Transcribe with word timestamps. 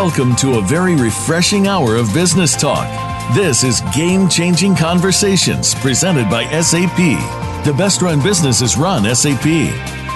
Welcome 0.00 0.36
to 0.36 0.58
a 0.58 0.62
very 0.62 0.94
refreshing 0.94 1.66
hour 1.66 1.96
of 1.96 2.14
business 2.14 2.54
talk. 2.56 2.86
This 3.34 3.64
is 3.64 3.82
Game 3.96 4.28
Changing 4.28 4.76
Conversations 4.76 5.74
presented 5.74 6.30
by 6.30 6.44
SAP. 6.60 6.96
The 7.64 7.74
best 7.76 8.00
run 8.00 8.22
businesses 8.22 8.76
run 8.76 9.12
SAP. 9.12 9.44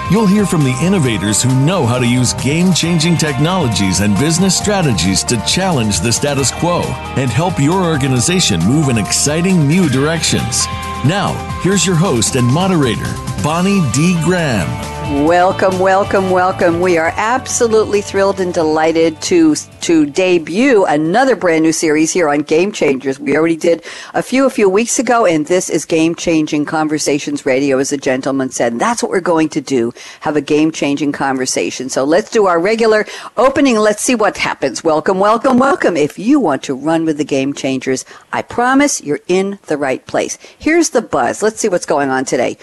You'll 0.09 0.25
hear 0.25 0.45
from 0.45 0.63
the 0.63 0.79
innovators 0.81 1.43
who 1.43 1.53
know 1.65 1.85
how 1.85 1.99
to 1.99 2.07
use 2.07 2.31
game 2.35 2.73
changing 2.73 3.17
technologies 3.17 3.99
and 3.99 4.17
business 4.19 4.57
strategies 4.57 5.21
to 5.25 5.35
challenge 5.45 5.99
the 5.99 6.13
status 6.13 6.49
quo 6.49 6.83
and 7.17 7.29
help 7.29 7.59
your 7.59 7.83
organization 7.83 8.61
move 8.61 8.87
in 8.87 8.97
exciting 8.97 9.67
new 9.67 9.89
directions. 9.89 10.65
Now, 11.05 11.33
here's 11.61 11.85
your 11.85 11.97
host 11.97 12.37
and 12.37 12.47
moderator, 12.47 13.13
Bonnie 13.43 13.81
D. 13.91 14.17
Graham. 14.23 14.92
Welcome, 15.13 15.77
welcome, 15.77 16.31
welcome. 16.31 16.81
We 16.81 16.97
are 16.97 17.13
absolutely 17.15 18.01
thrilled 18.01 18.39
and 18.39 18.51
delighted 18.51 19.21
to 19.21 19.53
to 19.81 20.07
debut 20.07 20.85
another 20.85 21.35
brand 21.35 21.61
new 21.63 21.71
series 21.71 22.11
here 22.11 22.27
on 22.27 22.39
Game 22.39 22.71
Changers. 22.71 23.19
We 23.19 23.37
already 23.37 23.55
did 23.55 23.85
a 24.15 24.23
few 24.23 24.47
a 24.47 24.49
few 24.49 24.67
weeks 24.67 24.97
ago, 24.97 25.27
and 25.27 25.45
this 25.45 25.69
is 25.69 25.85
Game 25.85 26.15
Changing 26.15 26.65
Conversations 26.65 27.45
Radio, 27.45 27.77
as 27.77 27.91
a 27.91 27.97
gentleman 27.97 28.49
said. 28.49 28.71
And 28.71 28.81
that's 28.81 29.03
what 29.03 29.11
we're 29.11 29.21
going 29.21 29.49
to 29.49 29.61
do. 29.61 29.93
Have 30.21 30.35
a 30.35 30.41
game 30.41 30.71
changing 30.71 31.11
conversation. 31.11 31.89
So 31.89 32.03
let's 32.03 32.31
do 32.31 32.47
our 32.47 32.59
regular 32.59 33.05
opening. 33.37 33.77
Let's 33.77 34.01
see 34.01 34.15
what 34.15 34.35
happens. 34.37 34.83
Welcome, 34.83 35.19
welcome, 35.19 35.59
welcome. 35.59 35.95
If 35.95 36.17
you 36.17 36.39
want 36.39 36.63
to 36.63 36.73
run 36.73 37.05
with 37.05 37.19
the 37.19 37.23
Game 37.23 37.53
Changers, 37.53 38.03
I 38.33 38.41
promise 38.41 38.99
you're 38.99 39.21
in 39.27 39.59
the 39.67 39.77
right 39.77 40.03
place. 40.07 40.39
Here's 40.57 40.89
the 40.89 41.03
buzz. 41.03 41.43
Let's 41.43 41.59
see 41.59 41.69
what's 41.69 41.85
going 41.85 42.09
on 42.09 42.25
today. 42.25 42.57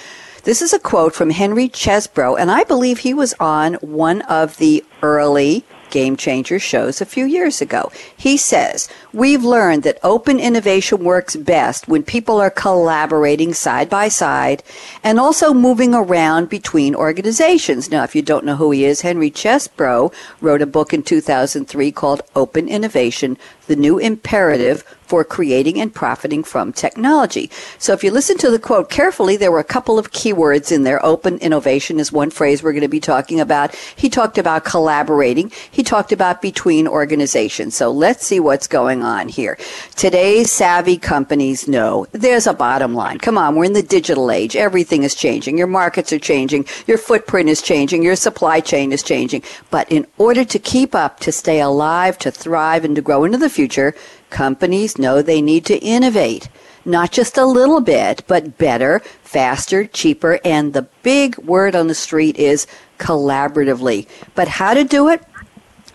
This 0.45 0.63
is 0.63 0.73
a 0.73 0.79
quote 0.79 1.15
from 1.15 1.31
Henry 1.31 1.69
Chesbrough, 1.69 2.39
and 2.41 2.51
I 2.51 2.65
believe 2.65 3.01
he 3.01 3.13
was 3.13 3.35
on 3.39 3.75
one 3.75 4.23
of 4.23 4.57
the 4.57 4.83
early 5.03 5.65
Game 5.91 6.17
Changer 6.17 6.59
shows 6.59 7.01
a 7.01 7.07
few 7.07 7.27
years 7.27 7.61
ago. 7.61 7.93
He 8.17 8.37
says, 8.37 8.89
We've 9.13 9.45
learned 9.45 9.83
that 9.83 9.99
open 10.03 10.41
innovation 10.41 11.05
works 11.05 11.37
best 11.37 11.89
when 11.89 12.05
people 12.05 12.41
are 12.41 12.51
collaborating 12.51 13.53
side 13.53 13.91
by 13.91 14.09
side 14.09 14.63
and 15.05 15.21
also 15.21 15.53
moving 15.53 15.95
around 15.95 16.49
between 16.49 16.95
organizations. 16.95 17.91
Now, 17.91 18.05
if 18.05 18.15
you 18.15 18.23
don't 18.23 18.45
know 18.45 18.57
who 18.57 18.71
he 18.71 18.85
is, 18.85 19.03
Henry 19.03 19.31
Chesbrough 19.31 20.13
wrote 20.41 20.63
a 20.63 20.67
book 20.67 20.95
in 20.95 21.03
2003 21.03 21.93
called 21.93 22.23
Open 22.35 22.69
Innovation 22.69 23.37
the 23.67 23.77
new 23.77 23.99
imperative 23.99 24.85
for 25.11 25.25
creating 25.25 25.81
and 25.81 25.93
profiting 25.93 26.45
from 26.45 26.73
technology. 26.73 27.51
So 27.79 27.93
if 27.93 28.05
you 28.05 28.13
listen 28.13 28.39
to 28.39 28.49
the 28.49 28.61
quote 28.61 28.91
carefully, 28.91 29.37
there 29.37 29.51
were 29.51 29.59
a 29.59 29.65
couple 29.65 29.99
of 29.99 30.13
keywords 30.13 30.71
in 30.71 30.85
there. 30.85 31.05
Open 31.05 31.37
innovation 31.39 31.99
is 31.99 32.13
one 32.13 32.31
phrase 32.31 32.63
we're 32.63 32.71
going 32.71 32.83
to 32.83 32.89
be 32.89 33.01
talking 33.01 33.41
about. 33.41 33.75
He 33.97 34.09
talked 34.09 34.39
about 34.39 34.65
collaborating. 34.65 35.51
He 35.69 35.83
talked 35.83 36.13
about 36.13 36.41
between 36.41 36.87
organizations. 36.87 37.75
So 37.75 37.91
let's 37.91 38.25
see 38.25 38.39
what's 38.39 38.69
going 38.69 39.03
on 39.03 39.29
here. 39.29 39.59
Today's 39.97 40.53
savvy 40.53 40.97
companies 40.97 41.67
know 41.67 42.07
there's 42.13 42.47
a 42.47 42.55
bottom 42.55 42.95
line. 42.95 43.19
Come 43.19 43.37
on, 43.37 43.57
we're 43.57 43.65
in 43.65 43.73
the 43.73 43.83
digital 43.83 44.31
age. 44.31 44.55
Everything 44.55 45.03
is 45.03 45.17
changing. 45.17 45.59
Your 45.59 45.67
markets 45.67 46.13
are 46.13 46.21
changing. 46.21 46.67
Your 46.87 46.99
footprint 46.99 47.49
is 47.49 47.63
changing. 47.63 48.05
Your 48.05 48.15
supply 48.15 48.61
chain 48.61 48.93
is 48.93 49.03
changing. 49.03 49.43
But 49.73 49.91
in 49.91 50.07
order 50.19 50.45
to 50.45 50.59
keep 50.61 50.95
up, 50.95 51.19
to 51.19 51.33
stay 51.33 51.61
alive, 51.61 52.17
to 52.21 52.31
thrive, 52.31 52.85
and 52.85 52.95
to 52.95 53.03
grow 53.03 53.25
into 53.25 53.39
the 53.39 53.51
future, 53.51 53.93
companies 54.31 54.99
know 54.99 55.21
they 55.21 55.43
need 55.43 55.67
to 55.67 55.79
innovate. 55.79 56.49
Not 56.85 57.13
just 57.13 57.37
a 57.37 57.45
little 57.45 57.81
bit, 57.81 58.25
but 58.27 58.57
better, 58.57 59.01
faster, 59.23 59.85
cheaper, 59.85 60.41
and 60.45 60.73
the 60.73 60.89
big 61.03 61.37
word 61.39 61.77
on 61.77 61.89
the 61.89 61.95
street 61.95 62.37
is 62.37 62.67
collaboratively. 62.99 64.07
But 64.35 64.49
how 64.49 64.75
to 64.75 64.85
do 64.85 65.09
it? 65.09 65.23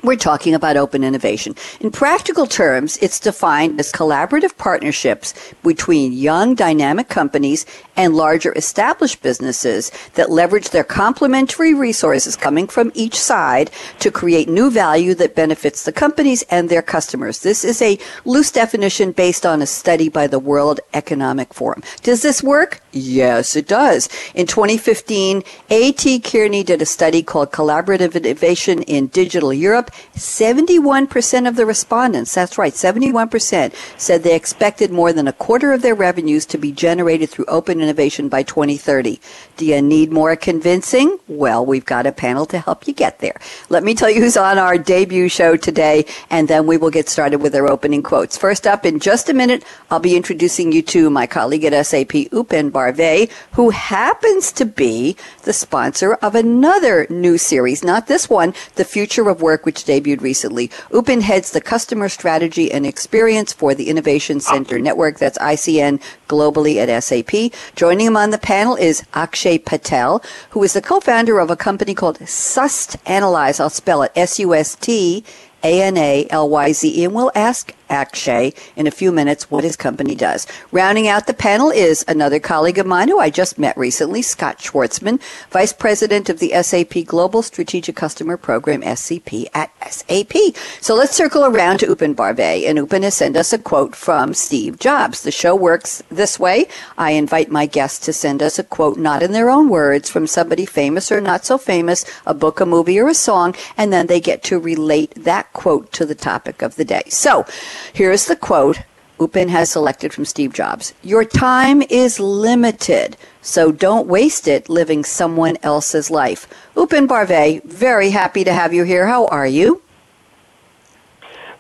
We're 0.06 0.16
talking 0.16 0.54
about 0.54 0.78
open 0.78 1.04
innovation. 1.04 1.56
In 1.80 1.92
practical 1.92 2.48
terms, 2.48 2.98
it's 2.98 3.20
defined 3.20 3.80
as 3.80 3.92
collaborative 3.92 4.58
partnerships 4.58 5.34
between 5.64 6.14
young, 6.14 6.56
dynamic 6.56 7.10
companies 7.10 7.66
and 7.96 8.16
larger 8.16 8.54
established 8.54 9.22
businesses 9.22 9.92
that 10.14 10.30
leverage 10.30 10.70
their 10.70 10.84
complementary 10.84 11.74
resources 11.74 12.36
coming 12.36 12.68
from 12.68 12.92
each 12.94 13.20
side 13.20 13.72
to 14.00 14.12
create 14.12 14.48
new 14.50 14.70
value 14.70 15.14
that 15.16 15.36
benefits 15.36 15.84
the 15.84 15.92
companies 15.92 16.44
and 16.50 16.70
their 16.70 16.82
customers. 16.82 17.40
This 17.40 17.64
is 17.64 17.82
a 17.82 17.98
loose 18.26 18.52
definition 18.52 19.12
based 19.12 19.46
on 19.46 19.62
a 19.62 19.66
study 19.66 20.10
by 20.10 20.28
the 20.28 20.40
World 20.40 20.80
Economic 20.94 21.54
Forum. 21.54 21.84
Does 22.04 22.22
this 22.22 22.44
work? 22.44 22.82
Yes, 22.98 23.58
it 23.58 23.68
does. 23.68 24.08
In 24.36 24.48
2015, 24.48 25.44
A.T. 25.70 26.20
Kearney 26.22 26.64
did 26.64 26.82
a 26.82 26.86
study 26.86 27.22
called 27.22 27.52
Collaborative 27.52 28.16
Innovation 28.16 28.84
in 28.84 29.08
Digital 29.08 29.54
Europe. 29.54 29.92
71% 30.16 31.46
of 31.46 31.58
the 31.58 31.66
respondents, 31.66 32.34
that's 32.34 32.58
right, 32.58 32.72
71% 32.72 33.74
said 33.98 34.24
they 34.24 34.34
expected 34.34 34.92
more 34.92 35.12
than 35.12 35.28
a 35.28 35.34
quarter 35.34 35.74
of 35.74 35.82
their 35.82 35.94
revenues 35.94 36.46
to 36.46 36.58
be 36.58 36.72
generated 36.72 37.30
through 37.30 37.44
open 37.50 37.82
innovation 37.82 38.30
by 38.30 38.44
2030. 38.44 39.20
Do 39.58 39.66
you 39.66 39.82
need 39.82 40.14
more 40.14 40.38
convincing? 40.38 41.20
Well, 41.28 41.66
we've 41.66 41.84
got 41.84 42.08
a 42.08 42.14
panel 42.14 42.46
to 42.46 42.60
help 42.60 42.88
you 42.88 42.94
get 42.94 43.20
there. 43.20 43.36
Let 43.68 43.84
me 43.84 43.94
tell 43.94 44.10
you 44.10 44.22
who's 44.22 44.38
on 44.38 44.58
our 44.58 44.78
debut 44.78 45.28
show 45.28 45.58
today, 45.58 46.06
and 46.30 46.48
then 46.48 46.66
we 46.66 46.78
will 46.78 46.92
get 46.92 47.10
started 47.10 47.42
with 47.42 47.56
our 47.56 47.70
opening 47.70 48.04
quotes. 48.04 48.38
First 48.38 48.66
up, 48.66 48.86
in 48.86 49.00
just 49.02 49.28
a 49.28 49.34
minute, 49.34 49.66
I'll 49.92 50.00
be 50.00 50.16
introducing 50.16 50.72
you 50.72 50.82
to 50.84 51.10
my 51.10 51.28
colleague 51.28 51.66
at 51.66 51.86
SAP, 51.86 52.32
Upen 52.32 52.72
Barve, 52.86 53.30
who 53.54 53.70
happens 53.72 54.52
to 54.54 54.66
be 54.66 55.16
the 55.44 55.54
sponsor 55.54 56.14
of 56.16 56.36
another 56.36 57.08
new 57.10 57.38
series, 57.38 57.84
not 57.84 58.08
this 58.08 58.30
one, 58.30 58.54
The 58.76 58.86
Future 58.86 59.30
of 59.30 59.42
Work, 59.42 59.66
which 59.66 59.86
debuted 59.86 60.22
recently. 60.22 60.68
Upen 60.92 61.22
heads 61.22 61.52
the 61.52 61.62
customer 61.62 62.10
strategy 62.10 62.72
and 62.72 62.86
experience 62.86 63.54
for 63.54 63.74
the 63.74 63.90
Innovation 63.90 64.40
Center 64.40 64.80
Network, 64.80 65.20
that's 65.20 65.38
ICN 65.38 66.02
globally 66.28 66.78
at 66.78 67.04
SAP. 67.04 67.52
Joining 67.76 68.08
him 68.08 68.18
on 68.18 68.32
the 68.32 68.38
panel 68.38 68.76
is 68.76 69.04
Akshay 69.14 69.58
Patel, 69.58 70.24
who 70.52 70.64
is 70.64 70.74
the 70.74 70.82
co-founder 70.82 71.40
of 71.40 71.50
a 71.50 71.56
company 71.56 71.94
called 71.94 72.28
Sust 72.28 72.98
Analyze. 73.06 73.60
I'll 73.60 73.70
spell 73.70 74.04
it 74.04 74.12
S-U-S-T 74.16 75.24
A-N-A-L-Y-Z-E, 75.66 77.04
and 77.04 77.16
we'll 77.16 77.32
ask 77.34 77.74
Akshay 77.90 78.54
in 78.76 78.86
a 78.88 78.92
few 78.92 79.12
minutes 79.12 79.50
what 79.50 79.64
his 79.64 79.76
company 79.76 80.14
does. 80.16 80.46
Rounding 80.72 81.08
out 81.08 81.26
the 81.26 81.34
panel 81.34 81.72
is 81.72 82.06
another 82.08 82.40
colleague 82.40 82.78
of 82.78 82.86
mine 82.86 83.08
who 83.08 83.20
I 83.20 83.30
just 83.32 83.58
met 83.58 83.76
recently, 83.78 84.22
Scott 84.22 84.60
Schwartzman, 84.60 85.20
Vice 85.50 85.74
President 85.74 86.30
of 86.30 86.40
the 86.40 86.52
SAP 86.62 87.06
Global 87.06 87.42
Strategic 87.42 87.96
Customer 87.96 88.38
Program, 88.38 88.82
SCP, 88.82 89.48
at 89.54 89.72
SAP. 89.92 90.34
So 90.82 90.94
let's 90.94 91.16
circle 91.16 91.46
around 91.46 91.80
to 91.80 91.88
Upen 91.88 92.16
Barve, 92.16 92.68
and 92.68 92.78
Upen 92.78 93.04
has 93.04 93.16
sent 93.16 93.36
us 93.36 93.52
a 93.52 93.58
quote 93.58 93.96
from 93.96 94.34
Steve 94.36 94.78
Jobs. 94.78 95.24
The 95.24 95.32
show 95.32 95.56
works 95.56 96.04
this 96.10 96.40
way. 96.40 96.68
I 96.98 97.12
invite 97.12 97.50
my 97.50 97.66
guests 97.66 98.06
to 98.06 98.14
send 98.14 98.44
us 98.44 98.60
a 98.60 98.64
quote, 98.64 98.98
not 98.98 99.24
in 99.24 99.32
their 99.32 99.50
own 99.50 99.70
words, 99.70 100.10
from 100.12 100.28
somebody 100.28 100.66
famous 100.66 101.12
or 101.12 101.22
not 101.22 101.46
so 101.46 101.58
famous, 101.58 102.06
a 102.26 102.36
book, 102.36 102.60
a 102.60 102.66
movie, 102.66 103.00
or 103.00 103.08
a 103.08 103.16
song, 103.16 103.56
and 103.78 103.92
then 103.92 104.08
they 104.08 104.20
get 104.20 104.44
to 104.44 104.60
relate 104.60 105.14
that 105.16 105.52
quote 105.62 105.92
to 105.94 106.06
the 106.06 106.14
topic 106.32 106.62
of 106.62 106.76
the 106.76 106.86
day. 106.86 107.04
So, 107.10 107.46
Here's 107.94 108.26
the 108.26 108.36
quote 108.36 108.80
Upen 109.20 109.48
has 109.48 109.72
selected 109.72 110.14
from 110.14 110.26
Steve 110.26 110.54
Jobs. 110.54 110.94
Your 111.02 111.24
time 111.24 111.82
is 111.84 112.20
limited, 112.20 113.16
so 113.42 113.72
don't 113.72 114.08
waste 114.08 114.46
it 114.48 114.68
living 114.68 115.06
someone 115.06 115.58
else's 115.64 116.12
life. 116.12 116.48
Upen 116.76 117.08
Barve, 117.08 117.64
very 117.64 118.10
happy 118.10 118.44
to 118.44 118.52
have 118.52 118.74
you 118.74 118.84
here. 118.84 119.08
How 119.08 119.28
are 119.28 119.48
you? 119.48 119.82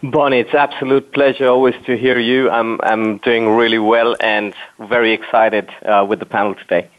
Bonnie, 0.04 0.40
it's 0.40 0.54
absolute 0.54 1.14
pleasure 1.14 1.48
always 1.48 1.76
to 1.86 1.98
hear 1.98 2.20
you. 2.20 2.50
I'm 2.50 2.80
I'm 2.84 3.18
doing 3.20 3.48
really 3.50 3.80
well 3.80 4.16
and 4.20 4.54
very 4.78 5.14
excited 5.14 5.70
uh, 5.86 6.06
with 6.08 6.20
the 6.20 6.26
panel 6.26 6.54
today. 6.56 6.90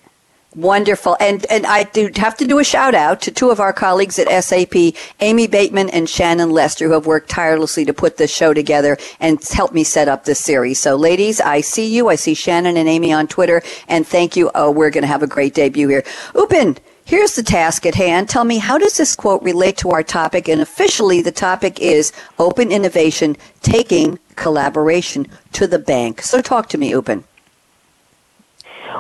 Wonderful. 0.56 1.18
And 1.20 1.44
and 1.50 1.66
I 1.66 1.82
do 1.82 2.10
have 2.16 2.34
to 2.38 2.46
do 2.46 2.58
a 2.58 2.64
shout 2.64 2.94
out 2.94 3.20
to 3.22 3.30
two 3.30 3.50
of 3.50 3.60
our 3.60 3.74
colleagues 3.74 4.18
at 4.18 4.42
SAP, 4.42 4.94
Amy 5.20 5.46
Bateman 5.46 5.90
and 5.90 6.08
Shannon 6.08 6.48
Lester, 6.50 6.86
who 6.86 6.94
have 6.94 7.04
worked 7.04 7.28
tirelessly 7.28 7.84
to 7.84 7.92
put 7.92 8.16
this 8.16 8.34
show 8.34 8.54
together 8.54 8.96
and 9.20 9.38
help 9.44 9.74
me 9.74 9.84
set 9.84 10.08
up 10.08 10.24
this 10.24 10.40
series. 10.40 10.78
So 10.78 10.96
ladies, 10.96 11.42
I 11.42 11.60
see 11.60 11.94
you. 11.94 12.08
I 12.08 12.14
see 12.14 12.32
Shannon 12.32 12.78
and 12.78 12.88
Amy 12.88 13.12
on 13.12 13.26
Twitter 13.26 13.60
and 13.86 14.06
thank 14.06 14.34
you. 14.34 14.50
Oh, 14.54 14.70
we're 14.70 14.88
going 14.88 15.02
to 15.02 15.08
have 15.08 15.22
a 15.22 15.26
great 15.26 15.52
debut 15.52 15.88
here. 15.88 16.04
Upen, 16.32 16.78
here's 17.04 17.36
the 17.36 17.42
task 17.42 17.84
at 17.84 17.94
hand. 17.94 18.30
Tell 18.30 18.44
me, 18.44 18.56
how 18.56 18.78
does 18.78 18.96
this 18.96 19.14
quote 19.14 19.42
relate 19.42 19.76
to 19.78 19.90
our 19.90 20.02
topic? 20.02 20.48
And 20.48 20.62
officially, 20.62 21.20
the 21.20 21.32
topic 21.32 21.80
is 21.80 22.12
open 22.38 22.72
innovation, 22.72 23.36
taking 23.60 24.18
collaboration 24.36 25.26
to 25.52 25.66
the 25.66 25.78
bank. 25.78 26.22
So 26.22 26.40
talk 26.40 26.70
to 26.70 26.78
me, 26.78 26.92
Upen. 26.92 27.24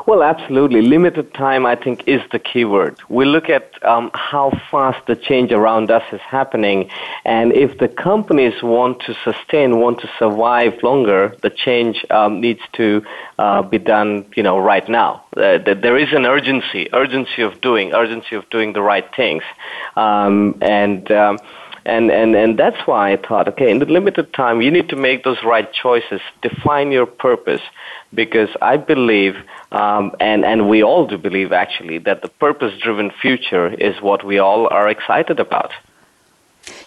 Well, 0.04 0.22
absolutely. 0.22 0.82
Limited 0.82 1.32
time, 1.32 1.64
I 1.64 1.74
think, 1.74 2.06
is 2.06 2.20
the 2.30 2.38
key 2.38 2.64
word. 2.64 2.98
We 3.08 3.24
look 3.24 3.48
at 3.48 3.82
um, 3.84 4.10
how 4.14 4.50
fast 4.70 5.06
the 5.06 5.16
change 5.16 5.52
around 5.52 5.90
us 5.90 6.02
is 6.12 6.20
happening, 6.20 6.90
and 7.24 7.52
if 7.52 7.78
the 7.78 7.88
companies 7.88 8.62
want 8.62 9.00
to 9.02 9.14
sustain, 9.24 9.80
want 9.80 10.00
to 10.00 10.10
survive 10.18 10.82
longer, 10.82 11.34
the 11.42 11.50
change 11.50 12.04
um, 12.10 12.40
needs 12.40 12.60
to 12.74 13.04
uh, 13.38 13.62
be 13.62 13.78
done, 13.78 14.26
you 14.36 14.42
know, 14.42 14.58
right 14.58 14.88
now. 14.88 15.24
Uh, 15.36 15.58
there 15.58 15.96
is 15.96 16.12
an 16.12 16.26
urgency, 16.26 16.88
urgency 16.92 17.42
of 17.42 17.60
doing, 17.60 17.94
urgency 17.94 18.36
of 18.36 18.48
doing 18.50 18.72
the 18.72 18.82
right 18.82 19.08
things, 19.14 19.44
um, 19.96 20.58
and. 20.60 21.10
And, 21.86 22.10
and, 22.10 22.34
and 22.34 22.58
that's 22.58 22.84
why 22.88 23.12
I 23.12 23.16
thought, 23.16 23.46
okay, 23.50 23.70
in 23.70 23.78
the 23.78 23.86
limited 23.86 24.34
time, 24.34 24.60
you 24.60 24.72
need 24.72 24.88
to 24.88 24.96
make 24.96 25.22
those 25.22 25.38
right 25.44 25.72
choices, 25.72 26.20
define 26.42 26.90
your 26.90 27.06
purpose, 27.06 27.62
because 28.12 28.48
I 28.60 28.76
believe, 28.76 29.36
um, 29.70 30.12
and, 30.18 30.44
and 30.44 30.68
we 30.68 30.82
all 30.82 31.06
do 31.06 31.16
believe 31.16 31.52
actually, 31.52 31.98
that 31.98 32.22
the 32.22 32.28
purpose 32.28 32.76
driven 32.82 33.12
future 33.22 33.68
is 33.68 34.02
what 34.02 34.24
we 34.24 34.40
all 34.40 34.66
are 34.66 34.88
excited 34.88 35.38
about. 35.38 35.70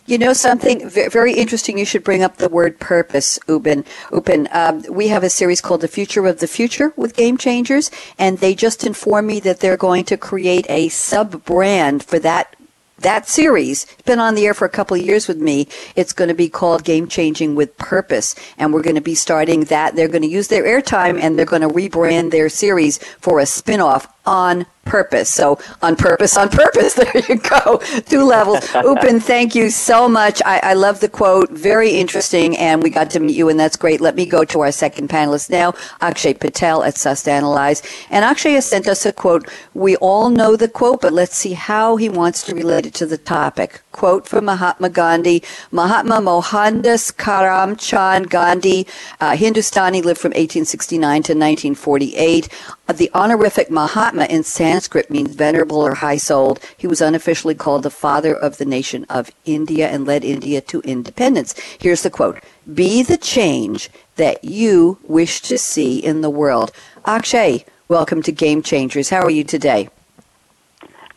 You 0.05 0.17
know 0.17 0.33
something 0.33 0.89
very 0.89 1.33
interesting. 1.33 1.77
You 1.77 1.85
should 1.85 2.03
bring 2.03 2.21
up 2.21 2.35
the 2.35 2.49
word 2.49 2.79
purpose, 2.79 3.39
Upen. 3.47 3.85
Upen, 4.11 4.53
um, 4.53 4.83
we 4.93 5.07
have 5.07 5.23
a 5.23 5.29
series 5.29 5.61
called 5.61 5.81
"The 5.81 5.87
Future 5.87 6.25
of 6.25 6.39
the 6.39 6.47
Future" 6.47 6.91
with 6.97 7.15
Game 7.15 7.37
Changers, 7.37 7.89
and 8.17 8.39
they 8.39 8.55
just 8.55 8.83
informed 8.85 9.27
me 9.27 9.39
that 9.41 9.61
they're 9.61 9.77
going 9.77 10.03
to 10.05 10.17
create 10.17 10.65
a 10.67 10.89
sub 10.89 11.45
brand 11.45 12.03
for 12.03 12.19
that 12.19 12.55
that 13.01 13.27
series 13.27 13.85
has 13.85 14.01
been 14.03 14.19
on 14.19 14.35
the 14.35 14.45
air 14.45 14.53
for 14.53 14.65
a 14.65 14.69
couple 14.69 14.97
of 14.97 15.03
years 15.03 15.27
with 15.27 15.37
me. 15.37 15.67
It's 15.95 16.13
going 16.13 16.27
to 16.27 16.33
be 16.33 16.49
called 16.49 16.83
Game 16.83 17.07
Changing 17.07 17.55
with 17.55 17.77
Purpose, 17.77 18.35
and 18.57 18.73
we're 18.73 18.81
going 18.81 18.95
to 18.95 19.01
be 19.01 19.15
starting 19.15 19.65
that. 19.65 19.95
They're 19.95 20.07
going 20.07 20.23
to 20.23 20.27
use 20.27 20.47
their 20.47 20.63
airtime 20.63 21.19
and 21.21 21.37
they're 21.37 21.45
going 21.45 21.61
to 21.61 21.69
rebrand 21.69 22.31
their 22.31 22.49
series 22.49 22.97
for 23.19 23.39
a 23.39 23.45
spin-off 23.45 24.07
on 24.29 24.67
purpose. 24.85 25.29
So 25.29 25.59
on 25.81 25.95
purpose, 25.95 26.37
on 26.37 26.49
purpose. 26.49 26.93
There 26.99 27.21
you 27.29 27.37
go. 27.37 27.77
Two 28.05 28.23
levels. 28.23 28.59
Upen, 28.89 29.21
thank 29.21 29.55
you 29.55 29.69
so 29.69 30.09
much. 30.09 30.41
I, 30.45 30.59
I, 30.71 30.73
love 30.73 30.99
the 30.99 31.07
quote. 31.07 31.49
Very 31.49 31.91
interesting. 31.91 32.57
And 32.57 32.83
we 32.83 32.89
got 32.89 33.09
to 33.11 33.19
meet 33.19 33.35
you 33.35 33.47
and 33.49 33.59
that's 33.59 33.77
great. 33.77 34.01
Let 34.01 34.15
me 34.15 34.25
go 34.25 34.43
to 34.45 34.59
our 34.61 34.71
second 34.71 35.09
panelist 35.09 35.49
now, 35.49 35.73
Akshay 36.01 36.33
Patel 36.33 36.83
at 36.83 36.95
Sustanalyze. 36.95 37.81
And 38.09 38.25
Akshay 38.25 38.53
has 38.53 38.65
sent 38.65 38.87
us 38.87 39.05
a 39.05 39.13
quote. 39.13 39.47
We 39.73 39.95
all 39.97 40.29
know 40.29 40.55
the 40.55 40.67
quote, 40.67 41.01
but 41.01 41.13
let's 41.13 41.35
see 41.35 41.53
how 41.53 41.95
he 41.95 42.09
wants 42.09 42.43
to 42.45 42.55
relate 42.55 42.85
it 42.85 42.93
to 42.95 43.05
the 43.05 43.17
topic. 43.17 43.81
Quote 43.99 44.25
from 44.25 44.45
Mahatma 44.45 44.87
Gandhi. 44.87 45.43
Mahatma 45.73 46.21
Mohandas 46.21 47.11
Karamchand 47.11 48.29
Gandhi, 48.29 48.87
uh, 49.19 49.35
Hindustani, 49.35 50.01
lived 50.01 50.21
from 50.21 50.29
1869 50.29 51.23
to 51.23 51.33
1948. 51.33 52.47
Uh, 52.87 52.93
the 52.93 53.11
honorific 53.13 53.69
Mahatma 53.69 54.23
in 54.27 54.43
Sanskrit 54.43 55.11
means 55.11 55.35
venerable 55.35 55.81
or 55.81 55.95
high 55.95 56.15
souled. 56.15 56.61
He 56.77 56.87
was 56.87 57.01
unofficially 57.01 57.55
called 57.55 57.83
the 57.83 57.89
father 57.89 58.33
of 58.33 58.57
the 58.57 58.63
nation 58.63 59.05
of 59.09 59.31
India 59.43 59.89
and 59.89 60.07
led 60.07 60.23
India 60.23 60.61
to 60.61 60.79
independence. 60.85 61.53
Here's 61.77 62.03
the 62.03 62.09
quote 62.09 62.41
Be 62.73 63.03
the 63.03 63.17
change 63.17 63.89
that 64.15 64.45
you 64.45 64.97
wish 65.09 65.41
to 65.41 65.57
see 65.57 65.99
in 65.99 66.21
the 66.21 66.29
world. 66.29 66.71
Akshay, 67.05 67.65
welcome 67.89 68.21
to 68.23 68.31
Game 68.31 68.63
Changers. 68.63 69.09
How 69.09 69.23
are 69.23 69.29
you 69.29 69.43
today? 69.43 69.89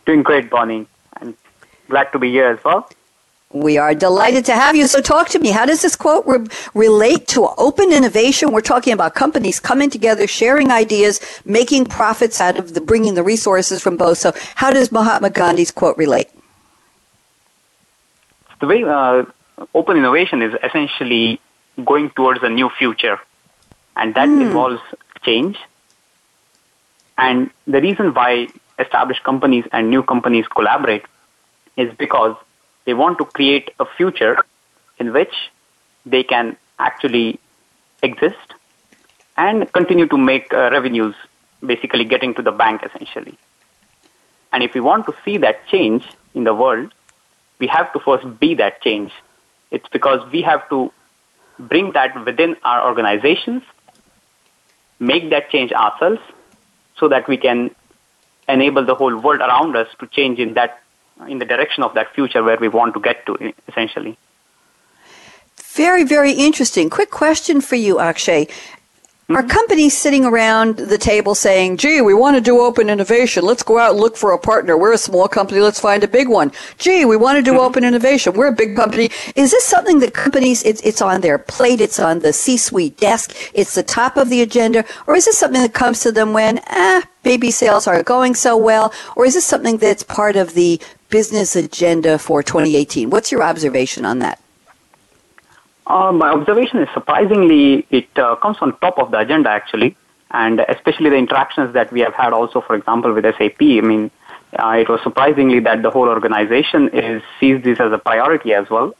Doing 0.05 0.21
great, 0.21 0.49
Bonnie. 0.49 0.85
Glad 1.89 2.11
to 2.11 2.19
be 2.19 2.31
here 2.31 2.47
as 2.47 2.63
well. 2.63 2.89
We 3.53 3.77
are 3.77 3.93
delighted 3.93 4.45
to 4.45 4.53
have 4.53 4.75
you. 4.75 4.87
So, 4.87 4.99
talk 4.99 5.29
to 5.29 5.39
me. 5.39 5.51
How 5.51 5.65
does 5.65 5.83
this 5.83 5.95
quote 5.95 6.25
re- 6.25 6.47
relate 6.73 7.27
to 7.29 7.49
open 7.57 7.93
innovation? 7.93 8.51
We're 8.51 8.61
talking 8.61 8.93
about 8.93 9.13
companies 9.13 9.59
coming 9.59 9.91
together, 9.91 10.25
sharing 10.25 10.71
ideas, 10.71 11.21
making 11.45 11.85
profits 11.85 12.41
out 12.41 12.57
of 12.57 12.73
the 12.73 12.81
bringing 12.81 13.13
the 13.13 13.21
resources 13.21 13.79
from 13.79 13.95
both. 13.95 14.17
So, 14.17 14.33
how 14.55 14.71
does 14.71 14.91
Mahatma 14.91 15.29
Gandhi's 15.29 15.69
quote 15.69 15.97
relate? 15.97 16.29
The 18.59 18.65
way 18.65 18.83
uh, 18.83 19.25
open 19.75 19.97
innovation 19.97 20.41
is 20.41 20.55
essentially 20.63 21.39
going 21.85 22.09
towards 22.09 22.41
a 22.41 22.49
new 22.49 22.69
future, 22.69 23.19
and 23.95 24.15
that 24.15 24.29
mm. 24.29 24.41
involves 24.41 24.81
change. 25.21 25.59
And 27.19 27.51
the 27.67 27.81
reason 27.81 28.15
why 28.15 28.47
established 28.79 29.23
companies 29.23 29.65
and 29.71 29.91
new 29.91 30.01
companies 30.01 30.47
collaborate 30.47 31.05
is 31.77 31.93
because 31.97 32.35
they 32.85 32.93
want 32.93 33.17
to 33.17 33.25
create 33.25 33.71
a 33.79 33.85
future 33.97 34.37
in 34.99 35.13
which 35.13 35.33
they 36.05 36.23
can 36.23 36.57
actually 36.79 37.39
exist 38.01 38.53
and 39.37 39.71
continue 39.73 40.07
to 40.07 40.17
make 40.17 40.53
uh, 40.53 40.69
revenues, 40.71 41.15
basically 41.65 42.05
getting 42.05 42.33
to 42.35 42.41
the 42.41 42.51
bank 42.51 42.83
essentially. 42.83 43.37
And 44.51 44.61
if 44.61 44.73
we 44.73 44.81
want 44.81 45.05
to 45.07 45.15
see 45.25 45.37
that 45.37 45.67
change 45.67 46.05
in 46.35 46.43
the 46.43 46.53
world, 46.53 46.93
we 47.59 47.67
have 47.67 47.91
to 47.93 47.99
first 47.99 48.39
be 48.39 48.53
that 48.55 48.81
change. 48.81 49.11
It's 49.71 49.87
because 49.89 50.19
we 50.31 50.41
have 50.43 50.67
to 50.69 50.91
bring 51.57 51.93
that 51.93 52.25
within 52.25 52.55
our 52.63 52.87
organizations, 52.87 53.63
make 54.99 55.29
that 55.31 55.49
change 55.49 55.71
ourselves, 55.71 56.21
so 56.97 57.07
that 57.07 57.27
we 57.27 57.37
can 57.37 57.71
enable 58.47 58.85
the 58.85 58.93
whole 58.93 59.17
world 59.17 59.39
around 59.39 59.75
us 59.75 59.87
to 59.99 60.07
change 60.07 60.37
in 60.37 60.53
that 60.53 60.82
in 61.27 61.39
the 61.39 61.45
direction 61.45 61.83
of 61.83 61.93
that 61.93 62.13
future 62.13 62.43
where 62.43 62.57
we 62.57 62.67
want 62.67 62.93
to 62.93 62.99
get 62.99 63.25
to, 63.25 63.53
essentially. 63.67 64.17
Very, 65.57 66.03
very 66.03 66.33
interesting. 66.33 66.89
Quick 66.89 67.09
question 67.09 67.61
for 67.61 67.75
you, 67.75 67.99
Akshay. 67.99 68.47
Are 69.29 69.37
mm-hmm. 69.37 69.47
companies 69.47 69.97
sitting 69.97 70.25
around 70.25 70.75
the 70.75 70.97
table 70.97 71.33
saying, 71.33 71.77
gee, 71.77 72.01
we 72.01 72.13
want 72.13 72.35
to 72.35 72.41
do 72.41 72.59
open 72.59 72.89
innovation. 72.89 73.45
Let's 73.45 73.63
go 73.63 73.79
out 73.79 73.91
and 73.91 73.99
look 73.99 74.17
for 74.17 74.33
a 74.33 74.37
partner. 74.37 74.77
We're 74.77 74.91
a 74.91 74.97
small 74.97 75.29
company. 75.29 75.61
Let's 75.61 75.79
find 75.79 76.03
a 76.03 76.09
big 76.09 76.27
one. 76.27 76.51
Gee, 76.77 77.05
we 77.05 77.15
want 77.15 77.37
to 77.37 77.41
do 77.41 77.51
mm-hmm. 77.51 77.61
open 77.61 77.83
innovation. 77.85 78.33
We're 78.33 78.49
a 78.49 78.55
big 78.55 78.75
company. 78.75 79.09
Is 79.35 79.51
this 79.51 79.63
something 79.63 79.99
that 79.99 80.13
companies, 80.13 80.61
it's, 80.63 80.81
it's 80.81 81.01
on 81.01 81.21
their 81.21 81.37
plate, 81.37 81.79
it's 81.79 81.99
on 81.99 82.19
the 82.19 82.33
C-suite 82.33 82.97
desk, 82.97 83.33
it's 83.53 83.75
the 83.75 83.81
top 83.81 84.17
of 84.17 84.29
the 84.29 84.41
agenda, 84.41 84.83
or 85.07 85.15
is 85.15 85.25
this 85.25 85.37
something 85.37 85.61
that 85.61 85.73
comes 85.73 86.01
to 86.01 86.11
them 86.11 86.33
when, 86.33 86.59
ah, 86.67 87.03
baby 87.23 87.49
sales 87.49 87.87
aren't 87.87 88.05
going 88.05 88.35
so 88.35 88.57
well, 88.57 88.93
or 89.15 89.25
is 89.25 89.35
this 89.35 89.45
something 89.45 89.77
that's 89.77 90.03
part 90.03 90.35
of 90.35 90.53
the 90.53 90.81
business 91.13 91.55
agenda 91.55 92.17
for 92.17 92.41
2018. 92.41 93.11
What's 93.11 93.31
your 93.31 93.43
observation 93.43 94.03
on 94.03 94.17
that? 94.25 94.41
Uh, 95.85 96.11
my 96.11 96.29
observation 96.29 96.79
is 96.79 96.89
surprisingly, 96.91 97.85
it 97.91 98.09
uh, 98.17 98.35
comes 98.37 98.57
on 98.61 98.75
top 98.79 98.97
of 98.97 99.11
the 99.11 99.19
agenda 99.19 99.51
actually, 99.51 99.95
and 100.31 100.61
especially 100.61 101.11
the 101.11 101.17
interactions 101.17 101.71
that 101.75 101.91
we 101.91 101.99
have 101.99 102.15
had 102.15 102.33
also, 102.33 102.61
for 102.61 102.75
example, 102.75 103.13
with 103.13 103.25
SAP. 103.37 103.61
I 103.61 103.81
mean, 103.81 104.09
uh, 104.57 104.69
it 104.69 104.89
was 104.89 105.01
surprisingly 105.03 105.59
that 105.59 105.83
the 105.83 105.91
whole 105.91 106.09
organization 106.09 106.89
is 106.89 107.21
sees 107.39 107.63
this 107.63 107.79
as 107.79 107.91
a 107.91 107.99
priority 107.99 108.55
as 108.55 108.67
well, 108.71 108.95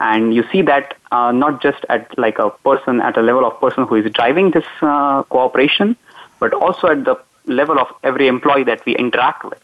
and 0.00 0.34
you 0.34 0.42
see 0.50 0.62
that 0.62 0.96
uh, 1.12 1.30
not 1.30 1.62
just 1.62 1.84
at 1.88 2.18
like 2.18 2.40
a 2.40 2.50
person 2.50 3.00
at 3.00 3.16
a 3.16 3.22
level 3.22 3.44
of 3.44 3.60
person 3.60 3.86
who 3.86 3.94
is 3.94 4.12
driving 4.12 4.50
this 4.50 4.66
uh, 4.80 5.22
cooperation, 5.34 5.96
but 6.40 6.52
also 6.54 6.88
at 6.88 7.04
the 7.04 7.16
level 7.46 7.78
of 7.78 7.86
every 8.02 8.26
employee 8.26 8.64
that 8.64 8.84
we 8.84 8.96
interact 8.96 9.44
with 9.44 9.62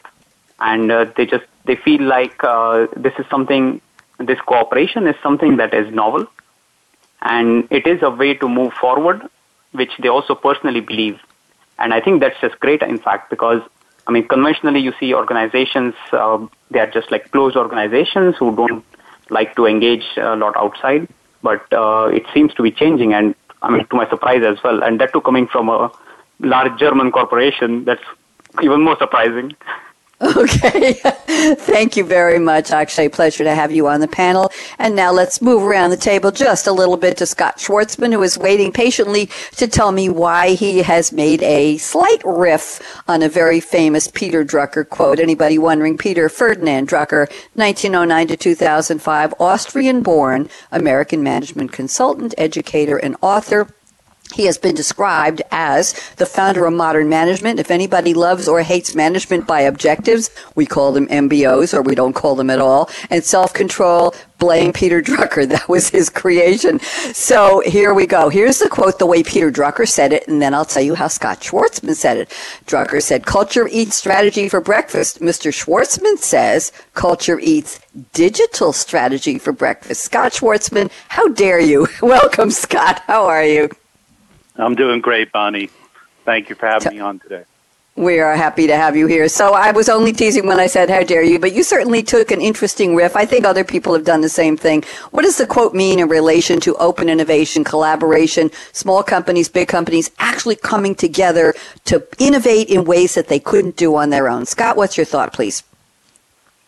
and 0.61 0.91
uh, 0.91 1.05
they 1.15 1.25
just 1.25 1.45
they 1.69 1.75
feel 1.87 2.01
like 2.01 2.43
uh, 2.43 2.87
this 3.05 3.13
is 3.21 3.25
something 3.29 3.65
this 4.29 4.39
cooperation 4.51 5.07
is 5.07 5.15
something 5.23 5.57
that 5.57 5.73
is 5.79 5.91
novel 5.93 6.25
and 7.21 7.67
it 7.69 7.85
is 7.91 8.01
a 8.01 8.09
way 8.21 8.33
to 8.33 8.49
move 8.59 8.73
forward 8.73 9.21
which 9.71 9.91
they 10.01 10.07
also 10.09 10.33
personally 10.35 10.81
believe. 10.91 11.19
And 11.81 11.93
i 11.97 11.99
think 12.05 12.21
that's 12.21 12.39
just 12.45 12.59
great 12.65 12.81
in 12.93 12.97
fact 13.03 13.29
because 13.33 13.61
i 14.07 14.11
mean 14.13 14.25
conventionally 14.31 14.81
you 14.87 14.93
see 14.99 15.09
organizations 15.19 15.93
uh, 16.21 16.37
they 16.71 16.79
are 16.85 16.91
just 16.95 17.11
like 17.13 17.29
closed 17.35 17.57
organizations 17.61 18.35
who 18.39 18.49
don't 18.61 18.83
like 19.37 19.55
to 19.59 19.67
engage 19.73 20.07
a 20.31 20.35
lot 20.43 20.57
outside 20.63 21.07
but 21.49 21.61
uh, 21.83 22.05
it 22.19 22.25
seems 22.33 22.57
to 22.57 22.65
be 22.67 22.71
changing 22.81 23.13
and 23.19 23.35
i 23.67 23.71
mean 23.75 23.85
to 23.91 23.95
my 24.01 24.07
surprise 24.09 24.43
as 24.51 24.57
well. 24.65 24.83
And 24.89 24.99
that 24.99 25.13
too 25.13 25.23
coming 25.29 25.47
from 25.53 25.69
a 25.75 25.79
large 26.55 26.75
german 26.83 27.13
corporation 27.19 27.85
that's 27.91 28.09
even 28.67 28.83
more 28.89 28.97
surprising 29.05 29.55
Okay. 30.21 30.93
Thank 31.03 31.95
you 31.95 32.03
very 32.03 32.39
much, 32.39 32.71
Akshay. 32.71 33.07
Pleasure 33.07 33.45
to 33.45 33.55
have 33.55 33.71
you 33.71 33.87
on 33.87 34.01
the 34.01 34.07
panel. 34.07 34.51
And 34.77 34.93
now 34.93 35.13
let's 35.13 35.41
move 35.41 35.63
around 35.63 35.91
the 35.91 35.97
table 35.97 36.31
just 36.31 36.67
a 36.67 36.73
little 36.73 36.97
bit 36.97 37.15
to 37.17 37.25
Scott 37.25 37.57
Schwartzman, 37.57 38.11
who 38.11 38.21
is 38.23 38.37
waiting 38.37 38.73
patiently 38.73 39.29
to 39.55 39.67
tell 39.67 39.93
me 39.93 40.09
why 40.09 40.49
he 40.55 40.79
has 40.79 41.13
made 41.13 41.41
a 41.43 41.77
slight 41.77 42.21
riff 42.25 43.01
on 43.07 43.21
a 43.21 43.29
very 43.29 43.61
famous 43.61 44.09
Peter 44.09 44.43
Drucker 44.43 44.87
quote. 44.87 45.19
Anybody 45.19 45.57
wondering? 45.57 45.97
Peter 45.97 46.27
Ferdinand 46.27 46.89
Drucker, 46.89 47.29
1909 47.53 48.27
to 48.27 48.37
2005, 48.37 49.33
Austrian 49.39 50.01
born, 50.03 50.49
American 50.71 51.23
management 51.23 51.71
consultant, 51.71 52.33
educator, 52.37 52.97
and 52.97 53.15
author. 53.21 53.69
He 54.33 54.45
has 54.45 54.59
been 54.59 54.75
described 54.75 55.41
as 55.51 55.93
the 56.17 56.25
founder 56.25 56.65
of 56.65 56.73
modern 56.73 57.09
management. 57.09 57.59
If 57.59 57.71
anybody 57.71 58.13
loves 58.13 58.47
or 58.47 58.61
hates 58.61 58.93
management 58.93 59.47
by 59.47 59.61
objectives, 59.61 60.29
we 60.53 60.67
call 60.67 60.91
them 60.91 61.07
MBOs 61.07 61.73
or 61.73 61.81
we 61.81 61.95
don't 61.95 62.13
call 62.13 62.35
them 62.35 62.51
at 62.51 62.59
all. 62.59 62.91
And 63.09 63.23
self-control, 63.23 64.13
blame 64.37 64.71
Peter 64.71 65.01
Drucker. 65.01 65.49
That 65.49 65.67
was 65.67 65.89
his 65.89 66.09
creation. 66.11 66.79
So 66.79 67.61
here 67.65 67.93
we 67.93 68.05
go. 68.05 68.29
Here's 68.29 68.59
the 68.59 68.69
quote 68.69 68.99
the 68.99 69.07
way 69.07 69.23
Peter 69.23 69.51
Drucker 69.51 69.87
said 69.87 70.13
it, 70.13 70.27
and 70.27 70.39
then 70.39 70.53
I'll 70.53 70.63
tell 70.65 70.83
you 70.83 70.93
how 70.93 71.07
Scott 71.07 71.39
Schwartzman 71.39 71.95
said 71.95 72.17
it. 72.17 72.29
Drucker 72.67 73.01
said, 73.01 73.25
culture 73.25 73.67
eats 73.71 73.97
strategy 73.97 74.47
for 74.47 74.61
breakfast. 74.61 75.21
Mr. 75.21 75.51
Schwartzman 75.51 76.19
says, 76.19 76.71
culture 76.93 77.39
eats 77.39 77.79
digital 78.13 78.73
strategy 78.73 79.39
for 79.39 79.51
breakfast. 79.51 80.03
Scott 80.03 80.33
Schwartzman, 80.33 80.91
how 81.07 81.29
dare 81.29 81.59
you? 81.59 81.87
Welcome, 82.01 82.51
Scott. 82.51 83.01
How 83.07 83.25
are 83.25 83.43
you? 83.43 83.69
I'm 84.59 84.75
doing 84.75 84.99
great, 84.99 85.31
Bonnie. 85.31 85.69
Thank 86.25 86.49
you 86.49 86.55
for 86.55 86.67
having 86.67 86.93
me 86.93 86.99
on 86.99 87.19
today. 87.19 87.45
We 87.95 88.19
are 88.19 88.35
happy 88.35 88.67
to 88.67 88.75
have 88.75 88.95
you 88.95 89.07
here. 89.07 89.27
So 89.27 89.53
I 89.53 89.71
was 89.71 89.89
only 89.89 90.13
teasing 90.13 90.47
when 90.47 90.59
I 90.59 90.67
said, 90.67 90.89
How 90.89 91.03
dare 91.03 91.23
you? 91.23 91.39
But 91.39 91.53
you 91.53 91.63
certainly 91.63 92.01
took 92.01 92.31
an 92.31 92.39
interesting 92.39 92.95
riff. 92.95 93.15
I 93.15 93.25
think 93.25 93.45
other 93.45 93.63
people 93.63 93.93
have 93.93 94.05
done 94.05 94.21
the 94.21 94.29
same 94.29 94.55
thing. 94.55 94.83
What 95.11 95.23
does 95.23 95.37
the 95.37 95.47
quote 95.47 95.73
mean 95.73 95.99
in 95.99 96.07
relation 96.07 96.59
to 96.61 96.75
open 96.75 97.09
innovation, 97.09 97.63
collaboration, 97.63 98.51
small 98.71 99.03
companies, 99.03 99.49
big 99.49 99.67
companies 99.67 100.11
actually 100.19 100.55
coming 100.55 100.95
together 100.95 101.53
to 101.85 102.07
innovate 102.19 102.69
in 102.69 102.85
ways 102.85 103.15
that 103.15 103.27
they 103.27 103.39
couldn't 103.39 103.75
do 103.75 103.95
on 103.95 104.11
their 104.11 104.29
own? 104.29 104.45
Scott, 104.45 104.77
what's 104.77 104.95
your 104.95 105.05
thought, 105.05 105.33
please? 105.33 105.63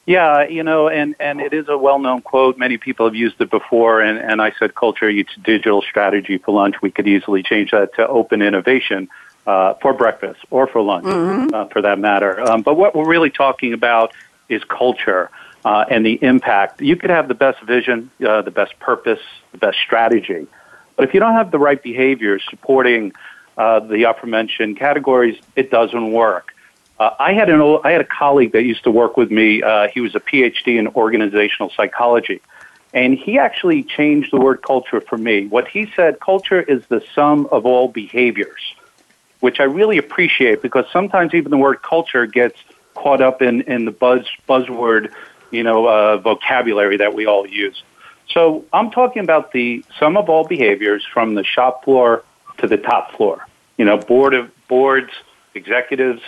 Yeah, 0.06 0.48
you 0.48 0.64
know, 0.64 0.90
and, 0.90 1.16
and 1.20 1.40
it 1.40 1.54
is 1.54 1.70
a 1.70 1.78
well 1.78 2.00
known 2.00 2.22
quote. 2.22 2.58
Many 2.58 2.78
people 2.78 3.06
have 3.06 3.16
used 3.16 3.40
it 3.40 3.52
before, 3.52 4.02
and, 4.02 4.18
and 4.18 4.42
I 4.42 4.52
said 4.58 4.74
culture 4.74 5.08
eats 5.10 5.32
digital 5.44 5.82
strategy 5.82 6.38
for 6.38 6.54
lunch. 6.54 6.82
We 6.82 6.92
could 6.92 7.08
easily 7.08 7.44
change 7.44 7.72
that 7.72 7.94
to 7.96 8.08
open 8.08 8.42
innovation 8.42 9.10
uh, 9.46 9.76
for 9.76 9.94
breakfast 9.94 10.40
or 10.50 10.68
for 10.68 10.82
lunch, 10.82 11.06
mm-hmm. 11.06 11.54
uh, 11.54 11.66
for 11.66 11.84
that 11.84 12.00
matter. 12.00 12.42
Um, 12.42 12.62
but 12.64 12.76
what 12.76 12.96
we're 12.96 13.08
really 13.08 13.30
talking 13.30 13.74
about 13.74 14.14
is 14.50 14.64
culture 14.64 15.30
uh, 15.64 15.86
and 15.90 16.04
the 16.04 16.18
impact. 16.24 16.82
You 16.82 16.96
could 16.96 17.12
have 17.12 17.28
the 17.28 17.36
best 17.36 17.62
vision, 17.62 18.10
uh, 18.26 18.42
the 18.42 18.52
best 18.52 18.80
purpose, 18.80 19.22
the 19.52 19.60
best 19.60 19.78
strategy, 19.86 20.48
but 20.96 21.08
if 21.08 21.14
you 21.14 21.20
don't 21.20 21.34
have 21.34 21.52
the 21.52 21.60
right 21.60 21.82
behaviors 21.82 22.44
supporting 22.50 23.14
uh, 23.58 23.80
the 23.80 24.04
aforementioned 24.04 24.78
categories, 24.78 25.40
it 25.56 25.72
doesn't 25.72 26.12
work. 26.12 26.51
Uh, 27.02 27.16
I 27.20 27.34
had 27.34 27.50
an 27.50 27.60
old, 27.60 27.82
I 27.84 27.92
had 27.92 28.02
a 28.02 28.12
colleague 28.22 28.52
that 28.52 28.64
used 28.64 28.84
to 28.84 28.92
work 28.92 29.18
with 29.18 29.32
me. 29.32 29.64
he 29.94 30.02
was 30.02 30.14
a 30.16 30.20
PhD 30.20 30.78
in 30.78 30.88
organizational 30.90 31.72
psychology. 31.72 32.42
And 32.94 33.18
he 33.18 33.40
actually 33.40 33.84
changed 33.84 34.32
the 34.34 34.40
word 34.40 34.62
culture 34.62 35.02
for 35.02 35.18
me. 35.18 35.48
What 35.48 35.68
he 35.68 35.90
said, 35.96 36.20
culture 36.20 36.62
is 36.62 36.86
the 36.88 37.02
sum 37.16 37.48
of 37.52 37.66
all 37.66 37.88
behaviors 37.88 38.62
which 39.42 39.60
I 39.60 39.64
really 39.64 39.98
appreciate 39.98 40.62
because 40.62 40.86
sometimes 40.94 41.34
even 41.34 41.52
the 41.52 41.58
word 41.58 41.82
culture 41.82 42.26
gets 42.26 42.58
caught 42.96 43.22
up 43.22 43.42
in, 43.42 43.62
in 43.64 43.86
the 43.86 43.92
buzz 43.92 44.26
buzzword, 44.48 45.12
you 45.50 45.64
know, 45.64 45.88
uh, 45.88 46.18
vocabulary 46.18 46.98
that 46.98 47.14
we 47.14 47.26
all 47.26 47.46
use. 47.46 47.84
So 48.30 48.64
I'm 48.72 48.92
talking 48.92 49.24
about 49.24 49.52
the 49.52 49.84
sum 50.00 50.16
of 50.16 50.30
all 50.30 50.48
behaviors 50.48 51.06
from 51.06 51.34
the 51.36 51.44
shop 51.44 51.84
floor 51.84 52.24
to 52.60 52.68
the 52.68 52.78
top 52.78 53.18
floor. 53.18 53.46
You 53.78 53.86
know, 53.86 53.98
board 53.98 54.34
of 54.34 54.52
boards, 54.68 55.12
executives, 55.56 56.22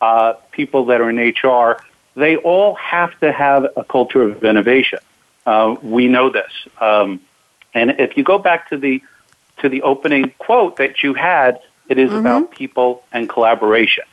uh, 0.00 0.34
people 0.52 0.86
that 0.86 1.00
are 1.00 1.10
in 1.10 1.16
HR, 1.16 1.82
they 2.14 2.36
all 2.36 2.74
have 2.74 3.18
to 3.20 3.32
have 3.32 3.66
a 3.76 3.84
culture 3.84 4.22
of 4.22 4.44
innovation. 4.44 4.98
Uh, 5.46 5.76
we 5.82 6.08
know 6.08 6.30
this, 6.30 6.52
um, 6.80 7.20
and 7.72 7.92
if 7.92 8.16
you 8.16 8.24
go 8.24 8.38
back 8.38 8.68
to 8.70 8.76
the 8.76 9.02
to 9.58 9.68
the 9.68 9.82
opening 9.82 10.32
quote 10.38 10.76
that 10.76 11.02
you 11.02 11.14
had, 11.14 11.60
it 11.88 11.98
is 11.98 12.10
mm-hmm. 12.10 12.20
about 12.20 12.50
people 12.50 13.02
and 13.12 13.28
collaboration. 13.28 14.04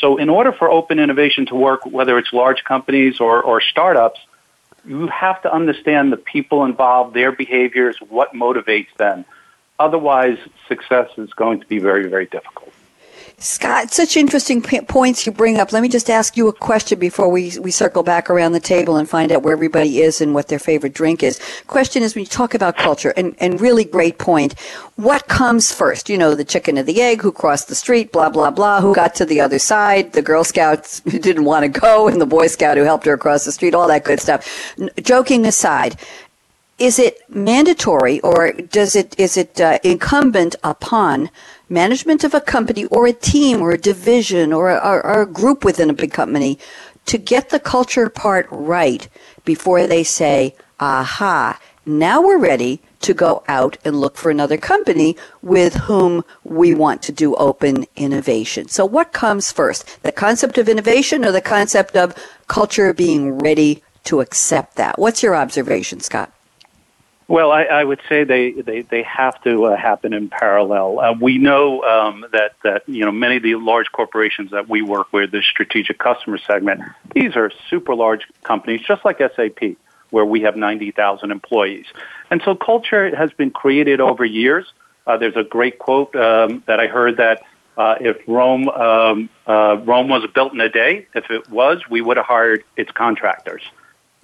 So, 0.00 0.16
in 0.18 0.28
order 0.28 0.52
for 0.52 0.70
open 0.70 0.98
innovation 0.98 1.46
to 1.46 1.54
work, 1.54 1.86
whether 1.86 2.18
it's 2.18 2.32
large 2.32 2.64
companies 2.64 3.20
or, 3.20 3.42
or 3.42 3.60
startups, 3.60 4.20
you 4.84 5.06
have 5.08 5.40
to 5.42 5.52
understand 5.52 6.12
the 6.12 6.16
people 6.16 6.64
involved, 6.64 7.14
their 7.14 7.32
behaviors, 7.32 7.96
what 8.08 8.32
motivates 8.34 8.94
them. 8.98 9.24
Otherwise, 9.78 10.38
success 10.68 11.10
is 11.16 11.32
going 11.32 11.60
to 11.60 11.66
be 11.66 11.78
very, 11.78 12.08
very 12.08 12.26
difficult. 12.26 12.72
Scott, 13.38 13.92
such 13.92 14.16
interesting 14.16 14.62
points 14.62 15.26
you 15.26 15.30
bring 15.30 15.58
up. 15.58 15.70
Let 15.70 15.82
me 15.82 15.90
just 15.90 16.08
ask 16.08 16.38
you 16.38 16.48
a 16.48 16.54
question 16.54 16.98
before 16.98 17.28
we, 17.28 17.58
we 17.58 17.70
circle 17.70 18.02
back 18.02 18.30
around 18.30 18.52
the 18.52 18.60
table 18.60 18.96
and 18.96 19.06
find 19.06 19.30
out 19.30 19.42
where 19.42 19.52
everybody 19.52 20.00
is 20.00 20.22
and 20.22 20.32
what 20.32 20.48
their 20.48 20.58
favorite 20.58 20.94
drink 20.94 21.22
is. 21.22 21.38
Question 21.66 22.02
is 22.02 22.14
when 22.14 22.22
you 22.22 22.28
talk 22.28 22.54
about 22.54 22.78
culture, 22.78 23.12
and, 23.14 23.36
and 23.38 23.60
really 23.60 23.84
great 23.84 24.16
point, 24.16 24.58
what 24.94 25.28
comes 25.28 25.70
first? 25.70 26.08
You 26.08 26.16
know, 26.16 26.34
the 26.34 26.46
chicken 26.46 26.78
or 26.78 26.82
the 26.82 27.02
egg, 27.02 27.20
who 27.20 27.30
crossed 27.30 27.68
the 27.68 27.74
street, 27.74 28.10
blah, 28.10 28.30
blah, 28.30 28.50
blah, 28.50 28.80
who 28.80 28.94
got 28.94 29.14
to 29.16 29.26
the 29.26 29.42
other 29.42 29.58
side, 29.58 30.14
the 30.14 30.22
Girl 30.22 30.42
Scouts 30.42 31.02
who 31.04 31.18
didn't 31.18 31.44
want 31.44 31.62
to 31.62 31.80
go, 31.80 32.08
and 32.08 32.22
the 32.22 32.26
Boy 32.26 32.46
Scout 32.46 32.78
who 32.78 32.84
helped 32.84 33.04
her 33.04 33.12
across 33.12 33.44
the 33.44 33.52
street, 33.52 33.74
all 33.74 33.88
that 33.88 34.04
good 34.04 34.18
stuff. 34.18 34.74
Joking 35.02 35.44
aside, 35.44 35.96
is 36.78 36.98
it 36.98 37.18
mandatory 37.28 38.20
or 38.20 38.52
does 38.52 38.94
it 38.94 39.18
is 39.18 39.36
it 39.36 39.60
uh, 39.60 39.78
incumbent 39.82 40.54
upon 40.62 41.30
management 41.68 42.22
of 42.22 42.34
a 42.34 42.40
company 42.40 42.84
or 42.86 43.06
a 43.06 43.12
team 43.12 43.62
or 43.62 43.72
a 43.72 43.78
division 43.78 44.52
or 44.52 44.70
a, 44.70 44.76
or 44.76 45.22
a 45.22 45.26
group 45.26 45.64
within 45.64 45.90
a 45.90 45.94
big 45.94 46.12
company 46.12 46.58
to 47.06 47.18
get 47.18 47.48
the 47.48 47.60
culture 47.60 48.08
part 48.08 48.46
right 48.50 49.08
before 49.44 49.86
they 49.86 50.02
say, 50.02 50.54
aha, 50.80 51.58
now 51.84 52.20
we're 52.20 52.38
ready 52.38 52.82
to 53.00 53.14
go 53.14 53.44
out 53.46 53.78
and 53.84 54.00
look 54.00 54.16
for 54.16 54.30
another 54.30 54.56
company 54.56 55.16
with 55.40 55.74
whom 55.74 56.24
we 56.42 56.74
want 56.74 57.02
to 57.02 57.12
do 57.12 57.34
open 57.36 57.86
innovation. 57.94 58.66
So 58.66 58.84
what 58.84 59.12
comes 59.12 59.52
first? 59.52 60.02
The 60.02 60.10
concept 60.10 60.58
of 60.58 60.68
innovation 60.68 61.24
or 61.24 61.30
the 61.30 61.40
concept 61.40 61.96
of 61.96 62.14
culture 62.48 62.92
being 62.92 63.38
ready 63.38 63.82
to 64.04 64.20
accept 64.20 64.76
that? 64.76 64.98
What's 64.98 65.22
your 65.22 65.36
observation, 65.36 66.00
Scott? 66.00 66.32
Well, 67.28 67.50
I, 67.50 67.64
I 67.64 67.82
would 67.82 68.00
say 68.08 68.22
they, 68.22 68.52
they, 68.52 68.82
they 68.82 69.02
have 69.02 69.42
to 69.42 69.64
uh, 69.64 69.76
happen 69.76 70.12
in 70.12 70.28
parallel. 70.28 71.00
Uh, 71.00 71.12
we 71.20 71.38
know 71.38 71.82
um, 71.82 72.24
that, 72.32 72.52
that 72.62 72.88
you 72.88 73.04
know 73.04 73.10
many 73.10 73.36
of 73.36 73.42
the 73.42 73.56
large 73.56 73.90
corporations 73.90 74.52
that 74.52 74.68
we 74.68 74.80
work 74.82 75.12
with, 75.12 75.32
the 75.32 75.42
strategic 75.42 75.98
customer 75.98 76.38
segment, 76.38 76.82
these 77.14 77.34
are 77.34 77.50
super 77.68 77.96
large 77.96 78.26
companies, 78.44 78.82
just 78.86 79.04
like 79.04 79.18
SAP, 79.18 79.76
where 80.10 80.24
we 80.24 80.42
have 80.42 80.54
90,000 80.54 81.32
employees. 81.32 81.86
And 82.30 82.40
so 82.44 82.54
culture 82.54 83.14
has 83.16 83.32
been 83.32 83.50
created 83.50 84.00
over 84.00 84.24
years. 84.24 84.72
Uh, 85.04 85.16
there's 85.16 85.36
a 85.36 85.44
great 85.44 85.80
quote 85.80 86.14
um, 86.14 86.62
that 86.66 86.78
I 86.78 86.86
heard 86.86 87.16
that 87.16 87.42
uh, 87.76 87.96
if 88.00 88.16
Rome 88.28 88.68
um, 88.68 89.28
uh, 89.46 89.78
Rome 89.84 90.08
was 90.08 90.26
built 90.32 90.52
in 90.52 90.60
a 90.60 90.68
day, 90.68 91.08
if 91.14 91.28
it 91.30 91.50
was, 91.50 91.82
we 91.90 92.00
would 92.00 92.16
have 92.18 92.26
hired 92.26 92.62
its 92.76 92.92
contractors. 92.92 93.62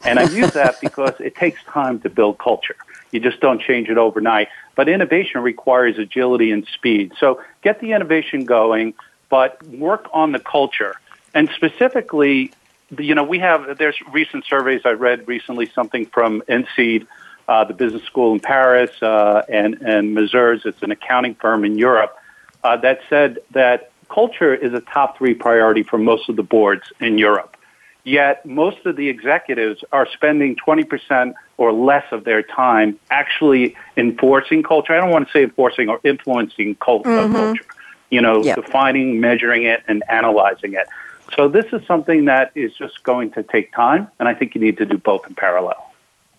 And 0.05 0.19
I 0.19 0.25
use 0.25 0.53
that 0.53 0.81
because 0.81 1.15
it 1.21 1.35
takes 1.35 1.63
time 1.65 2.01
to 2.01 2.09
build 2.09 2.39
culture. 2.39 2.77
You 3.13 3.21
just 3.21 3.41
don't 3.41 3.61
change 3.61 3.89
it 3.89 3.99
overnight. 3.99 4.49
But 4.75 4.89
innovation 4.89 5.43
requires 5.43 5.99
agility 5.99 6.51
and 6.51 6.67
speed. 6.67 7.13
So 7.21 7.41
get 7.63 7.81
the 7.81 7.93
innovation 7.93 8.45
going, 8.45 8.95
but 9.29 9.63
work 9.69 10.09
on 10.13 10.33
the 10.33 10.41
culture. 10.41 10.95
And 11.35 11.49
specifically, 11.55 12.53
you 12.99 13.15
know, 13.15 13.23
we 13.23 13.39
have, 13.39 13.79
there's 13.79 13.97
recent 14.11 14.45
surveys 14.45 14.83
I 14.85 14.91
read 14.91 15.29
recently, 15.29 15.71
something 15.75 16.07
from 16.07 16.43
INSEAD, 16.49 17.07
uh, 17.49 17.65
the 17.65 17.75
business 17.75 18.03
school 18.05 18.33
in 18.33 18.41
Paris, 18.41 18.91
uh, 19.03 19.43
and, 19.49 19.75
and 19.83 20.17
Mazars, 20.17 20.67
it's 20.67 20.83
an 20.83 20.91
accounting 20.91 21.35
firm 21.35 21.65
in 21.65 21.79
Europe, 21.79 22.17
uh, 22.65 22.77
that 22.79 23.01
said 23.09 23.39
that 23.53 23.91
culture 24.09 24.55
is 24.55 24.73
a 24.75 24.81
top 24.81 25.19
three 25.19 25.35
priority 25.35 25.83
for 25.83 25.99
most 25.99 26.29
of 26.29 26.37
the 26.37 26.43
boards 26.43 26.85
in 27.01 27.19
Europe. 27.19 27.57
Yet 28.05 28.45
most 28.45 28.85
of 28.85 28.97
the 28.97 29.09
executives 29.09 29.85
are 29.93 30.09
spending 30.13 30.57
20% 30.57 31.35
or 31.57 31.73
less 31.73 32.05
of 32.11 32.25
their 32.25 32.43
time 32.43 32.99
actually 33.11 33.77
enforcing 33.97 34.63
culture. 34.63 34.93
I 34.93 34.97
don't 34.97 35.11
want 35.11 35.29
to 35.29 35.33
say 35.33 35.45
enforcing 35.45 35.89
or 35.89 36.01
influencing 36.03 36.75
cult- 36.77 37.05
mm-hmm. 37.05 37.33
culture. 37.33 37.65
You 38.11 38.21
know, 38.21 38.43
yep. 38.43 38.57
defining, 38.57 39.21
measuring 39.21 39.65
it, 39.65 39.83
and 39.89 40.03
analyzing 40.09 40.75
it. 40.75 40.87
So 41.35 41.49
this 41.49 41.65
is 41.73 41.87
something 41.87 42.27
that 42.27 42.53
is 42.55 42.75
just 42.75 43.03
going 43.05 43.31
to 43.33 43.43
take 43.43 43.73
time, 43.73 44.09
and 44.19 44.29
I 44.29 44.35
think 44.35 44.55
you 44.55 44.61
need 44.61 44.77
to 44.79 44.85
do 44.85 44.99
both 44.99 45.27
in 45.27 45.35
parallel. 45.35 45.92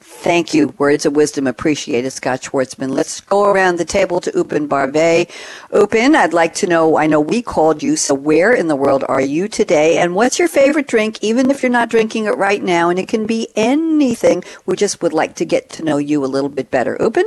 Thank 0.06 0.54
you. 0.54 0.68
Words 0.78 1.06
of 1.06 1.16
wisdom 1.16 1.48
appreciated, 1.48 2.12
Scott 2.12 2.42
Schwartzman. 2.42 2.90
Let's 2.90 3.22
go 3.22 3.46
around 3.46 3.78
the 3.78 3.86
table 3.86 4.20
to 4.20 4.32
Upen 4.32 4.68
Barve. 4.68 5.30
Upen, 5.72 6.16
I'd 6.16 6.34
like 6.34 6.54
to 6.56 6.68
know, 6.68 6.98
I 6.98 7.08
know 7.08 7.22
we 7.22 7.42
called 7.42 7.82
you, 7.82 7.96
so 7.96 8.14
where 8.14 8.54
in 8.54 8.68
the 8.68 8.76
world 8.76 9.06
are 9.08 9.22
you 9.22 9.48
today? 9.48 9.98
And 9.98 10.14
what's 10.14 10.38
your 10.38 10.50
favorite 10.50 10.88
drink, 10.88 11.20
even 11.22 11.50
if 11.50 11.64
you're 11.64 11.72
not 11.72 11.90
drinking 11.90 12.26
it 12.26 12.36
right 12.36 12.62
now? 12.62 12.90
And 12.90 13.00
it 13.00 13.08
can 13.08 13.26
be 13.26 13.48
anything. 13.56 14.44
We 14.66 14.76
just 14.76 15.02
would 15.02 15.14
like 15.14 15.36
to 15.36 15.46
get 15.46 15.70
to 15.72 15.84
know 15.84 15.98
you 15.98 16.26
a 16.26 16.28
little 16.28 16.50
bit 16.50 16.70
better. 16.70 16.98
Upen? 17.00 17.24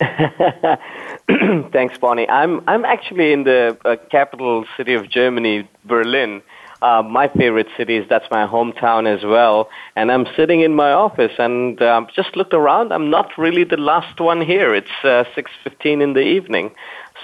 Thanks, 1.70 1.98
Bonnie. 1.98 2.28
I'm, 2.30 2.62
I'm 2.66 2.86
actually 2.86 3.34
in 3.34 3.44
the 3.44 3.76
uh, 3.84 3.96
capital 4.10 4.64
city 4.78 4.94
of 4.94 5.10
Germany, 5.10 5.68
Berlin 5.84 6.40
uh, 6.82 7.02
my 7.02 7.28
favorite 7.28 7.68
cities. 7.76 8.06
That's 8.08 8.30
my 8.30 8.46
hometown 8.46 9.06
as 9.06 9.24
well. 9.24 9.68
And 9.96 10.10
I'm 10.12 10.26
sitting 10.36 10.60
in 10.60 10.74
my 10.74 10.92
office 10.92 11.32
and 11.38 11.80
uh, 11.80 12.06
just 12.14 12.36
looked 12.36 12.54
around. 12.54 12.92
I'm 12.92 13.10
not 13.10 13.36
really 13.36 13.64
the 13.64 13.76
last 13.76 14.20
one 14.20 14.40
here. 14.40 14.74
It's 14.74 14.88
uh, 15.02 15.24
6.15 15.36 16.02
in 16.02 16.12
the 16.12 16.20
evening. 16.20 16.72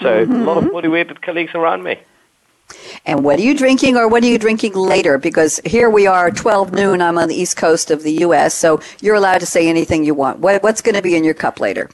So 0.01 0.25
mm-hmm. 0.25 0.33
a 0.33 0.45
lot 0.45 0.57
of 0.59 0.73
motivated 0.73 1.23
colleagues 1.23 1.55
around 1.55 1.83
me. 1.83 1.99
And 3.05 3.23
what 3.23 3.39
are 3.39 3.43
you 3.43 3.57
drinking 3.57 3.97
or 3.97 4.09
what 4.09 4.23
are 4.25 4.27
you 4.27 4.39
drinking 4.39 4.73
later? 4.75 5.19
Because 5.19 5.61
here 5.65 5.91
we 5.91 6.07
are, 6.07 6.31
12 6.31 6.73
noon. 6.73 7.03
I'm 7.03 7.19
on 7.19 7.29
the 7.29 7.35
east 7.35 7.57
coast 7.57 7.91
of 7.91 8.03
the 8.03 8.13
U.S., 8.13 8.55
so 8.55 8.81
you're 9.01 9.15
allowed 9.15 9.41
to 9.41 9.47
say 9.47 9.69
anything 9.69 10.05
you 10.05 10.15
want. 10.15 10.39
What, 10.39 10.63
what's 10.63 10.81
going 10.81 10.95
to 10.95 11.03
be 11.03 11.15
in 11.15 11.25
your 11.25 11.35
cup 11.35 11.61
later? 11.61 11.91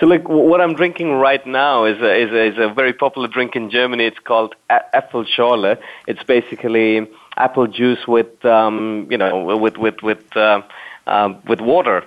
So 0.00 0.06
look, 0.06 0.28
what 0.28 0.60
I'm 0.60 0.74
drinking 0.74 1.12
right 1.12 1.44
now 1.46 1.84
is 1.84 2.00
a, 2.00 2.22
is 2.22 2.30
a, 2.30 2.44
is 2.52 2.58
a 2.58 2.72
very 2.72 2.92
popular 2.92 3.28
drink 3.28 3.56
in 3.56 3.70
Germany. 3.70 4.04
It's 4.04 4.18
called 4.18 4.54
Apfelschorle. 4.70 5.78
It's 6.06 6.22
basically 6.22 7.08
apple 7.36 7.68
juice 7.68 8.06
with 8.06 8.44
um, 8.44 9.06
you 9.10 9.18
know 9.18 9.56
with 9.56 9.76
with 9.76 10.02
with 10.02 10.36
uh, 10.36 10.62
uh, 11.06 11.34
with 11.46 11.60
water. 11.60 12.04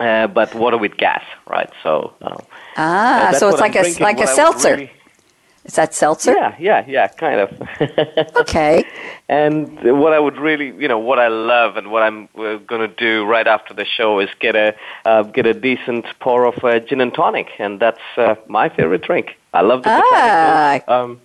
Uh, 0.00 0.28
but 0.28 0.54
water 0.54 0.78
with 0.78 0.96
gas, 0.96 1.24
right? 1.48 1.70
So 1.82 2.14
uh, 2.22 2.36
ah, 2.76 3.34
so 3.36 3.48
it's 3.48 3.58
like 3.58 3.74
I'm 3.74 3.84
a 3.84 3.98
like 3.98 4.20
a 4.20 4.28
seltzer. 4.28 4.76
Really, 4.76 4.92
Is 5.68 5.74
that 5.74 5.94
seltzer? 5.94 6.32
Yeah, 6.32 6.56
yeah, 6.58 6.84
yeah, 6.88 7.08
kind 7.08 7.40
of. 7.40 8.36
okay. 8.36 8.84
And 9.28 10.00
what 10.00 10.14
I 10.14 10.18
would 10.18 10.38
really, 10.38 10.68
you 10.68 10.88
know, 10.88 10.98
what 10.98 11.18
I 11.18 11.28
love 11.28 11.76
and 11.76 11.92
what 11.92 12.02
I'm 12.02 12.24
uh, 12.38 12.56
going 12.56 12.80
to 12.80 12.88
do 12.88 13.26
right 13.26 13.46
after 13.46 13.74
the 13.74 13.84
show 13.84 14.18
is 14.18 14.30
get 14.40 14.56
a 14.56 14.74
uh, 15.04 15.24
get 15.24 15.44
a 15.44 15.52
decent 15.52 16.06
pour 16.20 16.46
of 16.46 16.64
uh, 16.64 16.78
gin 16.80 17.02
and 17.02 17.12
tonic, 17.12 17.48
and 17.58 17.78
that's 17.78 18.00
uh, 18.16 18.36
my 18.46 18.70
favorite 18.70 19.02
drink. 19.02 19.36
I 19.52 19.60
love 19.60 19.82
the 19.82 19.90
ah. 19.90 20.80
Um, 20.88 21.20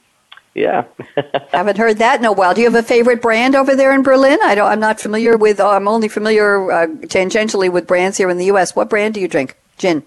yeah. 0.53 0.83
Haven't 1.53 1.77
heard 1.77 1.99
that 1.99 2.19
in 2.19 2.25
a 2.25 2.33
while. 2.33 2.53
Do 2.53 2.59
you 2.59 2.69
have 2.69 2.75
a 2.75 2.85
favorite 2.85 3.21
brand 3.21 3.55
over 3.55 3.77
there 3.77 3.93
in 3.93 4.03
Berlin? 4.03 4.39
I 4.43 4.55
don't. 4.55 4.69
I'm 4.69 4.81
not 4.81 4.99
familiar 4.99 5.37
with. 5.37 5.61
Uh, 5.61 5.69
I'm 5.69 5.87
only 5.87 6.09
familiar 6.09 6.69
uh, 6.69 6.87
tangentially 6.87 7.71
with 7.71 7.87
brands 7.87 8.17
here 8.17 8.29
in 8.29 8.37
the 8.37 8.45
U.S. 8.45 8.75
What 8.75 8.89
brand 8.89 9.13
do 9.13 9.21
you 9.21 9.29
drink? 9.29 9.57
Gin. 9.77 10.03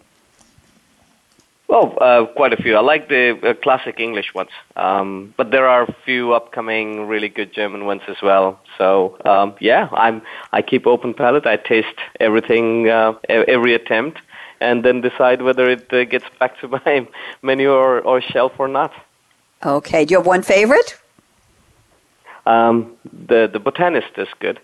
Well, 1.69 1.99
uh, 2.01 2.27
quite 2.27 2.53
a 2.53 2.57
few. 2.57 2.77
I 2.77 2.81
like 2.81 3.09
the 3.09 3.39
uh, 3.43 3.55
classic 3.55 3.99
English 3.99 4.35
ones, 4.35 4.51
um, 4.77 5.35
but 5.37 5.51
there 5.51 5.67
are 5.67 5.83
a 5.83 5.97
few 6.05 6.33
upcoming 6.33 7.09
really 7.09 7.29
good 7.29 7.53
German 7.53 7.87
ones 7.87 8.03
as 8.07 8.17
well. 8.23 8.61
So 8.79 9.17
um, 9.25 9.55
yeah, 9.61 9.89
I'm 9.93 10.23
I 10.53 10.63
keep 10.63 10.87
open 10.87 11.13
palate. 11.13 11.45
I 11.45 11.57
taste 11.57 11.99
everything, 12.21 12.89
uh, 12.89 13.15
every 13.29 13.75
attempt, 13.75 14.21
and 14.61 14.85
then 14.85 15.01
decide 15.01 15.43
whether 15.43 15.69
it 15.69 15.93
uh, 15.93 16.05
gets 16.05 16.27
back 16.39 16.59
to 16.61 16.69
my 16.87 17.09
menu 17.43 17.73
or, 17.73 18.01
or 18.01 18.21
shelf 18.21 18.53
or 18.59 18.69
not. 18.69 18.93
Okay. 19.65 20.05
Do 20.05 20.13
you 20.13 20.19
have 20.19 20.27
one 20.27 20.43
favorite? 20.43 20.97
Um, 22.47 22.93
the 23.27 23.51
the 23.53 23.59
botanist 23.59 24.17
is 24.17 24.29
good. 24.39 24.61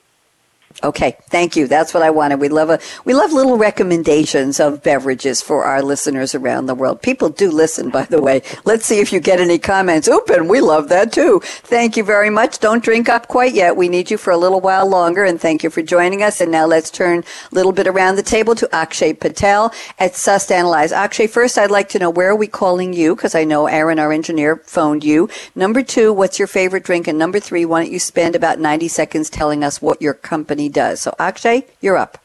Okay, 0.83 1.17
thank 1.25 1.57
you. 1.57 1.67
That's 1.67 1.95
what 1.95 2.03
I 2.03 2.11
wanted. 2.11 2.41
We 2.41 2.49
love 2.49 2.71
a 2.71 2.79
we 3.05 3.15
love 3.15 3.33
little 3.33 3.57
recommendations 3.57 4.61
of 4.61 4.83
beverages 4.83 5.41
for 5.43 5.65
our 5.65 5.83
listeners 5.83 6.35
around 6.35 6.67
the 6.67 6.75
world. 6.75 7.03
People 7.03 7.29
do 7.29 7.51
listen, 7.51 7.91
by 7.91 8.05
the 8.05 8.21
way. 8.21 8.43
Let's 8.65 8.87
see 8.87 9.01
if 9.01 9.13
you 9.13 9.21
get 9.21 9.41
any 9.41 9.59
comments. 9.59 10.09
Upen, 10.09 10.49
we 10.49 10.61
love 10.61 10.89
that 10.89 11.13
too. 11.13 11.41
Thank 11.45 11.97
you 11.97 12.05
very 12.05 12.31
much. 12.31 12.59
Don't 12.59 12.83
drink 12.83 13.09
up 13.09 13.29
quite 13.29 13.55
yet. 13.55 13.77
We 13.77 13.89
need 13.89 14.11
you 14.11 14.17
for 14.19 14.31
a 14.31 14.37
little 14.37 14.61
while 14.61 14.89
longer, 14.89 15.25
and 15.25 15.41
thank 15.41 15.63
you 15.63 15.71
for 15.71 15.83
joining 15.83 16.23
us. 16.23 16.41
And 16.41 16.51
now 16.51 16.67
let's 16.67 16.91
turn 16.91 17.21
a 17.21 17.55
little 17.55 17.73
bit 17.73 17.87
around 17.87 18.17
the 18.17 18.23
table 18.23 18.55
to 18.57 18.75
Akshay 18.75 19.13
Patel 19.13 19.73
at 19.99 20.15
Sust 20.17 20.51
Analyze. 20.51 20.93
Akshay, 20.93 21.27
first, 21.27 21.59
I'd 21.59 21.71
like 21.71 21.89
to 21.91 21.99
know 21.99 22.11
where 22.11 22.31
are 22.31 22.37
we 22.37 22.47
calling 22.47 22.93
you 22.93 23.15
because 23.15 23.35
I 23.35 23.45
know 23.45 23.67
Aaron, 23.67 23.99
our 23.99 24.13
engineer, 24.13 24.57
phoned 24.57 25.05
you. 25.05 25.29
Number 25.55 25.83
two, 25.83 26.13
what's 26.13 26.39
your 26.39 26.49
favorite 26.49 26.85
drink? 26.85 27.07
And 27.07 27.19
number 27.19 27.41
three, 27.41 27.65
why 27.65 27.83
don't 27.83 27.93
you 27.93 27.99
spend 27.99 28.35
about 28.35 28.59
ninety 28.59 28.89
seconds 28.89 29.31
telling 29.31 29.63
us 29.63 29.81
what 29.81 30.03
your 30.03 30.15
company 30.15 30.62
does. 30.69 31.01
So 31.01 31.15
Akshay, 31.19 31.67
you're 31.81 31.97
up. 31.97 32.19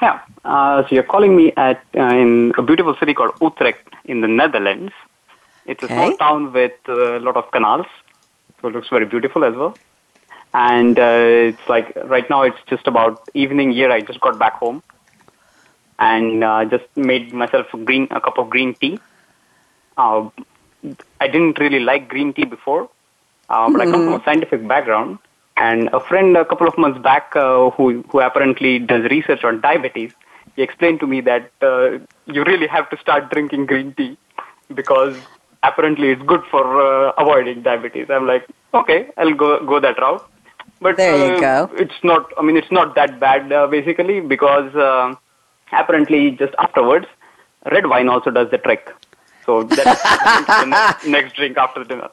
Yeah. 0.00 0.20
Uh, 0.44 0.82
so 0.82 0.94
you're 0.94 1.02
calling 1.02 1.36
me 1.36 1.52
at 1.56 1.82
uh, 1.96 2.02
in 2.02 2.52
a 2.56 2.62
beautiful 2.62 2.94
city 2.96 3.14
called 3.14 3.32
Utrecht 3.40 3.94
in 4.04 4.20
the 4.20 4.28
Netherlands. 4.28 4.92
It's 5.66 5.82
a 5.82 5.86
okay. 5.86 5.94
small 5.94 6.16
town 6.16 6.52
with 6.52 6.72
a 6.86 7.18
lot 7.18 7.36
of 7.36 7.50
canals, 7.50 7.86
so 8.60 8.68
it 8.68 8.74
looks 8.74 8.88
very 8.88 9.06
beautiful 9.06 9.44
as 9.44 9.54
well. 9.54 9.76
And 10.54 10.98
uh, 10.98 11.50
it's 11.50 11.68
like 11.68 11.92
right 12.04 12.28
now 12.30 12.42
it's 12.42 12.58
just 12.66 12.86
about 12.86 13.28
evening 13.34 13.72
here. 13.72 13.90
I 13.90 14.00
just 14.00 14.20
got 14.20 14.38
back 14.38 14.54
home 14.54 14.82
and 15.98 16.44
uh, 16.44 16.64
just 16.66 16.84
made 16.96 17.32
myself 17.32 17.66
a 17.74 17.78
green 17.78 18.06
a 18.10 18.20
cup 18.20 18.38
of 18.38 18.48
green 18.50 18.74
tea. 18.74 18.98
Uh, 19.96 20.28
I 21.20 21.26
didn't 21.26 21.58
really 21.58 21.80
like 21.80 22.08
green 22.08 22.32
tea 22.32 22.44
before, 22.44 22.84
uh, 23.48 23.68
but 23.70 23.80
mm-hmm. 23.80 23.80
I 23.80 23.84
come 23.90 24.04
from 24.04 24.20
a 24.20 24.24
scientific 24.24 24.66
background, 24.68 25.18
and 25.56 25.88
a 25.92 26.00
friend 26.00 26.36
a 26.36 26.44
couple 26.44 26.68
of 26.68 26.76
months 26.76 26.98
back 27.00 27.34
uh, 27.34 27.70
who, 27.70 28.02
who 28.10 28.20
apparently 28.20 28.78
does 28.78 29.04
research 29.10 29.42
on 29.44 29.60
diabetes, 29.60 30.12
he 30.54 30.62
explained 30.62 31.00
to 31.00 31.06
me 31.06 31.20
that 31.22 31.50
uh, 31.62 31.98
you 32.26 32.44
really 32.44 32.66
have 32.66 32.88
to 32.90 32.96
start 32.98 33.30
drinking 33.30 33.66
green 33.66 33.94
tea 33.94 34.16
because 34.74 35.16
apparently 35.62 36.10
it's 36.10 36.22
good 36.22 36.42
for 36.50 36.64
uh, 36.80 37.12
avoiding 37.18 37.62
diabetes. 37.62 38.08
I'm 38.10 38.26
like, 38.26 38.46
okay, 38.74 39.10
I'll 39.16 39.34
go, 39.34 39.64
go 39.64 39.80
that 39.80 39.98
route. 39.98 40.28
But 40.80 40.96
there 40.98 41.16
you 41.16 41.36
uh, 41.36 41.66
go. 41.66 41.74
it's 41.76 42.02
not, 42.02 42.30
I 42.38 42.42
mean, 42.42 42.56
it's 42.56 42.70
not 42.70 42.94
that 42.96 43.18
bad 43.18 43.50
uh, 43.50 43.66
basically 43.66 44.20
because 44.20 44.74
uh, 44.74 45.14
apparently 45.72 46.32
just 46.32 46.54
afterwards, 46.58 47.06
red 47.70 47.86
wine 47.86 48.08
also 48.08 48.30
does 48.30 48.50
the 48.50 48.58
trick. 48.58 48.92
So 49.46 49.62
that's 49.62 50.02
the 50.02 50.98
next 51.08 51.36
drink 51.36 51.56
after 51.56 51.84
dinner. 51.84 52.10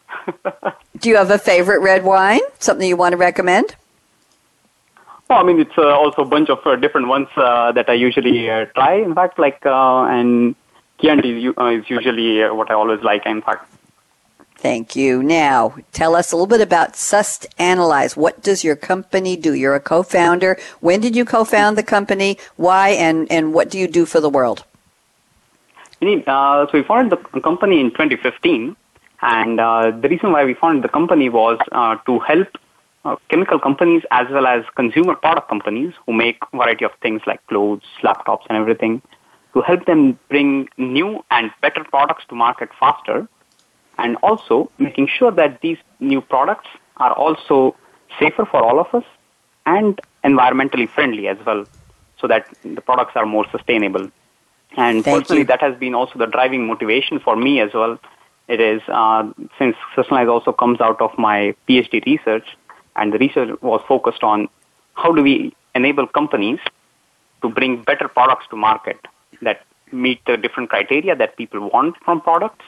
Do 0.99 1.09
you 1.09 1.17
have 1.17 1.31
a 1.31 1.39
favorite 1.39 1.81
red 1.81 2.03
wine? 2.03 2.41
Something 2.59 2.87
you 2.87 2.95
want 2.95 3.13
to 3.13 3.17
recommend? 3.17 3.75
Oh, 5.29 5.35
I 5.35 5.43
mean, 5.43 5.59
it's 5.59 5.77
uh, 5.77 5.81
also 5.81 6.21
a 6.21 6.25
bunch 6.25 6.49
of 6.49 6.59
uh, 6.65 6.75
different 6.75 7.07
ones 7.07 7.27
uh, 7.35 7.71
that 7.71 7.89
I 7.89 7.93
usually 7.93 8.49
uh, 8.49 8.65
try. 8.75 8.95
In 8.95 9.15
fact, 9.15 9.39
like 9.39 9.65
uh, 9.65 10.03
and 10.03 10.55
Chianti 11.01 11.47
is, 11.47 11.53
uh, 11.57 11.65
is 11.65 11.89
usually 11.89 12.41
what 12.49 12.69
I 12.69 12.75
always 12.75 13.01
like. 13.01 13.25
In 13.25 13.41
fact. 13.41 13.67
Thank 14.57 14.95
you. 14.95 15.21
Now, 15.23 15.75
tell 15.91 16.15
us 16.15 16.31
a 16.31 16.37
little 16.37 16.47
bit 16.47 16.61
about 16.61 16.95
Sust 16.95 17.47
Analyze. 17.57 18.15
What 18.15 18.41
does 18.41 18.63
your 18.63 18.77
company 18.77 19.35
do? 19.35 19.53
You're 19.53 19.75
a 19.75 19.81
co-founder. 19.81 20.57
When 20.79 21.01
did 21.01 21.17
you 21.17 21.25
co-found 21.25 21.77
the 21.77 21.83
company? 21.83 22.37
Why? 22.55 22.89
And 22.89 23.29
and 23.31 23.53
what 23.53 23.69
do 23.69 23.77
you 23.77 23.87
do 23.87 24.05
for 24.05 24.21
the 24.21 24.29
world? 24.29 24.63
Uh, 26.03 26.65
so 26.67 26.71
we 26.73 26.83
founded 26.83 27.17
the 27.33 27.39
company 27.39 27.79
in 27.79 27.89
2015, 27.91 28.75
and 29.21 29.59
uh, 29.59 29.89
the 29.91 30.09
reason 30.09 30.33
why 30.33 30.43
we 30.43 30.53
founded 30.53 30.83
the 30.83 30.89
company 30.89 31.29
was 31.29 31.57
uh, 31.71 31.95
to 32.05 32.19
help 32.19 32.49
uh, 33.05 33.15
chemical 33.29 33.57
companies 33.57 34.03
as 34.11 34.27
well 34.29 34.45
as 34.45 34.65
consumer 34.75 35.15
product 35.15 35.47
companies 35.47 35.93
who 36.05 36.11
make 36.11 36.37
a 36.51 36.57
variety 36.57 36.83
of 36.83 36.91
things 37.01 37.21
like 37.25 37.45
clothes, 37.47 37.83
laptops, 38.03 38.43
and 38.49 38.57
everything, 38.57 39.01
to 39.53 39.61
help 39.61 39.85
them 39.85 40.19
bring 40.27 40.67
new 40.77 41.23
and 41.31 41.51
better 41.61 41.85
products 41.85 42.25
to 42.27 42.35
market 42.35 42.67
faster, 42.77 43.25
and 43.97 44.17
also 44.23 44.69
making 44.79 45.07
sure 45.07 45.31
that 45.31 45.61
these 45.61 45.77
new 46.01 46.19
products 46.19 46.67
are 46.97 47.13
also 47.13 47.77
safer 48.19 48.45
for 48.45 48.61
all 48.61 48.77
of 48.77 48.93
us 48.93 49.05
and 49.65 50.01
environmentally 50.25 50.89
friendly 50.89 51.29
as 51.29 51.37
well, 51.45 51.65
so 52.19 52.27
that 52.27 52.45
the 52.65 52.81
products 52.81 53.13
are 53.15 53.25
more 53.25 53.45
sustainable. 53.51 54.09
And 54.75 55.03
Thank 55.03 55.23
personally, 55.23 55.41
you. 55.41 55.47
that 55.47 55.61
has 55.61 55.77
been 55.77 55.93
also 55.93 56.17
the 56.17 56.25
driving 56.25 56.67
motivation 56.67 57.19
for 57.19 57.35
me 57.35 57.59
as 57.59 57.73
well. 57.73 57.99
It 58.47 58.59
is 58.59 58.81
uh, 58.87 59.31
since 59.57 59.75
Personalize 59.95 60.29
also 60.29 60.51
comes 60.51 60.81
out 60.81 60.99
of 61.01 61.17
my 61.17 61.55
PhD 61.67 62.05
research, 62.05 62.45
and 62.95 63.13
the 63.13 63.17
research 63.17 63.61
was 63.61 63.81
focused 63.87 64.23
on 64.23 64.49
how 64.95 65.11
do 65.11 65.21
we 65.21 65.55
enable 65.75 66.07
companies 66.07 66.59
to 67.41 67.49
bring 67.49 67.81
better 67.83 68.07
products 68.07 68.45
to 68.49 68.55
market 68.55 68.99
that 69.41 69.61
meet 69.91 70.19
the 70.25 70.37
different 70.37 70.69
criteria 70.69 71.15
that 71.15 71.37
people 71.37 71.69
want 71.69 71.95
from 72.03 72.21
products. 72.21 72.65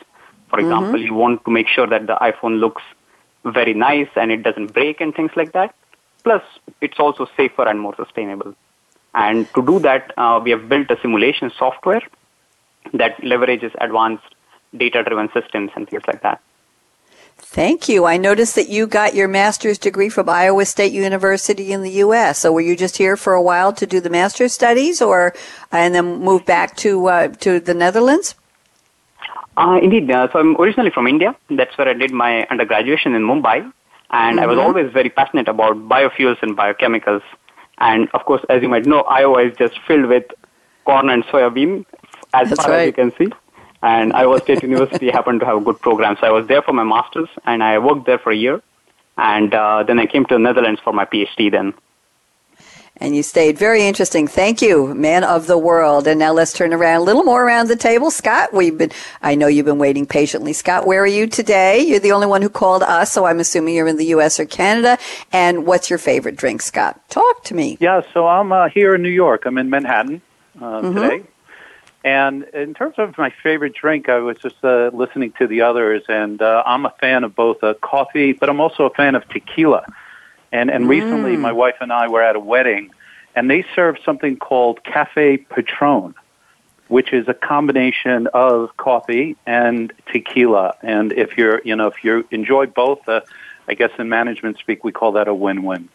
For 0.49 0.57
mm-hmm. 0.57 0.65
example, 0.65 0.99
mm-hmm. 0.99 1.07
you 1.07 1.13
want 1.13 1.45
to 1.45 1.51
make 1.51 1.67
sure 1.67 1.87
that 1.87 2.07
the 2.07 2.15
iPhone 2.15 2.59
looks 2.59 2.83
very 3.43 3.73
nice 3.73 4.09
and 4.15 4.31
it 4.31 4.43
doesn't 4.43 4.73
break 4.73 5.01
and 5.01 5.13
things 5.13 5.31
like 5.35 5.53
that. 5.53 5.75
Plus, 6.23 6.43
it's 6.81 6.99
also 6.99 7.27
safer 7.37 7.67
and 7.67 7.79
more 7.79 7.95
sustainable. 7.95 8.55
And 9.15 9.51
to 9.55 9.65
do 9.65 9.79
that, 9.79 10.13
uh, 10.17 10.41
we 10.43 10.51
have 10.51 10.67
built 10.67 10.91
a 10.91 10.99
simulation 11.01 11.51
software 11.57 12.01
that 12.93 13.17
leverages 13.21 13.73
advanced 13.79 14.35
data-driven 14.77 15.29
systems 15.31 15.71
and 15.75 15.89
things 15.89 16.03
like 16.05 16.21
that. 16.21 16.41
Thank 17.37 17.87
you. 17.87 18.05
I 18.05 18.17
noticed 18.17 18.55
that 18.55 18.69
you 18.69 18.87
got 18.87 19.15
your 19.15 19.27
master's 19.27 19.77
degree 19.77 20.09
from 20.09 20.29
Iowa 20.29 20.65
State 20.65 20.91
University 20.91 21.71
in 21.71 21.81
the 21.81 21.91
U.S. 22.05 22.39
So 22.39 22.51
were 22.51 22.61
you 22.61 22.75
just 22.75 22.97
here 22.97 23.15
for 23.15 23.33
a 23.33 23.41
while 23.41 23.71
to 23.73 23.85
do 23.85 23.99
the 23.99 24.09
master's 24.09 24.53
studies, 24.53 25.01
or 25.01 25.33
and 25.71 25.95
then 25.95 26.19
move 26.19 26.45
back 26.45 26.75
to 26.77 27.07
uh, 27.07 27.27
to 27.45 27.59
the 27.59 27.73
Netherlands? 27.73 28.35
Uh, 29.57 29.79
indeed. 29.81 30.09
Uh, 30.11 30.29
so 30.31 30.39
I'm 30.39 30.59
originally 30.59 30.91
from 30.91 31.07
India. 31.07 31.35
That's 31.49 31.77
where 31.77 31.87
I 31.89 31.93
did 31.93 32.11
my 32.11 32.45
undergraduate 32.47 33.05
in 33.05 33.13
Mumbai, 33.13 33.57
and 33.59 33.73
mm-hmm. 34.11 34.39
I 34.39 34.45
was 34.45 34.57
mm-hmm. 34.57 34.67
always 34.67 34.91
very 34.91 35.09
passionate 35.09 35.47
about 35.47 35.75
biofuels 35.89 36.41
and 36.41 36.57
biochemicals. 36.57 37.23
And 37.77 38.09
of 38.13 38.25
course, 38.25 38.41
as 38.49 38.61
you 38.61 38.69
might 38.69 38.85
know, 38.85 39.01
Iowa 39.01 39.43
is 39.45 39.57
just 39.57 39.79
filled 39.87 40.07
with 40.07 40.25
corn 40.85 41.09
and 41.09 41.23
soybean, 41.25 41.85
as 42.33 42.49
That's 42.49 42.63
far 42.63 42.71
right. 42.71 42.81
as 42.81 42.87
you 42.87 42.93
can 42.93 43.11
see. 43.17 43.27
And 43.83 44.13
Iowa 44.13 44.39
State 44.39 44.63
University 44.69 45.09
happened 45.09 45.41
to 45.41 45.45
have 45.45 45.57
a 45.57 45.61
good 45.61 45.79
program. 45.81 46.17
So 46.19 46.27
I 46.27 46.31
was 46.31 46.47
there 46.47 46.61
for 46.61 46.73
my 46.73 46.83
master's, 46.83 47.29
and 47.45 47.63
I 47.63 47.77
worked 47.79 48.05
there 48.05 48.19
for 48.19 48.31
a 48.31 48.35
year. 48.35 48.61
And 49.17 49.53
uh, 49.53 49.83
then 49.83 49.99
I 49.99 50.05
came 50.05 50.25
to 50.25 50.35
the 50.35 50.39
Netherlands 50.39 50.81
for 50.83 50.91
my 50.91 51.05
PhD 51.05 51.51
then 51.51 51.73
and 52.97 53.15
you 53.15 53.23
stayed 53.23 53.57
very 53.57 53.83
interesting. 53.83 54.27
Thank 54.27 54.61
you, 54.61 54.93
man 54.93 55.23
of 55.23 55.47
the 55.47 55.57
world. 55.57 56.07
And 56.07 56.19
now 56.19 56.31
let's 56.31 56.53
turn 56.53 56.73
around 56.73 57.01
a 57.01 57.03
little 57.03 57.23
more 57.23 57.45
around 57.45 57.67
the 57.67 57.75
table. 57.75 58.09
Scott, 58.09 58.53
we've 58.53 58.77
been, 58.77 58.91
I 59.21 59.35
know 59.35 59.47
you've 59.47 59.65
been 59.65 59.77
waiting 59.77 60.05
patiently. 60.05 60.53
Scott, 60.53 60.87
where 60.87 61.01
are 61.01 61.07
you 61.07 61.27
today? 61.27 61.81
You're 61.81 61.99
the 61.99 62.13
only 62.13 62.27
one 62.27 62.41
who 62.41 62.49
called 62.49 62.83
us, 62.83 63.11
so 63.11 63.25
I'm 63.25 63.39
assuming 63.39 63.75
you're 63.75 63.87
in 63.87 63.97
the 63.97 64.05
U.S. 64.07 64.39
or 64.39 64.45
Canada. 64.45 64.97
And 65.31 65.65
what's 65.65 65.89
your 65.89 65.99
favorite 65.99 66.35
drink, 66.35 66.61
Scott? 66.61 67.01
Talk 67.09 67.43
to 67.45 67.53
me. 67.53 67.77
Yeah, 67.79 68.01
so 68.13 68.27
I'm 68.27 68.51
uh, 68.51 68.69
here 68.69 68.95
in 68.95 69.01
New 69.01 69.09
York. 69.09 69.45
I'm 69.45 69.57
in 69.57 69.69
Manhattan 69.69 70.21
uh, 70.59 70.63
mm-hmm. 70.63 70.93
today. 70.93 71.23
And 72.05 72.43
in 72.53 72.75
terms 72.75 72.95
of 72.99 73.17
my 73.17 73.33
favorite 73.41 73.73
drink, 73.73 74.09
I 74.09 74.19
was 74.19 74.37
just 74.37 74.63
uh, 74.63 74.91
listening 74.93 75.33
to 75.39 75.47
the 75.47 75.61
others, 75.61 76.03
and 76.07 76.39
uh, 76.39 76.61
I'm 76.63 76.85
a 76.85 76.91
fan 77.01 77.23
of 77.23 77.35
both 77.35 77.63
uh, 77.63 77.73
coffee, 77.81 78.31
but 78.31 78.47
I'm 78.47 78.61
also 78.61 78.85
a 78.85 78.91
fan 78.91 79.15
of 79.15 79.27
tequila. 79.27 79.83
And 80.57 80.67
and 80.75 80.85
mm. 80.85 80.89
recently, 80.97 81.35
my 81.37 81.53
wife 81.63 81.77
and 81.83 81.91
I 81.91 82.05
were 82.13 82.23
at 82.29 82.35
a 82.35 82.39
wedding, 82.53 82.83
and 83.35 83.43
they 83.51 83.61
served 83.75 83.99
something 84.05 84.37
called 84.37 84.75
Cafe 84.83 85.37
Patron. 85.53 86.15
which 86.87 87.13
is 87.13 87.27
a 87.27 87.33
combination 87.33 88.27
of 88.27 88.75
coffee 88.77 89.35
and 89.45 89.91
tequila. 90.11 90.75
And 90.83 91.11
if 91.13 91.37
you're, 91.37 91.61
you 91.63 91.75
know, 91.75 91.87
if 91.87 92.03
you 92.03 92.27
enjoy 92.31 92.67
both, 92.67 93.07
uh, 93.09 93.21
I 93.67 93.73
guess 93.73 93.91
in 93.97 94.09
management 94.09 94.59
speak, 94.59 94.83
we 94.83 94.91
call 94.91 95.13
that 95.13 95.27
a 95.27 95.33
win-win. 95.33 95.89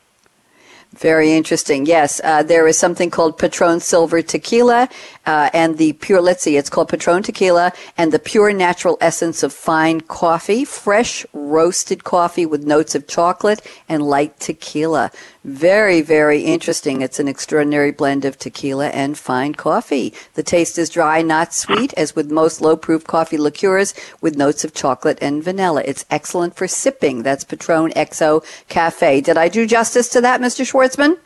Very 0.97 1.33
interesting. 1.33 1.87
Yes, 1.87 2.21
uh, 2.25 2.43
there 2.43 2.67
is 2.67 2.77
something 2.77 3.11
called 3.11 3.39
Patron 3.39 3.79
Silver 3.79 4.23
Tequila, 4.23 4.89
uh, 5.25 5.49
and 5.53 5.79
the 5.79 5.93
pure. 5.93 6.21
Let's 6.21 6.43
see, 6.43 6.57
it's 6.57 6.69
called 6.69 6.89
Patron 6.89 7.23
Tequila, 7.23 7.73
and 7.97 8.11
the 8.11 8.19
pure 8.19 8.53
natural 8.53 8.99
essence 9.01 9.45
of 9.45 9.53
fine 9.53 10.01
coffee, 10.01 10.65
fresh 10.65 11.25
roasted 11.33 12.03
coffee 12.03 12.45
with 12.45 12.67
notes 12.67 12.97
of 12.97 13.07
chocolate 13.07 13.63
and 13.89 14.03
light 14.03 14.41
tequila. 14.41 15.13
Very, 15.43 16.03
very 16.03 16.43
interesting. 16.43 17.01
It's 17.01 17.19
an 17.19 17.27
extraordinary 17.27 17.93
blend 17.93 18.27
of 18.27 18.39
tequila 18.39 18.89
and 18.89 19.17
fine 19.17 19.55
coffee. 19.55 20.13
The 20.35 20.43
taste 20.43 20.77
is 20.77 20.91
dry, 20.91 21.23
not 21.23 21.55
sweet, 21.55 21.95
as 21.95 22.15
with 22.15 22.31
most 22.31 22.61
low-proof 22.61 23.05
coffee 23.07 23.39
liqueurs, 23.39 23.95
with 24.21 24.37
notes 24.37 24.65
of 24.65 24.75
chocolate 24.75 25.19
and 25.23 25.43
vanilla. 25.43 25.83
It's 25.87 26.05
excellent 26.11 26.57
for 26.57 26.69
sipping. 26.69 27.23
That's 27.23 27.45
Patron 27.45 27.91
XO 27.93 28.45
Cafe. 28.69 29.23
Did 29.23 29.39
I 29.39 29.49
do 29.49 29.67
justice 29.67 30.11
to 30.11 30.21
that, 30.21 30.43
Mr. 30.43 30.63
Schwartzman? 30.71 31.17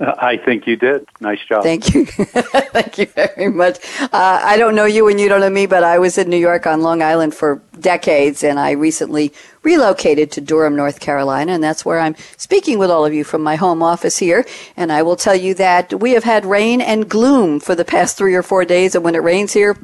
I 0.00 0.36
think 0.36 0.66
you 0.66 0.76
did. 0.76 1.06
Nice 1.20 1.38
job. 1.44 1.62
Thank 1.62 1.94
you. 1.94 2.04
Thank 2.06 2.98
you 2.98 3.06
very 3.06 3.48
much. 3.48 3.78
Uh, 4.00 4.08
I 4.12 4.56
don't 4.56 4.74
know 4.74 4.86
you 4.86 5.08
and 5.08 5.20
you 5.20 5.28
don't 5.28 5.40
know 5.40 5.50
me, 5.50 5.66
but 5.66 5.84
I 5.84 6.00
was 6.00 6.18
in 6.18 6.28
New 6.28 6.36
York 6.36 6.66
on 6.66 6.82
Long 6.82 7.00
Island 7.00 7.32
for 7.34 7.62
decades, 7.78 8.42
and 8.42 8.58
I 8.58 8.72
recently 8.72 9.32
relocated 9.62 10.32
to 10.32 10.40
Durham, 10.40 10.74
North 10.74 10.98
Carolina, 10.98 11.52
and 11.52 11.62
that's 11.62 11.84
where 11.84 12.00
I'm 12.00 12.16
speaking 12.36 12.78
with 12.78 12.90
all 12.90 13.06
of 13.06 13.14
you 13.14 13.22
from 13.22 13.42
my 13.42 13.54
home 13.54 13.82
office 13.84 14.18
here. 14.18 14.44
And 14.76 14.90
I 14.90 15.02
will 15.02 15.16
tell 15.16 15.36
you 15.36 15.54
that 15.54 16.00
we 16.00 16.12
have 16.12 16.24
had 16.24 16.44
rain 16.44 16.80
and 16.80 17.08
gloom 17.08 17.60
for 17.60 17.76
the 17.76 17.84
past 17.84 18.18
three 18.18 18.34
or 18.34 18.42
four 18.42 18.64
days, 18.64 18.96
and 18.96 19.04
when 19.04 19.14
it 19.14 19.22
rains 19.22 19.52
here, 19.52 19.76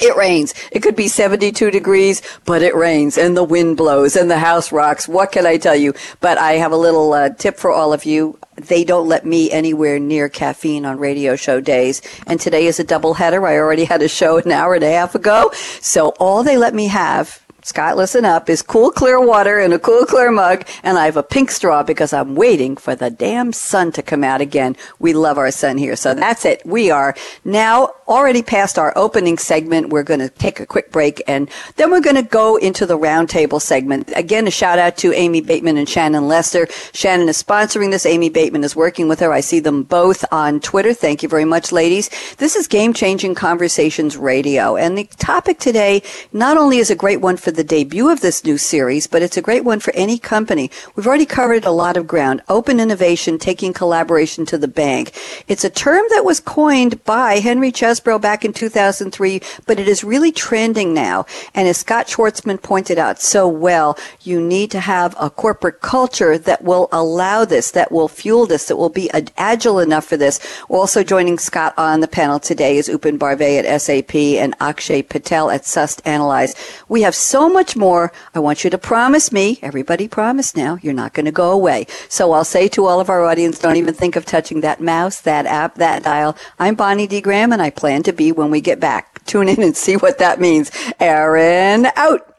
it 0.00 0.16
rains. 0.16 0.54
It 0.70 0.80
could 0.80 0.96
be 0.96 1.08
72 1.08 1.70
degrees, 1.70 2.22
but 2.44 2.62
it 2.62 2.74
rains 2.74 3.18
and 3.18 3.36
the 3.36 3.44
wind 3.44 3.76
blows 3.76 4.16
and 4.16 4.30
the 4.30 4.38
house 4.38 4.70
rocks. 4.72 5.08
What 5.08 5.32
can 5.32 5.46
I 5.46 5.56
tell 5.56 5.76
you? 5.76 5.94
But 6.20 6.38
I 6.38 6.52
have 6.52 6.72
a 6.72 6.76
little 6.76 7.12
uh, 7.12 7.30
tip 7.30 7.56
for 7.56 7.70
all 7.70 7.92
of 7.92 8.04
you. 8.04 8.38
They 8.56 8.84
don't 8.84 9.08
let 9.08 9.24
me 9.24 9.50
anywhere 9.50 9.98
near 9.98 10.28
caffeine 10.28 10.84
on 10.84 10.98
radio 10.98 11.36
show 11.36 11.60
days. 11.60 12.02
And 12.26 12.40
today 12.40 12.66
is 12.66 12.80
a 12.80 12.84
double 12.84 13.14
header. 13.14 13.46
I 13.46 13.56
already 13.56 13.84
had 13.84 14.02
a 14.02 14.08
show 14.08 14.38
an 14.38 14.50
hour 14.50 14.74
and 14.74 14.84
a 14.84 14.90
half 14.90 15.14
ago. 15.14 15.50
So 15.80 16.08
all 16.20 16.42
they 16.42 16.56
let 16.56 16.74
me 16.74 16.88
have 16.88 17.44
Scott, 17.68 17.98
listen 17.98 18.24
up, 18.24 18.48
is 18.48 18.62
cool, 18.62 18.90
clear 18.90 19.20
water 19.20 19.60
in 19.60 19.74
a 19.74 19.78
cool, 19.78 20.06
clear 20.06 20.30
mug, 20.30 20.66
and 20.82 20.96
I 20.96 21.04
have 21.04 21.18
a 21.18 21.22
pink 21.22 21.50
straw 21.50 21.82
because 21.82 22.14
I'm 22.14 22.34
waiting 22.34 22.78
for 22.78 22.94
the 22.94 23.10
damn 23.10 23.52
sun 23.52 23.92
to 23.92 24.02
come 24.02 24.24
out 24.24 24.40
again. 24.40 24.74
We 25.00 25.12
love 25.12 25.36
our 25.36 25.50
sun 25.50 25.76
here. 25.76 25.94
So 25.94 26.14
that's 26.14 26.46
it. 26.46 26.64
We 26.64 26.90
are 26.90 27.14
now 27.44 27.90
already 28.08 28.42
past 28.42 28.78
our 28.78 28.96
opening 28.96 29.36
segment. 29.36 29.90
We're 29.90 30.02
going 30.02 30.20
to 30.20 30.30
take 30.30 30.60
a 30.60 30.66
quick 30.66 30.90
break 30.90 31.22
and 31.28 31.50
then 31.76 31.90
we're 31.90 32.00
going 32.00 32.16
to 32.16 32.22
go 32.22 32.56
into 32.56 32.86
the 32.86 32.98
roundtable 32.98 33.60
segment. 33.60 34.10
Again, 34.16 34.46
a 34.46 34.50
shout 34.50 34.78
out 34.78 34.96
to 34.98 35.12
Amy 35.12 35.42
Bateman 35.42 35.76
and 35.76 35.86
Shannon 35.86 36.26
Lester. 36.26 36.68
Shannon 36.94 37.28
is 37.28 37.40
sponsoring 37.42 37.90
this. 37.90 38.06
Amy 38.06 38.30
Bateman 38.30 38.64
is 38.64 38.74
working 38.74 39.08
with 39.08 39.20
her. 39.20 39.30
I 39.30 39.40
see 39.40 39.60
them 39.60 39.82
both 39.82 40.24
on 40.32 40.60
Twitter. 40.60 40.94
Thank 40.94 41.22
you 41.22 41.28
very 41.28 41.44
much, 41.44 41.70
ladies. 41.70 42.08
This 42.38 42.56
is 42.56 42.66
Game 42.66 42.94
Changing 42.94 43.34
Conversations 43.34 44.16
Radio. 44.16 44.76
And 44.76 44.96
the 44.96 45.04
topic 45.18 45.58
today 45.58 46.02
not 46.32 46.56
only 46.56 46.78
is 46.78 46.90
a 46.90 46.96
great 46.96 47.20
one 47.20 47.36
for 47.36 47.50
the 47.58 47.64
debut 47.64 48.08
of 48.08 48.20
this 48.20 48.44
new 48.44 48.56
series, 48.56 49.08
but 49.08 49.20
it's 49.20 49.36
a 49.36 49.42
great 49.42 49.64
one 49.64 49.80
for 49.80 49.92
any 49.96 50.16
company. 50.16 50.70
We've 50.94 51.08
already 51.08 51.26
covered 51.26 51.64
a 51.64 51.72
lot 51.72 51.96
of 51.96 52.06
ground. 52.06 52.40
Open 52.48 52.78
innovation, 52.78 53.36
taking 53.36 53.72
collaboration 53.72 54.46
to 54.46 54.56
the 54.56 54.68
bank. 54.68 55.12
It's 55.48 55.64
a 55.64 55.70
term 55.70 56.04
that 56.10 56.24
was 56.24 56.38
coined 56.38 57.02
by 57.02 57.40
Henry 57.40 57.72
Chesbrough 57.72 58.20
back 58.20 58.44
in 58.44 58.52
2003, 58.52 59.42
but 59.66 59.80
it 59.80 59.88
is 59.88 60.04
really 60.04 60.30
trending 60.30 60.94
now. 60.94 61.26
And 61.52 61.66
as 61.66 61.78
Scott 61.78 62.06
Schwartzman 62.06 62.62
pointed 62.62 62.96
out 62.96 63.20
so 63.20 63.48
well, 63.48 63.98
you 64.22 64.40
need 64.40 64.70
to 64.70 64.80
have 64.80 65.16
a 65.20 65.28
corporate 65.28 65.80
culture 65.80 66.38
that 66.38 66.62
will 66.62 66.88
allow 66.92 67.44
this, 67.44 67.72
that 67.72 67.90
will 67.90 68.06
fuel 68.06 68.46
this, 68.46 68.66
that 68.66 68.76
will 68.76 68.88
be 68.88 69.10
agile 69.36 69.80
enough 69.80 70.04
for 70.04 70.16
this. 70.16 70.38
Also 70.68 71.02
joining 71.02 71.38
Scott 71.38 71.74
on 71.76 71.98
the 71.98 72.06
panel 72.06 72.38
today 72.38 72.76
is 72.76 72.88
Upen 72.88 73.18
Barve 73.18 73.64
at 73.64 73.80
SAP 73.80 74.14
and 74.14 74.54
Akshay 74.60 75.02
Patel 75.02 75.50
at 75.50 75.66
Sust 75.66 76.00
Analyze. 76.04 76.54
We 76.88 77.02
have 77.02 77.16
so 77.16 77.47
much 77.48 77.76
more. 77.76 78.12
I 78.34 78.38
want 78.40 78.64
you 78.64 78.70
to 78.70 78.78
promise 78.78 79.32
me, 79.32 79.58
everybody 79.62 80.08
promise 80.08 80.56
now, 80.56 80.78
you're 80.82 80.94
not 80.94 81.14
going 81.14 81.26
to 81.26 81.32
go 81.32 81.50
away. 81.50 81.86
So 82.08 82.32
I'll 82.32 82.44
say 82.44 82.68
to 82.68 82.86
all 82.86 83.00
of 83.00 83.08
our 83.08 83.24
audience, 83.24 83.58
don't 83.58 83.76
even 83.76 83.94
think 83.94 84.16
of 84.16 84.24
touching 84.24 84.60
that 84.62 84.80
mouse, 84.80 85.20
that 85.22 85.46
app, 85.46 85.76
that 85.76 86.02
dial. 86.04 86.36
I'm 86.58 86.74
Bonnie 86.74 87.06
D. 87.06 87.20
Graham 87.20 87.52
and 87.52 87.62
I 87.62 87.70
plan 87.70 88.02
to 88.04 88.12
be 88.12 88.32
when 88.32 88.50
we 88.50 88.60
get 88.60 88.80
back. 88.80 89.24
Tune 89.26 89.48
in 89.48 89.62
and 89.62 89.76
see 89.76 89.96
what 89.96 90.18
that 90.18 90.40
means. 90.40 90.70
Aaron 91.00 91.86
out. 91.96 92.37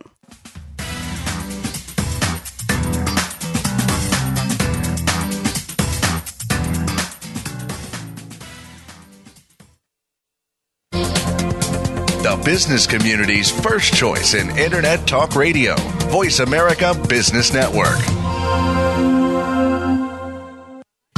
The 12.29 12.43
business 12.43 12.85
community's 12.85 13.49
first 13.49 13.91
choice 13.95 14.35
in 14.35 14.55
Internet 14.55 15.07
Talk 15.07 15.35
Radio, 15.35 15.73
Voice 16.11 16.39
America 16.39 16.93
Business 17.07 17.51
Network. 17.51 17.97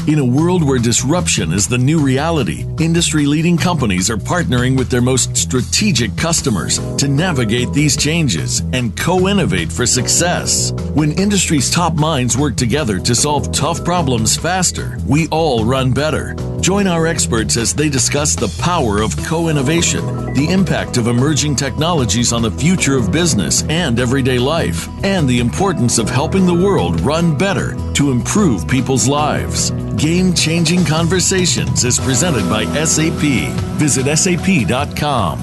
In 0.08 0.20
a 0.20 0.26
world 0.26 0.64
where 0.64 0.80
disruption 0.80 1.52
is 1.52 1.68
the 1.68 1.78
new 1.78 2.00
reality, 2.00 2.66
industry 2.80 3.26
leading 3.26 3.58
companies 3.58 4.10
are 4.10 4.18
partnering 4.18 4.78
with 4.78 4.90
their 4.90 5.02
most 5.02 5.36
strategic 5.36 6.16
customers 6.16 6.80
to 6.96 7.10
navigate 7.10 7.74
these 7.74 7.98
changes 7.98 8.62
and 8.72 8.96
co 8.98 9.28
innovate 9.28 9.72
for 9.72 9.86
success. 9.86 10.72
When 10.94 11.12
industry's 11.12 11.70
top 11.70 11.94
minds 11.94 12.38
work 12.38 12.56
together 12.56 13.00
to 13.00 13.14
solve 13.14 13.52
tough 13.52 13.84
problems 13.84 14.38
faster, 14.38 14.98
we 15.06 15.28
all 15.28 15.66
run 15.66 15.92
better. 15.92 16.36
Join 16.62 16.86
our 16.86 17.08
experts 17.08 17.58
as 17.58 17.74
they 17.74 17.90
discuss 17.90 18.36
the 18.36 18.56
power 18.62 19.02
of 19.02 19.18
co 19.26 19.48
innovation, 19.48 20.06
the 20.36 20.48
impact 20.52 20.98
of 20.98 21.08
emerging 21.08 21.56
technologies 21.56 22.32
on 22.32 22.44
the 22.44 22.52
future 22.52 22.96
of 22.96 23.12
business 23.12 23.64
and 23.64 24.00
everyday 24.00 24.38
life, 24.38 24.88
and 25.04 25.28
the 25.28 25.40
importance 25.40 25.98
of 25.98 26.08
helping 26.08 26.46
the 26.46 26.54
world 26.54 27.02
run 27.02 27.36
better 27.36 27.76
to 27.94 28.12
improve 28.12 28.68
people's 28.68 29.08
lives. 29.08 29.72
Game 29.96 30.36
Changing 30.36 30.86
Conversations 30.86 31.84
is 31.84 32.00
presented 32.00 32.48
by 32.48 32.66
SAP. 32.86 33.50
Visit 33.80 34.16
sap.com. 34.16 35.40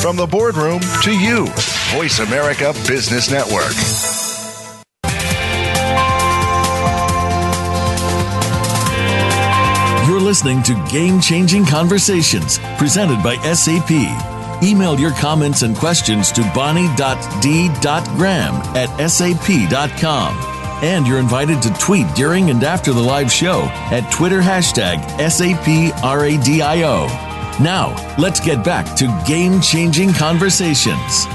From 0.00 0.16
the 0.16 0.26
boardroom 0.30 0.80
to 1.02 1.12
you, 1.12 1.46
Voice 1.92 2.20
America 2.20 2.72
Business 2.86 3.30
Network. 3.30 4.05
Listening 10.26 10.60
to 10.60 10.74
Game 10.90 11.20
Changing 11.20 11.64
Conversations 11.64 12.58
presented 12.78 13.22
by 13.22 13.36
SAP. 13.54 13.92
Email 14.60 14.98
your 14.98 15.12
comments 15.12 15.62
and 15.62 15.76
questions 15.76 16.32
to 16.32 16.42
bonnie.d.graham 16.52 17.04
at 18.74 19.08
sap.com. 19.08 20.36
And 20.82 21.06
you're 21.06 21.20
invited 21.20 21.62
to 21.62 21.72
tweet 21.74 22.12
during 22.16 22.50
and 22.50 22.64
after 22.64 22.92
the 22.92 23.00
live 23.00 23.30
show 23.30 23.60
at 23.92 24.10
Twitter 24.10 24.40
hashtag 24.40 24.98
SAPRADIO. 25.20 27.06
Now, 27.60 28.16
let's 28.18 28.40
get 28.40 28.64
back 28.64 28.96
to 28.96 29.24
game 29.28 29.60
changing 29.60 30.12
conversations. 30.12 31.28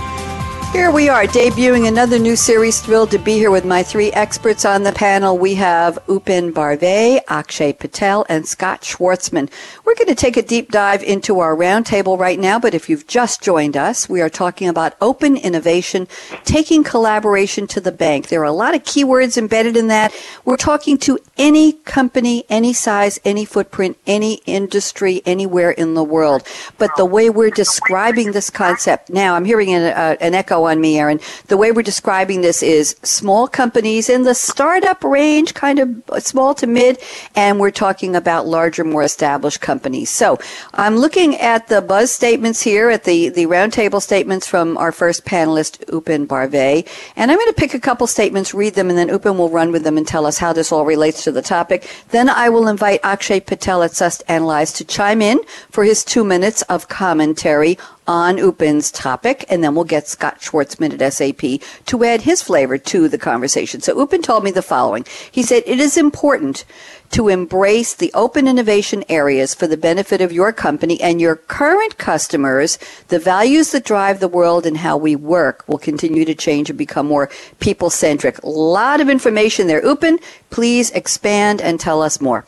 Here 0.71 0.89
we 0.89 1.09
are, 1.09 1.25
debuting 1.25 1.89
another 1.89 2.17
new 2.17 2.37
series. 2.37 2.79
Thrilled 2.79 3.11
to 3.11 3.17
be 3.17 3.33
here 3.33 3.51
with 3.51 3.65
my 3.65 3.83
three 3.83 4.09
experts 4.13 4.63
on 4.63 4.83
the 4.83 4.93
panel. 4.93 5.37
We 5.37 5.55
have 5.55 5.99
Upen 6.07 6.53
Barve, 6.53 7.19
Akshay 7.27 7.73
Patel, 7.73 8.25
and 8.29 8.47
Scott 8.47 8.81
Schwartzman. 8.83 9.51
We're 9.83 9.95
going 9.95 10.07
to 10.07 10.15
take 10.15 10.37
a 10.37 10.41
deep 10.41 10.71
dive 10.71 11.03
into 11.03 11.41
our 11.41 11.57
roundtable 11.57 12.17
right 12.17 12.39
now, 12.39 12.57
but 12.57 12.73
if 12.73 12.89
you've 12.89 13.05
just 13.05 13.41
joined 13.41 13.75
us, 13.75 14.07
we 14.07 14.21
are 14.21 14.29
talking 14.29 14.69
about 14.69 14.95
open 15.01 15.35
innovation, 15.35 16.07
taking 16.45 16.85
collaboration 16.85 17.67
to 17.67 17.81
the 17.81 17.91
bank. 17.91 18.29
There 18.29 18.39
are 18.39 18.45
a 18.45 18.53
lot 18.53 18.73
of 18.73 18.83
keywords 18.83 19.37
embedded 19.37 19.75
in 19.75 19.87
that. 19.87 20.15
We're 20.45 20.55
talking 20.55 20.97
to 20.99 21.19
any 21.37 21.73
company, 21.73 22.45
any 22.47 22.71
size, 22.71 23.19
any 23.25 23.43
footprint, 23.43 23.97
any 24.07 24.35
industry, 24.45 25.21
anywhere 25.25 25.71
in 25.71 25.95
the 25.95 26.03
world. 26.03 26.47
But 26.77 26.95
the 26.95 27.05
way 27.05 27.29
we're 27.29 27.49
describing 27.49 28.31
this 28.31 28.49
concept 28.49 29.09
now, 29.09 29.35
I'm 29.35 29.43
hearing 29.43 29.73
an, 29.73 29.91
uh, 29.91 30.15
an 30.21 30.33
echo 30.33 30.60
on 30.65 30.81
me, 30.81 30.97
Aaron. 30.99 31.19
The 31.47 31.57
way 31.57 31.71
we're 31.71 31.81
describing 31.81 32.41
this 32.41 32.63
is 32.63 32.95
small 33.03 33.47
companies 33.47 34.09
in 34.09 34.23
the 34.23 34.35
startup 34.35 35.03
range, 35.03 35.53
kind 35.53 35.79
of 35.79 36.23
small 36.23 36.53
to 36.55 36.67
mid, 36.67 36.99
and 37.35 37.59
we're 37.59 37.71
talking 37.71 38.15
about 38.15 38.47
larger, 38.47 38.83
more 38.83 39.03
established 39.03 39.61
companies. 39.61 40.09
So 40.09 40.39
I'm 40.73 40.97
looking 40.97 41.35
at 41.37 41.67
the 41.67 41.81
buzz 41.81 42.11
statements 42.11 42.61
here, 42.61 42.89
at 42.89 43.03
the, 43.03 43.29
the 43.29 43.45
roundtable 43.45 44.01
statements 44.01 44.47
from 44.47 44.77
our 44.77 44.91
first 44.91 45.25
panelist, 45.25 45.83
Upen 45.85 46.27
Barve, 46.27 46.87
and 47.15 47.31
I'm 47.31 47.37
going 47.37 47.47
to 47.47 47.53
pick 47.53 47.73
a 47.73 47.79
couple 47.79 48.07
statements, 48.07 48.53
read 48.53 48.75
them, 48.75 48.89
and 48.89 48.97
then 48.97 49.09
Upen 49.09 49.37
will 49.37 49.49
run 49.49 49.71
with 49.71 49.83
them 49.83 49.97
and 49.97 50.07
tell 50.07 50.25
us 50.25 50.37
how 50.37 50.53
this 50.53 50.71
all 50.71 50.85
relates 50.85 51.23
to 51.23 51.31
the 51.31 51.41
topic. 51.41 51.87
Then 52.09 52.29
I 52.29 52.49
will 52.49 52.67
invite 52.67 52.99
Akshay 53.03 53.39
Patel 53.41 53.83
at 53.83 53.91
Sust 53.91 54.23
Analyze 54.27 54.73
to 54.73 54.85
chime 54.85 55.21
in 55.21 55.39
for 55.69 55.83
his 55.83 56.03
two 56.03 56.23
minutes 56.23 56.61
of 56.63 56.87
commentary 56.87 57.77
on 58.11 58.35
Upen's 58.35 58.91
topic, 58.91 59.45
and 59.47 59.63
then 59.63 59.73
we'll 59.73 59.85
get 59.85 60.05
Scott 60.05 60.41
Schwartzman 60.41 60.99
at 60.99 61.13
SAP 61.13 61.61
to 61.85 62.03
add 62.03 62.23
his 62.23 62.41
flavor 62.41 62.77
to 62.77 63.07
the 63.07 63.17
conversation. 63.17 63.79
So 63.79 63.95
Upen 63.95 64.21
told 64.21 64.43
me 64.43 64.51
the 64.51 64.61
following. 64.61 65.05
He 65.31 65.43
said, 65.43 65.63
it 65.65 65.79
is 65.79 65.95
important 65.95 66.65
to 67.11 67.29
embrace 67.29 67.95
the 67.95 68.11
open 68.13 68.49
innovation 68.49 69.05
areas 69.07 69.55
for 69.55 69.65
the 69.65 69.77
benefit 69.77 70.19
of 70.19 70.33
your 70.33 70.51
company 70.51 70.99
and 70.99 71.21
your 71.21 71.37
current 71.37 71.97
customers. 71.97 72.77
The 73.07 73.19
values 73.19 73.71
that 73.71 73.85
drive 73.85 74.19
the 74.19 74.27
world 74.27 74.65
and 74.65 74.75
how 74.75 74.97
we 74.97 75.15
work 75.15 75.63
will 75.69 75.77
continue 75.77 76.25
to 76.25 76.35
change 76.35 76.69
and 76.69 76.77
become 76.77 77.07
more 77.07 77.29
people 77.61 77.89
centric. 77.89 78.43
A 78.43 78.49
lot 78.49 78.99
of 78.99 79.09
information 79.09 79.67
there. 79.67 79.81
Upin, 79.81 80.21
please 80.49 80.91
expand 80.91 81.61
and 81.61 81.79
tell 81.79 82.01
us 82.01 82.19
more. 82.19 82.45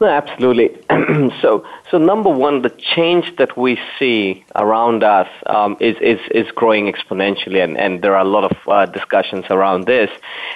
No, 0.00 0.06
absolutely. 0.06 0.70
so, 1.42 1.62
so 1.90 1.98
number 1.98 2.30
one, 2.30 2.62
the 2.62 2.70
change 2.70 3.36
that 3.36 3.58
we 3.58 3.78
see 3.98 4.46
around 4.56 5.04
us 5.04 5.28
um, 5.44 5.76
is, 5.78 5.94
is 6.00 6.18
is 6.30 6.50
growing 6.52 6.90
exponentially, 6.90 7.62
and, 7.62 7.76
and 7.76 8.00
there 8.00 8.14
are 8.14 8.22
a 8.22 8.28
lot 8.28 8.44
of 8.50 8.56
uh, 8.66 8.86
discussions 8.86 9.44
around 9.50 9.86
this. 9.86 10.08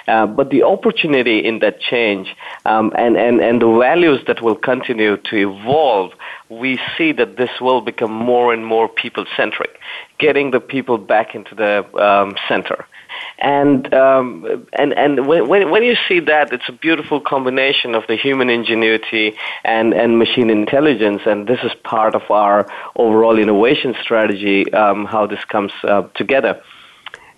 Uh, 0.07 0.25
but 0.25 0.49
the 0.49 0.63
opportunity 0.63 1.45
in 1.45 1.59
that 1.59 1.79
change 1.79 2.35
um, 2.65 2.91
and, 2.97 3.17
and 3.17 3.39
and 3.39 3.61
the 3.61 3.71
values 3.79 4.19
that 4.25 4.41
will 4.41 4.55
continue 4.55 5.15
to 5.17 5.35
evolve, 5.35 6.11
we 6.49 6.79
see 6.97 7.11
that 7.11 7.37
this 7.37 7.51
will 7.61 7.81
become 7.81 8.11
more 8.11 8.51
and 8.51 8.65
more 8.65 8.89
people 8.89 9.25
centric, 9.37 9.79
getting 10.17 10.49
the 10.49 10.59
people 10.59 10.97
back 10.97 11.35
into 11.35 11.53
the 11.53 11.85
um, 12.03 12.35
center 12.47 12.87
and 13.37 13.93
um, 13.93 14.67
and 14.73 14.93
and 14.93 15.27
when 15.27 15.69
when 15.69 15.83
you 15.83 15.95
see 16.07 16.19
that, 16.21 16.53
it's 16.53 16.69
a 16.69 16.71
beautiful 16.71 17.19
combination 17.19 17.93
of 17.93 18.03
the 18.07 18.15
human 18.15 18.49
ingenuity 18.49 19.35
and 19.63 19.93
and 19.93 20.17
machine 20.17 20.49
intelligence, 20.49 21.21
and 21.25 21.47
this 21.47 21.59
is 21.63 21.71
part 21.83 22.15
of 22.15 22.29
our 22.31 22.71
overall 22.95 23.37
innovation 23.37 23.95
strategy. 24.01 24.71
Um, 24.73 25.05
how 25.05 25.27
this 25.27 25.43
comes 25.45 25.71
uh, 25.83 26.03
together. 26.15 26.61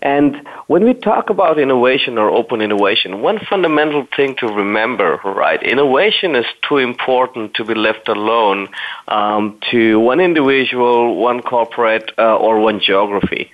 And 0.00 0.46
when 0.68 0.84
we 0.84 0.94
talk 0.94 1.28
about 1.28 1.58
innovation 1.58 2.18
or 2.18 2.30
open 2.30 2.60
innovation, 2.60 3.20
one 3.20 3.40
fundamental 3.40 4.06
thing 4.16 4.36
to 4.36 4.46
remember, 4.46 5.20
right? 5.24 5.60
Innovation 5.60 6.36
is 6.36 6.46
too 6.68 6.78
important 6.78 7.54
to 7.54 7.64
be 7.64 7.74
left 7.74 8.08
alone 8.08 8.68
um, 9.08 9.58
to 9.72 9.98
one 9.98 10.20
individual, 10.20 11.16
one 11.16 11.42
corporate, 11.42 12.12
uh, 12.16 12.36
or 12.36 12.60
one 12.60 12.78
geography 12.78 13.50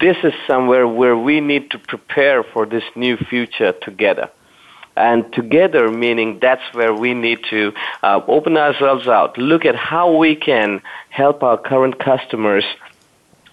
this 0.00 0.16
is 0.22 0.32
somewhere 0.46 0.86
where 0.86 1.16
we 1.16 1.40
need 1.40 1.70
to 1.70 1.78
prepare 1.78 2.42
for 2.42 2.66
this 2.66 2.84
new 2.94 3.16
future 3.16 3.72
together. 3.72 4.30
And 4.96 5.32
together, 5.32 5.90
meaning 5.90 6.40
that's 6.40 6.62
where 6.74 6.92
we 6.92 7.14
need 7.14 7.40
to 7.50 7.72
uh, 8.02 8.20
open 8.26 8.56
ourselves 8.56 9.06
out, 9.06 9.38
look 9.38 9.64
at 9.64 9.76
how 9.76 10.16
we 10.16 10.34
can 10.34 10.82
help 11.10 11.42
our 11.42 11.56
current 11.56 12.00
customers 12.00 12.64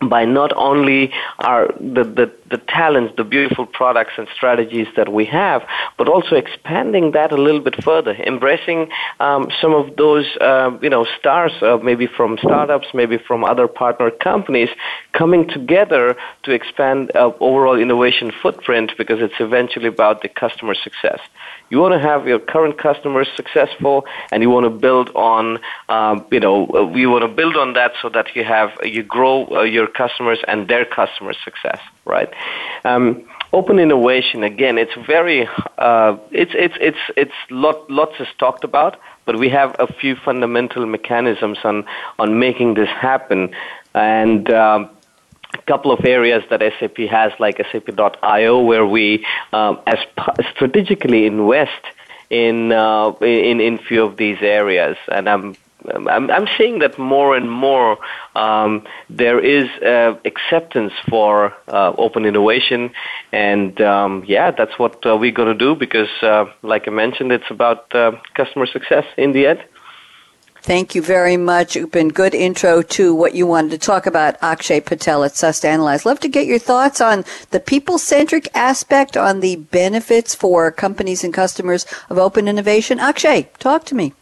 by 0.01 0.25
not 0.25 0.51
only 0.55 1.13
our 1.39 1.67
the, 1.79 2.03
the, 2.03 2.31
the 2.49 2.57
talents, 2.57 3.13
the 3.17 3.23
beautiful 3.23 3.65
products 3.65 4.13
and 4.17 4.27
strategies 4.35 4.87
that 4.95 5.11
we 5.11 5.25
have, 5.25 5.67
but 5.97 6.07
also 6.07 6.35
expanding 6.35 7.11
that 7.11 7.31
a 7.31 7.37
little 7.37 7.59
bit 7.59 7.83
further, 7.83 8.13
embracing 8.13 8.89
um, 9.19 9.49
some 9.61 9.73
of 9.73 9.95
those 9.95 10.25
uh, 10.41 10.77
you 10.81 10.89
know 10.89 11.05
stars, 11.17 11.51
uh, 11.61 11.77
maybe 11.83 12.07
from 12.07 12.37
startups, 12.37 12.87
maybe 12.93 13.17
from 13.17 13.43
other 13.43 13.67
partner 13.67 14.11
companies, 14.11 14.69
coming 15.13 15.47
together 15.47 16.15
to 16.43 16.51
expand 16.51 17.11
uh, 17.15 17.31
overall 17.39 17.79
innovation 17.79 18.31
footprint 18.41 18.91
because 18.97 19.19
it's 19.21 19.39
eventually 19.39 19.87
about 19.87 20.21
the 20.21 20.29
customer 20.29 20.75
success. 20.75 21.19
You 21.69 21.79
want 21.79 21.93
to 21.93 21.99
have 21.99 22.27
your 22.27 22.39
current 22.39 22.77
customers 22.77 23.27
successful, 23.35 24.05
and 24.31 24.43
you 24.43 24.49
want 24.49 24.65
to 24.65 24.69
build 24.69 25.09
on, 25.15 25.59
um, 25.89 26.25
you 26.31 26.39
know, 26.39 26.91
you 26.93 27.09
want 27.09 27.23
to 27.23 27.27
build 27.27 27.55
on 27.57 27.73
that 27.73 27.93
so 28.01 28.09
that 28.09 28.35
you 28.35 28.43
have 28.43 28.71
you 28.83 29.01
grow 29.01 29.47
uh, 29.47 29.63
your 29.63 29.87
customers 29.87 30.39
and 30.47 30.67
their 30.67 30.85
customers' 30.85 31.37
success, 31.43 31.79
right? 32.05 32.31
Um, 32.83 33.23
open 33.53 33.79
innovation 33.79 34.43
again, 34.43 34.77
it's 34.77 34.93
very, 35.07 35.47
uh, 35.77 36.17
it's 36.31 36.51
it's 36.55 36.75
it's 36.79 37.03
it's 37.15 37.37
lot 37.49 37.89
lots 37.89 38.19
is 38.19 38.27
talked 38.37 38.63
about, 38.63 38.97
but 39.25 39.37
we 39.37 39.49
have 39.49 39.75
a 39.79 39.87
few 39.87 40.15
fundamental 40.15 40.85
mechanisms 40.85 41.59
on 41.63 41.85
on 42.19 42.39
making 42.39 42.75
this 42.75 42.89
happen, 42.89 43.53
and. 43.93 44.51
Um, 44.51 44.89
a 45.53 45.61
couple 45.61 45.89
of 45.89 46.03
areas 46.03 46.43
that 46.49 46.59
SAP 46.79 46.97
has, 47.09 47.31
like 47.39 47.57
SAP.io, 47.71 48.61
where 48.61 48.85
we 48.85 49.25
um, 49.53 49.79
as 49.87 49.99
strategically 50.53 51.25
invest 51.25 51.83
in 52.29 52.73
uh, 52.73 53.11
in 53.21 53.61
in 53.61 53.77
few 53.77 54.03
of 54.03 54.17
these 54.17 54.39
areas, 54.41 54.97
and 55.09 55.29
I'm 55.29 55.55
I'm, 55.93 56.29
I'm 56.29 56.47
seeing 56.57 56.79
that 56.79 56.97
more 56.97 57.35
and 57.35 57.49
more 57.49 57.97
um, 58.35 58.85
there 59.09 59.39
is 59.39 59.69
uh, 59.81 60.17
acceptance 60.25 60.93
for 61.09 61.53
uh, 61.67 61.93
open 61.97 62.25
innovation, 62.25 62.91
and 63.31 63.79
um, 63.81 64.23
yeah, 64.27 64.51
that's 64.51 64.77
what 64.77 65.05
uh, 65.05 65.17
we're 65.17 65.31
going 65.31 65.49
to 65.57 65.65
do 65.67 65.75
because, 65.75 66.09
uh, 66.21 66.45
like 66.61 66.87
I 66.87 66.91
mentioned, 66.91 67.31
it's 67.31 67.49
about 67.49 67.93
uh, 67.95 68.13
customer 68.33 68.65
success 68.65 69.05
in 69.17 69.31
the 69.31 69.47
end. 69.47 69.63
Thank 70.61 70.95
you 70.95 71.03
very 71.03 71.37
much, 71.37 71.75
Upen. 71.75 72.11
Good 72.11 72.33
intro 72.33 72.81
to 72.81 73.13
what 73.13 73.35
you 73.35 73.45
wanted 73.45 73.69
to 73.69 73.77
talk 73.77 74.07
about, 74.07 74.41
Akshay 74.41 74.81
Patel 74.81 75.23
at 75.23 75.35
Sust 75.35 75.63
Analyze. 75.63 76.07
Love 76.07 76.19
to 76.21 76.27
get 76.27 76.47
your 76.47 76.57
thoughts 76.57 76.99
on 76.99 77.23
the 77.51 77.59
people-centric 77.59 78.47
aspect, 78.55 79.15
on 79.15 79.41
the 79.41 79.57
benefits 79.57 80.33
for 80.33 80.71
companies 80.71 81.23
and 81.23 81.31
customers 81.31 81.85
of 82.09 82.17
open 82.17 82.47
innovation. 82.47 82.99
Akshay, 82.99 83.49
talk 83.59 83.85
to 83.85 83.93
me. 83.93 84.13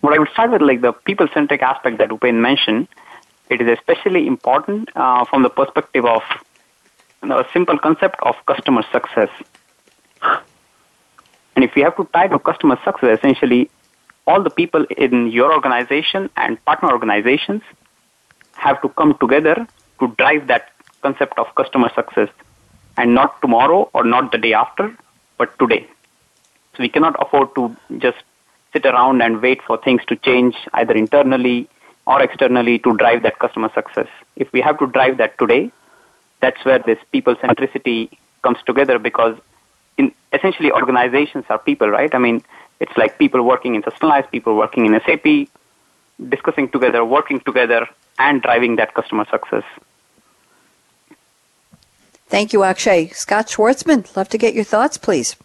What 0.00 0.14
I 0.14 0.18
would 0.18 0.30
start 0.30 0.50
with, 0.50 0.62
like 0.62 0.80
the 0.80 0.92
people-centric 0.92 1.62
aspect 1.62 1.98
that 1.98 2.08
Upen 2.08 2.40
mentioned, 2.40 2.88
it 3.50 3.60
is 3.60 3.68
especially 3.78 4.26
important 4.26 4.88
uh, 4.96 5.24
from 5.26 5.42
the 5.42 5.50
perspective 5.50 6.06
of 6.06 6.22
you 7.22 7.28
know, 7.28 7.38
a 7.40 7.46
simple 7.52 7.78
concept 7.78 8.16
of 8.22 8.34
customer 8.46 8.82
success. 8.90 9.28
And 11.54 11.64
if 11.64 11.74
we 11.74 11.82
have 11.82 11.96
to 11.96 12.08
tie 12.14 12.28
to 12.28 12.38
customer 12.38 12.78
success, 12.84 13.18
essentially 13.18 13.70
all 14.26 14.42
the 14.42 14.50
people 14.50 14.86
in 14.96 15.30
your 15.30 15.52
organization 15.52 16.30
and 16.36 16.64
partner 16.64 16.90
organizations 16.90 17.62
have 18.54 18.80
to 18.82 18.88
come 18.90 19.16
together 19.18 19.66
to 19.98 20.14
drive 20.16 20.46
that 20.46 20.70
concept 21.02 21.38
of 21.38 21.54
customer 21.54 21.90
success 21.94 22.28
and 22.96 23.14
not 23.14 23.40
tomorrow 23.42 23.90
or 23.92 24.04
not 24.04 24.32
the 24.32 24.38
day 24.38 24.52
after, 24.54 24.94
but 25.36 25.58
today. 25.58 25.86
So 26.74 26.82
we 26.82 26.88
cannot 26.88 27.16
afford 27.20 27.54
to 27.56 27.76
just 27.98 28.18
sit 28.72 28.86
around 28.86 29.22
and 29.22 29.42
wait 29.42 29.60
for 29.62 29.76
things 29.78 30.02
to 30.06 30.16
change 30.16 30.54
either 30.74 30.94
internally 30.94 31.68
or 32.06 32.22
externally 32.22 32.78
to 32.80 32.96
drive 32.96 33.22
that 33.22 33.38
customer 33.38 33.70
success. 33.74 34.08
If 34.36 34.52
we 34.52 34.60
have 34.60 34.78
to 34.78 34.86
drive 34.86 35.18
that 35.18 35.38
today, 35.38 35.70
that's 36.40 36.64
where 36.64 36.78
this 36.78 36.98
people 37.12 37.34
centricity 37.36 38.10
comes 38.42 38.58
together 38.66 38.98
because 38.98 39.36
in 39.98 40.12
essentially 40.32 40.72
organizations 40.72 41.44
are 41.48 41.58
people, 41.58 41.88
right? 41.88 42.14
I 42.14 42.18
mean, 42.18 42.42
it's 42.80 42.96
like 42.96 43.18
people 43.18 43.42
working 43.42 43.74
in 43.74 43.82
Sust 43.82 44.02
Analyze, 44.02 44.24
people 44.30 44.56
working 44.56 44.86
in 44.86 44.98
SAP, 45.04 45.48
discussing 46.28 46.68
together, 46.70 47.04
working 47.04 47.40
together, 47.40 47.86
and 48.18 48.40
driving 48.42 48.76
that 48.76 48.94
customer 48.94 49.26
success. 49.30 49.64
Thank 52.28 52.52
you, 52.52 52.62
Akshay. 52.62 53.08
Scott 53.08 53.48
Schwartzman, 53.48 54.16
love 54.16 54.28
to 54.28 54.38
get 54.38 54.54
your 54.54 54.64
thoughts, 54.64 54.96
please. 54.96 55.36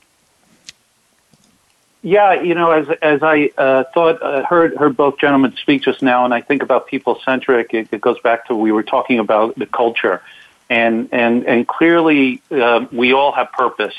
Yeah, 2.06 2.40
you 2.40 2.54
know, 2.54 2.70
as 2.70 2.88
as 3.02 3.24
I 3.24 3.50
uh, 3.58 3.86
thought, 3.92 4.22
uh, 4.22 4.46
heard 4.46 4.78
heard 4.78 4.96
both 4.96 5.18
gentlemen 5.18 5.56
speak 5.60 5.82
just 5.82 6.04
now, 6.04 6.24
and 6.24 6.36
I 6.36 6.40
think 6.40 6.62
about 6.62 6.86
people 6.86 7.20
centric. 7.26 7.74
It, 7.74 7.88
it, 7.92 8.00
goes 8.00 8.20
back 8.20 8.46
to 8.46 8.54
we 8.54 8.72
were 8.72 8.84
talking 8.84 9.18
about 9.18 9.58
the 9.58 9.66
culture, 9.66 10.22
and 10.70 11.10
and 11.12 11.48
and 11.48 11.68
clearly 11.68 12.44
uh, 12.52 12.86
we 12.92 13.14
all 13.14 13.32
have 13.32 13.52
purpose 13.54 13.96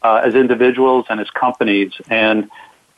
uh, 0.00 0.22
as 0.24 0.36
individuals 0.36 1.06
and 1.10 1.18
as 1.18 1.28
companies, 1.30 1.92
and 2.08 2.48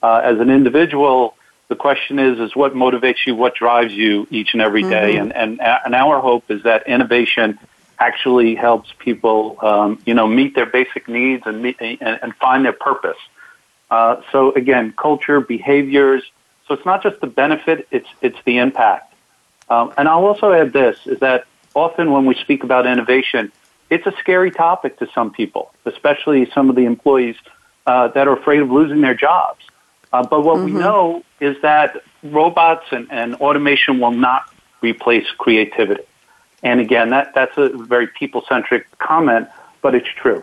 uh, 0.03 0.21
as 0.23 0.39
an 0.39 0.51
individual, 0.51 1.35
the 1.69 1.77
question 1.77 2.19
is, 2.19 2.39
is 2.39 2.55
what 2.55 2.75
motivates 2.75 3.27
you, 3.27 3.35
what 3.35 3.55
drives 3.55 3.95
you 3.95 4.27
each 4.31 4.53
and 4.53 4.61
every 4.61 4.83
day? 4.83 5.15
Mm-hmm. 5.15 5.33
And, 5.33 5.63
and, 5.63 5.81
and 5.87 5.95
our 5.95 6.21
hope 6.21 6.51
is 6.51 6.65
that 6.65 6.87
innovation 6.87 7.59
actually 7.99 8.55
helps 8.55 8.93
people, 8.99 9.57
um, 9.63 9.99
you 10.05 10.13
know, 10.13 10.27
meet 10.27 10.55
their 10.55 10.67
basic 10.67 11.09
needs 11.09 11.45
and, 11.47 11.63
meet, 11.63 11.79
and, 11.81 12.19
and 12.23 12.37
find 12.37 12.67
their 12.67 12.75
purpose. 12.75 13.17
Uh, 13.93 14.23
so 14.33 14.53
again, 14.53 14.95
culture, 14.97 15.39
behaviors. 15.41 16.23
So 16.67 16.73
it's 16.73 16.87
not 16.87 17.03
just 17.03 17.21
the 17.21 17.27
benefit; 17.27 17.87
it's 17.91 18.09
it's 18.23 18.39
the 18.47 18.57
impact. 18.57 19.13
Um, 19.69 19.93
and 19.99 20.09
I'll 20.09 20.25
also 20.25 20.51
add 20.51 20.73
this: 20.73 20.97
is 21.05 21.19
that 21.21 21.45
often 21.75 22.11
when 22.11 22.25
we 22.25 22.35
speak 22.37 22.65
about 22.65 22.87
innovation, 22.87 23.53
it's 23.91 24.07
a 24.07 24.15
scary 24.19 24.51
topic 24.51 24.99
to 25.01 25.09
some 25.15 25.31
people, 25.31 25.75
especially 25.85 26.51
some 26.55 26.71
of 26.71 26.77
the 26.77 26.87
employees 26.87 27.37
uh, 27.87 28.09
that 28.09 28.27
are 28.27 28.33
afraid 28.33 28.61
of 28.61 28.71
losing 28.71 29.03
their 29.03 29.15
jobs. 29.15 29.63
Uh, 30.11 30.27
but 30.27 30.41
what 30.43 30.57
mm-hmm. 30.57 30.65
we 30.65 30.73
know 30.73 31.23
is 31.41 31.61
that 31.61 32.03
robots 32.23 32.87
and, 32.93 33.07
and 33.11 33.35
automation 33.37 34.01
will 34.01 34.11
not 34.29 34.51
replace 34.81 35.27
creativity. 35.37 36.05
And 36.63 36.81
again, 36.81 37.11
that, 37.11 37.35
that's 37.35 37.57
a 37.59 37.69
very 37.69 38.07
people 38.07 38.43
centric 38.49 38.87
comment, 38.99 39.49
but 39.83 39.95
it's 39.95 40.09
true. 40.09 40.43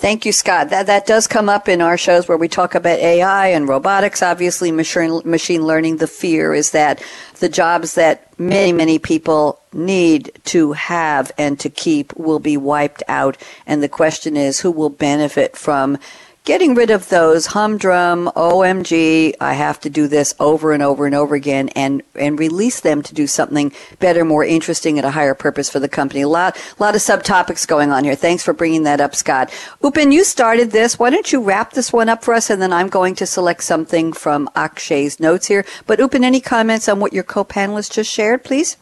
Thank 0.00 0.24
you, 0.24 0.32
Scott. 0.32 0.70
That 0.70 0.86
that 0.86 1.04
does 1.04 1.26
come 1.26 1.50
up 1.50 1.68
in 1.68 1.82
our 1.82 1.98
shows 1.98 2.26
where 2.26 2.38
we 2.38 2.48
talk 2.48 2.74
about 2.74 2.98
AI 3.00 3.48
and 3.48 3.68
robotics. 3.68 4.22
Obviously, 4.22 4.72
machine 4.72 5.20
machine 5.26 5.66
learning. 5.66 5.98
The 5.98 6.06
fear 6.06 6.54
is 6.54 6.70
that 6.70 7.02
the 7.40 7.50
jobs 7.50 7.96
that 7.96 8.32
many 8.38 8.72
many 8.72 8.98
people 8.98 9.60
need 9.74 10.32
to 10.46 10.72
have 10.72 11.30
and 11.36 11.60
to 11.60 11.68
keep 11.68 12.16
will 12.16 12.38
be 12.38 12.56
wiped 12.56 13.02
out, 13.08 13.36
and 13.66 13.82
the 13.82 13.90
question 13.90 14.38
is 14.38 14.60
who 14.60 14.70
will 14.70 14.88
benefit 14.88 15.54
from 15.54 15.98
getting 16.44 16.74
rid 16.74 16.90
of 16.90 17.08
those 17.10 17.46
humdrum 17.46 18.26
omg 18.34 19.34
i 19.40 19.52
have 19.52 19.78
to 19.78 19.90
do 19.90 20.08
this 20.08 20.34
over 20.40 20.72
and 20.72 20.82
over 20.82 21.06
and 21.06 21.14
over 21.14 21.34
again 21.34 21.68
and 21.70 22.02
and 22.14 22.38
release 22.38 22.80
them 22.80 23.02
to 23.02 23.14
do 23.14 23.26
something 23.26 23.72
better 23.98 24.24
more 24.24 24.44
interesting 24.44 24.98
and 24.98 25.06
a 25.06 25.10
higher 25.10 25.34
purpose 25.34 25.70
for 25.70 25.80
the 25.80 25.88
company. 25.88 26.20
A 26.20 26.28
lot 26.28 26.56
lot 26.78 26.94
of 26.94 27.00
subtopics 27.00 27.66
going 27.66 27.90
on 27.90 28.04
here. 28.04 28.14
Thanks 28.14 28.44
for 28.44 28.52
bringing 28.52 28.84
that 28.84 29.00
up 29.00 29.14
scott. 29.14 29.50
Upen 29.82 30.12
you 30.12 30.24
started 30.24 30.70
this. 30.70 30.98
Why 30.98 31.10
don't 31.10 31.32
you 31.32 31.42
wrap 31.42 31.72
this 31.72 31.92
one 31.92 32.08
up 32.08 32.22
for 32.24 32.34
us 32.34 32.50
and 32.50 32.60
then 32.60 32.72
i'm 32.72 32.88
going 32.88 33.14
to 33.16 33.26
select 33.26 33.62
something 33.62 34.12
from 34.12 34.48
akshay's 34.54 35.20
notes 35.20 35.46
here. 35.46 35.64
But 35.86 35.98
Upen 35.98 36.24
any 36.24 36.40
comments 36.40 36.88
on 36.88 37.00
what 37.00 37.12
your 37.12 37.24
co-panelists 37.24 37.92
just 37.92 38.10
shared 38.10 38.44
please 38.44 38.76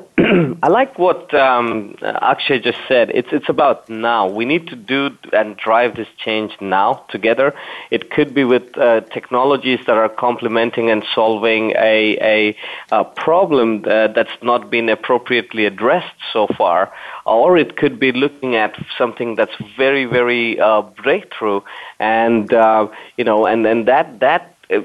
I 0.62 0.68
like 0.68 0.98
what 0.98 1.34
um, 1.34 1.96
Akshay 2.02 2.60
just 2.60 2.78
said. 2.86 3.10
It's 3.14 3.28
it's 3.32 3.48
about 3.48 3.88
now. 3.88 4.28
We 4.28 4.44
need 4.44 4.68
to 4.68 4.76
do 4.76 5.10
and 5.32 5.56
drive 5.56 5.96
this 5.96 6.08
change 6.16 6.52
now 6.60 7.04
together. 7.08 7.54
It 7.90 8.10
could 8.10 8.34
be 8.34 8.44
with 8.44 8.76
uh, 8.78 9.00
technologies 9.12 9.80
that 9.86 9.96
are 9.96 10.08
complementing 10.08 10.90
and 10.90 11.04
solving 11.14 11.72
a 11.72 12.16
a, 12.20 12.56
a 12.92 13.04
problem 13.04 13.82
that, 13.82 14.14
that's 14.14 14.42
not 14.42 14.70
been 14.70 14.88
appropriately 14.88 15.66
addressed 15.66 16.16
so 16.32 16.46
far, 16.46 16.92
or 17.24 17.56
it 17.56 17.76
could 17.76 17.98
be 17.98 18.12
looking 18.12 18.54
at 18.54 18.74
something 18.96 19.34
that's 19.34 19.56
very 19.76 20.04
very 20.04 20.60
uh, 20.60 20.82
breakthrough, 20.82 21.60
and 21.98 22.52
uh, 22.52 22.86
you 23.16 23.24
know, 23.24 23.46
and 23.46 23.66
and 23.66 23.88
that 23.88 24.20
that 24.20 24.54
uh, 24.70 24.80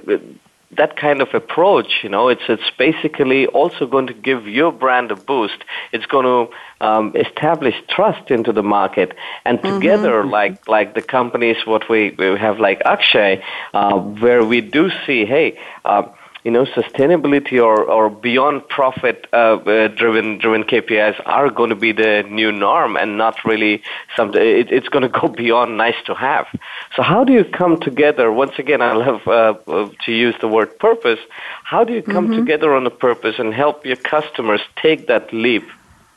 that 0.77 0.95
kind 0.95 1.21
of 1.21 1.33
approach, 1.33 2.03
you 2.03 2.09
know, 2.09 2.29
it's 2.29 2.43
it's 2.47 2.69
basically 2.77 3.47
also 3.47 3.85
going 3.85 4.07
to 4.07 4.13
give 4.13 4.47
your 4.47 4.71
brand 4.71 5.11
a 5.11 5.15
boost. 5.15 5.63
It's 5.91 6.05
going 6.05 6.25
to 6.25 6.85
um, 6.85 7.15
establish 7.15 7.75
trust 7.89 8.31
into 8.31 8.53
the 8.53 8.63
market, 8.63 9.15
and 9.45 9.59
mm-hmm. 9.59 9.75
together, 9.75 10.21
mm-hmm. 10.21 10.29
like 10.29 10.67
like 10.67 10.93
the 10.93 11.01
companies, 11.01 11.57
what 11.65 11.89
we, 11.89 12.15
we 12.17 12.25
have 12.37 12.59
like 12.59 12.81
Akshay, 12.85 13.43
uh, 13.73 13.97
where 13.97 14.43
we 14.43 14.61
do 14.61 14.89
see, 15.05 15.25
hey. 15.25 15.59
Uh, 15.83 16.03
you 16.47 16.53
know, 16.53 16.63
sustainability 16.63 17.61
or, 17.61 17.83
or 17.83 18.09
beyond 18.09 18.65
profit 18.69 19.27
uh, 19.33 19.35
uh, 19.35 19.89
driven 19.89 20.37
driven 20.37 20.63
KPIs 20.63 21.21
are 21.25 21.49
going 21.49 21.71
to 21.71 21.75
be 21.75 21.91
the 21.91 22.23
new 22.29 22.53
norm 22.53 22.95
and 22.95 23.17
not 23.17 23.43
really 23.43 23.83
something. 24.15 24.41
It, 24.41 24.71
it's 24.71 24.87
going 24.87 25.01
to 25.11 25.19
go 25.19 25.27
beyond 25.27 25.75
nice 25.75 26.01
to 26.05 26.15
have. 26.15 26.47
So 26.95 27.01
how 27.03 27.25
do 27.25 27.33
you 27.33 27.43
come 27.43 27.81
together? 27.81 28.31
Once 28.31 28.53
again, 28.59 28.81
I 28.81 28.93
love 28.93 29.27
uh, 29.27 29.55
uh, 29.69 29.89
to 30.05 30.11
use 30.13 30.35
the 30.39 30.47
word 30.47 30.79
purpose. 30.79 31.19
How 31.65 31.83
do 31.83 31.91
you 31.91 32.01
come 32.01 32.29
mm-hmm. 32.29 32.45
together 32.45 32.73
on 32.73 32.85
a 32.85 32.91
purpose 33.07 33.35
and 33.39 33.53
help 33.53 33.85
your 33.85 33.97
customers 33.97 34.61
take 34.81 35.07
that 35.07 35.33
leap 35.33 35.65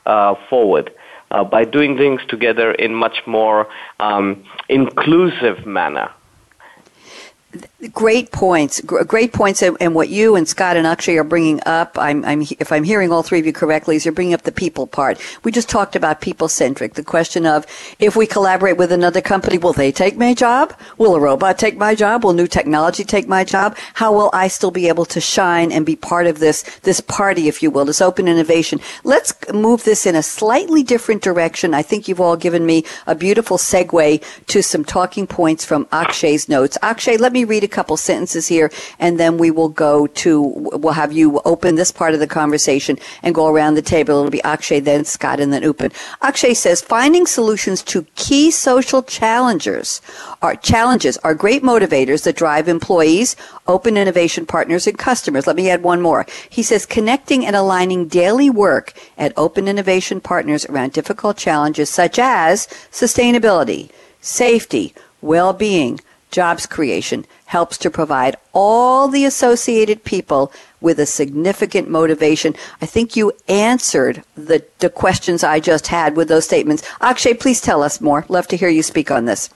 uh, 0.05 0.35
forward? 0.49 0.93
Uh, 1.29 1.45
by 1.45 1.63
doing 1.63 1.97
things 1.97 2.21
together 2.27 2.71
in 2.71 2.93
much 2.93 3.17
more 3.25 3.67
um, 3.99 4.43
inclusive 4.69 5.65
manner. 5.65 6.09
Great 7.93 8.31
points. 8.31 8.79
Great 8.81 9.33
points. 9.33 9.61
And 9.63 9.95
what 9.95 10.09
you 10.09 10.35
and 10.35 10.47
Scott 10.47 10.77
and 10.77 10.85
Akshay 10.85 11.17
are 11.17 11.23
bringing 11.23 11.59
up, 11.65 11.97
I'm, 11.97 12.23
I'm, 12.23 12.43
if 12.59 12.71
I'm 12.71 12.83
hearing 12.83 13.11
all 13.11 13.23
three 13.23 13.39
of 13.39 13.45
you 13.45 13.53
correctly, 13.53 13.95
is 13.95 14.05
you're 14.05 14.13
bringing 14.13 14.33
up 14.33 14.43
the 14.43 14.51
people 14.51 14.85
part. 14.87 15.19
We 15.43 15.51
just 15.51 15.67
talked 15.67 15.95
about 15.95 16.21
people 16.21 16.47
centric. 16.47 16.93
The 16.93 17.03
question 17.03 17.45
of 17.45 17.65
if 17.99 18.15
we 18.15 18.27
collaborate 18.27 18.77
with 18.77 18.91
another 18.91 19.19
company, 19.19 19.57
will 19.57 19.73
they 19.73 19.91
take 19.91 20.15
my 20.15 20.33
job? 20.33 20.73
Will 20.97 21.15
a 21.15 21.19
robot 21.19 21.57
take 21.57 21.75
my 21.75 21.95
job? 21.95 22.23
Will 22.23 22.33
new 22.33 22.47
technology 22.47 23.03
take 23.03 23.27
my 23.27 23.43
job? 23.43 23.75
How 23.95 24.13
will 24.13 24.29
I 24.31 24.47
still 24.47 24.71
be 24.71 24.87
able 24.87 25.05
to 25.05 25.19
shine 25.19 25.71
and 25.71 25.85
be 25.85 25.95
part 25.95 26.27
of 26.27 26.39
this, 26.39 26.61
this 26.83 27.01
party, 27.01 27.47
if 27.47 27.63
you 27.63 27.71
will, 27.71 27.85
this 27.85 28.01
open 28.01 28.27
innovation? 28.27 28.79
Let's 29.03 29.33
move 29.51 29.83
this 29.83 30.05
in 30.05 30.15
a 30.15 30.23
slightly 30.23 30.83
different 30.83 31.23
direction. 31.23 31.73
I 31.73 31.81
think 31.81 32.07
you've 32.07 32.21
all 32.21 32.37
given 32.37 32.65
me 32.65 32.85
a 33.07 33.15
beautiful 33.15 33.57
segue 33.57 34.23
to 34.47 34.63
some 34.63 34.85
talking 34.85 35.25
points 35.25 35.65
from 35.65 35.85
Akshay's 35.87 36.47
notes. 36.47 36.77
Akshay, 36.83 37.17
let 37.17 37.33
me 37.33 37.40
read 37.45 37.63
a 37.63 37.67
couple 37.67 37.97
sentences 37.97 38.47
here 38.47 38.71
and 38.99 39.19
then 39.19 39.37
we 39.37 39.51
will 39.51 39.69
go 39.69 40.07
to, 40.07 40.41
we'll 40.41 40.93
have 40.93 41.11
you 41.11 41.41
open 41.45 41.75
this 41.75 41.91
part 41.91 42.13
of 42.13 42.19
the 42.19 42.27
conversation 42.27 42.97
and 43.23 43.35
go 43.35 43.47
around 43.47 43.75
the 43.75 43.81
table. 43.81 44.19
It'll 44.19 44.29
be 44.31 44.43
Akshay, 44.43 44.79
then 44.79 45.05
Scott, 45.05 45.39
and 45.39 45.51
then 45.51 45.63
Upen. 45.63 45.93
Akshay 46.21 46.53
says, 46.53 46.81
finding 46.81 47.25
solutions 47.25 47.81
to 47.83 48.03
key 48.15 48.51
social 48.51 49.03
challenges 49.03 50.01
are 50.41 50.55
challenges 50.55 51.17
are 51.17 51.35
great 51.35 51.63
motivators 51.63 52.23
that 52.23 52.35
drive 52.35 52.67
employees, 52.67 53.35
open 53.67 53.97
innovation 53.97 54.45
partners, 54.45 54.87
and 54.87 54.97
customers. 54.97 55.47
Let 55.47 55.55
me 55.55 55.69
add 55.69 55.83
one 55.83 56.01
more. 56.01 56.25
He 56.49 56.63
says 56.63 56.85
connecting 56.85 57.45
and 57.45 57.55
aligning 57.55 58.07
daily 58.07 58.49
work 58.49 58.93
at 59.17 59.33
open 59.37 59.67
innovation 59.67 60.21
partners 60.21 60.65
around 60.65 60.93
difficult 60.93 61.37
challenges 61.37 61.89
such 61.89 62.19
as 62.19 62.67
sustainability, 62.91 63.89
safety, 64.21 64.93
well-being, 65.21 65.99
jobs 66.31 66.65
creation 66.65 67.25
helps 67.45 67.77
to 67.77 67.89
provide 67.89 68.35
all 68.53 69.07
the 69.07 69.25
associated 69.25 70.03
people 70.03 70.51
with 70.79 70.99
a 70.99 71.05
significant 71.05 71.89
motivation. 71.89 72.55
I 72.81 72.85
think 72.85 73.15
you 73.15 73.33
answered 73.47 74.23
the, 74.35 74.65
the 74.79 74.89
questions 74.89 75.43
I 75.43 75.59
just 75.59 75.87
had 75.87 76.15
with 76.15 76.27
those 76.29 76.45
statements. 76.45 76.83
Akshay, 77.01 77.35
please 77.35 77.61
tell 77.61 77.83
us 77.83 78.01
more. 78.01 78.25
Love 78.29 78.47
to 78.47 78.57
hear 78.57 78.69
you 78.69 78.83
speak 78.83 79.11
on 79.11 79.25
this. 79.25 79.49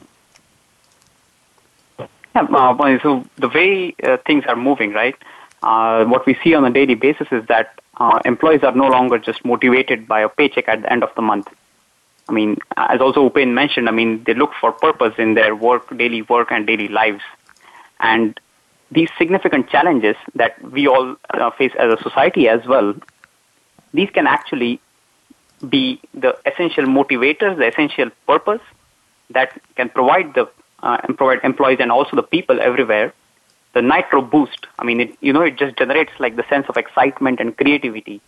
Yeah, 2.36 2.42
uh, 2.42 3.00
so 3.02 3.26
the 3.38 3.48
way 3.48 3.96
uh, 4.04 4.18
things 4.28 4.44
are 4.48 4.58
moving, 4.58 4.92
right? 4.92 5.16
Uh, 5.64 6.06
what 6.06 6.26
we 6.26 6.38
see 6.44 6.54
on 6.54 6.66
a 6.66 6.70
daily 6.70 6.96
basis 6.96 7.28
is 7.32 7.46
that 7.48 7.80
uh, 7.98 8.20
employees 8.26 8.62
are 8.64 8.74
no 8.74 8.88
longer 8.88 9.18
just 9.18 9.46
motivated 9.46 10.08
by 10.08 10.20
a 10.20 10.30
paycheck 10.30 10.68
at 10.68 10.82
the 10.82 10.92
end 10.92 11.02
of 11.02 11.16
the 11.16 11.22
month. 11.22 11.48
I 12.28 12.32
mean, 12.32 12.58
as 12.76 13.02
also 13.02 13.30
Upen 13.30 13.54
mentioned, 13.54 13.88
I 13.88 13.92
mean, 13.92 14.24
they 14.26 14.34
look 14.34 14.52
for 14.60 14.72
purpose 14.72 15.14
in 15.18 15.36
their 15.36 15.56
work, 15.56 15.96
daily 15.96 16.24
work 16.24 16.52
and 16.52 16.66
daily 16.66 16.88
lives. 16.88 17.22
And 18.00 18.40
these 18.92 19.10
significant 19.18 19.70
challenges 19.70 20.16
that 20.34 20.62
we 20.72 20.88
all 20.88 21.16
uh, 21.30 21.52
face 21.52 21.72
as 21.78 22.00
a 22.00 22.02
society 22.02 22.48
as 22.50 22.66
well, 22.66 22.96
these 23.94 24.10
can 24.10 24.28
actually 24.28 24.82
be 25.70 26.02
the 26.14 26.38
essential 26.46 26.86
motivators, 26.86 27.58
the 27.58 27.68
essential 27.68 28.10
purpose 28.28 28.62
that 29.30 29.60
can 29.76 29.90
provide 29.90 30.34
the 30.34 30.50
uh, 30.84 30.98
provide 31.14 31.40
employees 31.44 31.78
and 31.80 31.92
also 31.92 32.16
the 32.16 32.24
people 32.24 32.60
everywhere 32.60 33.14
the 33.76 33.82
nitro 33.82 34.22
boost. 34.22 34.66
I 34.80 34.84
mean, 34.86 35.02
it, 35.02 35.18
you 35.22 35.34
know, 35.34 35.42
it 35.42 35.58
just 35.58 35.78
generates 35.78 36.12
like 36.18 36.38
the 36.38 36.46
sense 36.50 36.66
of 36.70 36.78
excitement 36.78 37.40
and 37.40 37.56
creativity 37.56 38.22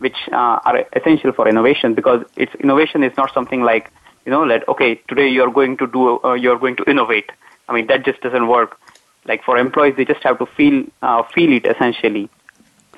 which 0.00 0.16
uh, 0.32 0.58
are 0.64 0.84
essential 0.94 1.32
for 1.32 1.48
innovation 1.48 1.94
because 1.94 2.24
it's 2.36 2.54
innovation 2.56 3.04
is 3.04 3.16
not 3.16 3.32
something 3.32 3.62
like 3.62 3.90
you 4.24 4.32
know 4.32 4.42
like 4.42 4.66
okay 4.66 4.94
today 5.08 5.28
you're 5.28 5.50
going 5.50 5.76
to 5.76 5.86
do 5.86 6.18
uh, 6.24 6.34
you're 6.34 6.58
going 6.58 6.76
to 6.76 6.84
innovate. 6.84 7.30
I 7.68 7.74
mean 7.74 7.86
that 7.86 8.04
just 8.04 8.20
doesn't 8.22 8.48
work. 8.48 8.78
Like 9.26 9.44
for 9.44 9.56
employees 9.58 9.94
they 9.96 10.04
just 10.04 10.22
have 10.24 10.38
to 10.38 10.46
feel 10.46 10.84
uh, 11.02 11.22
feel 11.34 11.52
it 11.52 11.66
essentially. 11.66 12.28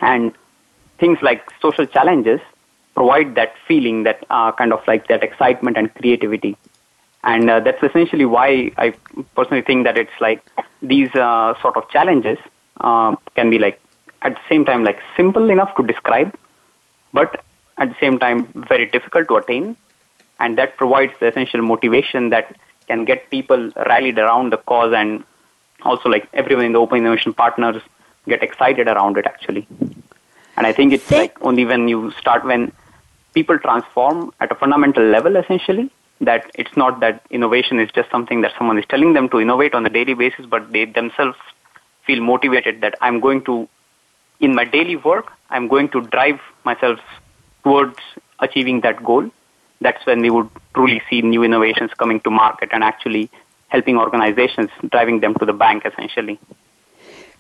And 0.00 0.32
things 0.98 1.18
like 1.22 1.42
social 1.60 1.86
challenges 1.86 2.40
provide 2.94 3.34
that 3.34 3.54
feeling 3.66 4.04
that 4.04 4.24
uh, 4.30 4.52
kind 4.52 4.72
of 4.72 4.80
like 4.86 5.08
that 5.08 5.22
excitement 5.22 5.76
and 5.76 5.92
creativity. 5.94 6.56
And 7.24 7.48
uh, 7.50 7.60
that's 7.60 7.82
essentially 7.82 8.24
why 8.24 8.72
i 8.78 8.92
personally 9.36 9.62
think 9.62 9.84
that 9.84 9.96
it's 9.96 10.18
like 10.20 10.40
these 10.80 11.14
uh, 11.14 11.54
sort 11.62 11.76
of 11.76 11.88
challenges 11.88 12.38
uh, 12.80 13.14
can 13.36 13.50
be 13.50 13.58
like 13.58 13.80
at 14.22 14.34
the 14.34 14.40
same 14.48 14.64
time 14.64 14.84
like 14.84 15.00
simple 15.16 15.50
enough 15.50 15.74
to 15.76 15.82
describe 15.84 16.36
but 17.12 17.44
at 17.78 17.88
the 17.88 17.96
same 18.00 18.18
time 18.18 18.46
very 18.68 18.86
difficult 18.86 19.28
to 19.28 19.36
attain. 19.36 19.76
And 20.40 20.58
that 20.58 20.76
provides 20.76 21.12
the 21.20 21.26
essential 21.26 21.62
motivation 21.62 22.30
that 22.30 22.56
can 22.88 23.04
get 23.04 23.30
people 23.30 23.70
rallied 23.86 24.18
around 24.18 24.52
the 24.52 24.56
cause 24.56 24.92
and 24.92 25.24
also 25.82 26.08
like 26.08 26.28
everyone 26.32 26.64
in 26.64 26.72
the 26.72 26.78
open 26.78 26.98
innovation 26.98 27.32
partners 27.32 27.80
get 28.28 28.42
excited 28.42 28.88
around 28.88 29.16
it 29.16 29.26
actually. 29.26 29.66
And 30.56 30.66
I 30.66 30.72
think 30.72 30.92
it's 30.92 31.10
like 31.10 31.36
only 31.42 31.64
when 31.64 31.88
you 31.88 32.10
start 32.12 32.44
when 32.44 32.72
people 33.34 33.58
transform 33.58 34.32
at 34.40 34.50
a 34.52 34.54
fundamental 34.54 35.04
level 35.04 35.36
essentially 35.36 35.90
that 36.20 36.50
it's 36.54 36.76
not 36.76 37.00
that 37.00 37.24
innovation 37.30 37.80
is 37.80 37.90
just 37.90 38.10
something 38.10 38.42
that 38.42 38.52
someone 38.56 38.78
is 38.78 38.84
telling 38.88 39.12
them 39.12 39.28
to 39.30 39.40
innovate 39.40 39.74
on 39.74 39.84
a 39.84 39.88
daily 39.88 40.14
basis, 40.14 40.46
but 40.46 40.72
they 40.72 40.84
themselves 40.84 41.36
feel 42.06 42.22
motivated 42.22 42.80
that 42.80 42.94
I'm 43.00 43.18
going 43.20 43.44
to, 43.44 43.68
in 44.40 44.54
my 44.54 44.64
daily 44.64 44.96
work, 44.96 45.32
I'm 45.52 45.68
going 45.68 45.90
to 45.90 46.00
drive 46.00 46.40
myself 46.64 46.98
towards 47.62 47.98
achieving 48.40 48.80
that 48.80 49.04
goal, 49.04 49.30
that's 49.80 50.04
when 50.06 50.20
we 50.20 50.30
would 50.30 50.48
truly 50.74 51.02
see 51.08 51.20
new 51.22 51.42
innovations 51.42 51.90
coming 51.98 52.20
to 52.20 52.30
market 52.30 52.70
and 52.72 52.82
actually 52.82 53.30
helping 53.68 53.98
organizations 53.98 54.70
driving 54.90 55.20
them 55.20 55.34
to 55.34 55.44
the 55.44 55.52
bank 55.52 55.84
essentially. 55.84 56.38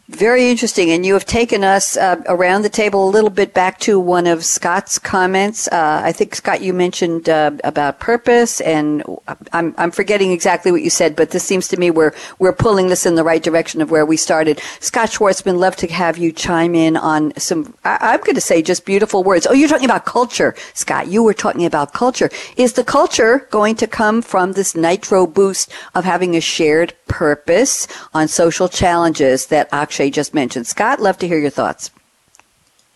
Very 0.08 0.50
interesting. 0.50 0.90
And 0.90 1.06
you 1.06 1.14
have 1.14 1.24
taken 1.24 1.62
us 1.62 1.96
uh, 1.96 2.20
around 2.26 2.62
the 2.62 2.68
table 2.68 3.08
a 3.08 3.10
little 3.10 3.30
bit 3.30 3.54
back 3.54 3.78
to 3.80 3.98
one 4.00 4.26
of 4.26 4.44
Scott's 4.44 4.98
comments. 4.98 5.68
Uh, 5.68 6.02
I 6.04 6.12
think, 6.12 6.34
Scott, 6.34 6.60
you 6.60 6.74
mentioned 6.74 7.28
uh, 7.28 7.52
about 7.62 8.00
purpose, 8.00 8.60
and 8.60 9.04
I'm, 9.52 9.74
I'm 9.78 9.90
forgetting 9.92 10.32
exactly 10.32 10.72
what 10.72 10.82
you 10.82 10.90
said, 10.90 11.14
but 11.14 11.30
this 11.30 11.44
seems 11.44 11.68
to 11.68 11.78
me 11.78 11.90
we're, 11.90 12.12
we're 12.40 12.52
pulling 12.52 12.88
this 12.88 13.06
in 13.06 13.14
the 13.14 13.24
right 13.24 13.42
direction 13.42 13.80
of 13.80 13.90
where 13.90 14.04
we 14.04 14.16
started. 14.16 14.60
Scott 14.80 15.08
Schwartzman, 15.08 15.58
love 15.58 15.76
to 15.76 15.86
have 15.86 16.18
you 16.18 16.32
chime 16.32 16.74
in 16.74 16.96
on 16.96 17.32
some, 17.38 17.74
I, 17.84 17.96
I'm 18.00 18.20
going 18.20 18.34
to 18.34 18.40
say 18.40 18.60
just 18.60 18.84
beautiful 18.84 19.22
words. 19.22 19.46
Oh, 19.46 19.54
you're 19.54 19.68
talking 19.68 19.86
about 19.86 20.04
culture, 20.04 20.54
Scott. 20.74 21.08
You 21.08 21.22
were 21.22 21.32
talking 21.32 21.64
about 21.64 21.94
culture. 21.94 22.28
Is 22.56 22.74
the 22.74 22.84
culture 22.84 23.46
going 23.50 23.76
to 23.76 23.86
come 23.86 24.20
from 24.20 24.52
this 24.52 24.74
nitro 24.74 25.26
boost 25.26 25.72
of 25.94 26.04
having 26.04 26.36
a 26.36 26.40
shared 26.40 26.92
purpose 27.06 27.86
on 28.14 28.26
social 28.26 28.68
challenges 28.68 29.46
that 29.46 29.68
Akshay 29.92 30.08
just 30.08 30.32
mentioned. 30.32 30.66
Scott, 30.66 31.00
love 31.00 31.18
to 31.18 31.28
hear 31.28 31.38
your 31.38 31.50
thoughts. 31.50 31.90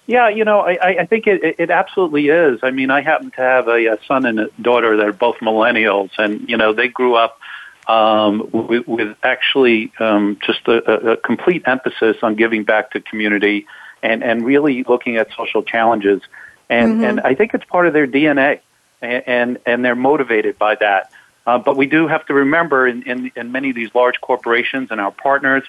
Yeah, 0.07 0.31
you 0.31 0.47
know, 0.47 0.61
I, 0.61 1.01
I 1.01 1.07
think 1.07 1.27
it, 1.27 1.57
it 1.59 1.71
absolutely 1.71 2.29
is. 2.29 2.61
I 2.63 2.71
mean, 2.71 2.91
I 2.91 3.03
happen 3.03 3.31
to 3.33 3.41
have 3.43 3.69
a, 3.69 3.87
a 3.87 3.99
son 4.07 4.25
and 4.25 4.41
a 4.41 4.49
daughter 4.63 4.97
that 4.97 5.07
are 5.07 5.13
both 5.13 5.37
millennials, 5.39 6.11
and 6.17 6.49
you 6.49 6.57
know, 6.57 6.73
they 6.73 6.89
grew 6.89 7.15
up 7.15 7.39
um, 7.87 8.49
with, 8.51 8.89
with 8.89 9.15
actually 9.23 9.93
um, 10.01 10.39
just 10.47 10.67
a, 10.69 11.13
a 11.13 11.17
complete 11.19 11.65
emphasis 11.67 12.17
on 12.23 12.35
giving 12.35 12.65
back 12.65 12.93
to 12.93 13.01
community 13.03 13.67
and 14.03 14.25
and 14.25 14.47
really 14.47 14.83
looking 14.85 15.17
at 15.17 15.29
social 15.37 15.63
challenges, 15.63 16.23
and 16.71 16.95
mm-hmm. 16.95 17.05
and 17.05 17.21
I 17.21 17.35
think 17.35 17.53
it's 17.53 17.65
part 17.67 17.87
of 17.87 17.93
their 17.93 18.07
DNA, 18.07 18.61
and 19.03 19.23
and, 19.27 19.59
and 19.67 19.85
they're 19.85 19.95
motivated 19.95 20.57
by 20.57 20.77
that. 20.77 21.13
Uh, 21.47 21.59
but 21.59 21.77
we 21.77 21.87
do 21.87 22.09
have 22.09 22.27
to 22.27 22.35
remember 22.35 22.89
in, 22.89 23.03
in, 23.03 23.31
in 23.37 23.53
many 23.53 23.71
of 23.71 23.77
these 23.77 23.95
large 23.95 24.21
corporations 24.21 24.89
and 24.91 25.01
our 25.01 25.13
partners, 25.13 25.63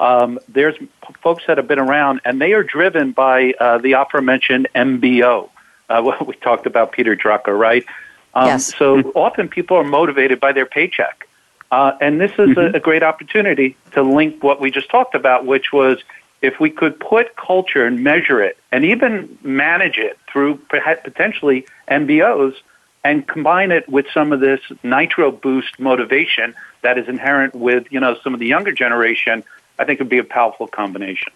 um, 0.00 0.38
there's 0.48 0.74
folks 1.22 1.44
that 1.46 1.56
have 1.56 1.68
been 1.68 1.78
around, 1.78 2.20
and 2.24 2.40
they 2.40 2.52
are 2.52 2.62
driven 2.62 3.12
by 3.12 3.54
uh, 3.60 3.78
the 3.78 3.92
aforementioned 3.92 4.68
MBO. 4.74 5.50
Uh, 5.88 6.14
we 6.26 6.34
talked 6.36 6.66
about 6.66 6.92
Peter 6.92 7.16
Drucker, 7.16 7.58
right? 7.58 7.84
Um, 8.34 8.46
yes. 8.46 8.74
So 8.76 9.00
often 9.14 9.48
people 9.48 9.76
are 9.76 9.84
motivated 9.84 10.40
by 10.40 10.52
their 10.52 10.66
paycheck. 10.66 11.28
Uh, 11.70 11.96
and 12.00 12.20
this 12.20 12.32
is 12.32 12.50
mm-hmm. 12.50 12.74
a, 12.74 12.78
a 12.78 12.80
great 12.80 13.02
opportunity 13.02 13.76
to 13.92 14.02
link 14.02 14.42
what 14.42 14.60
we 14.60 14.70
just 14.70 14.90
talked 14.90 15.14
about, 15.14 15.46
which 15.46 15.72
was 15.72 15.98
if 16.42 16.60
we 16.60 16.70
could 16.70 17.00
put 17.00 17.36
culture 17.36 17.86
and 17.86 18.04
measure 18.04 18.40
it 18.42 18.58
and 18.70 18.84
even 18.84 19.38
manage 19.42 19.96
it 19.96 20.18
through 20.30 20.60
potentially 20.68 21.66
MBOs 21.88 22.54
and 23.02 23.26
combine 23.26 23.70
it 23.70 23.88
with 23.88 24.06
some 24.12 24.32
of 24.32 24.40
this 24.40 24.60
nitro 24.82 25.30
boost 25.30 25.78
motivation 25.80 26.54
that 26.82 26.98
is 26.98 27.08
inherent 27.08 27.54
with, 27.54 27.86
you 27.90 27.98
know, 27.98 28.16
some 28.22 28.34
of 28.34 28.40
the 28.40 28.46
younger 28.46 28.72
generation 28.72 29.42
I 29.78 29.84
think 29.84 30.00
it 30.00 30.04
would 30.04 30.10
be 30.10 30.18
a 30.18 30.24
powerful 30.24 30.66
combination. 30.66 31.32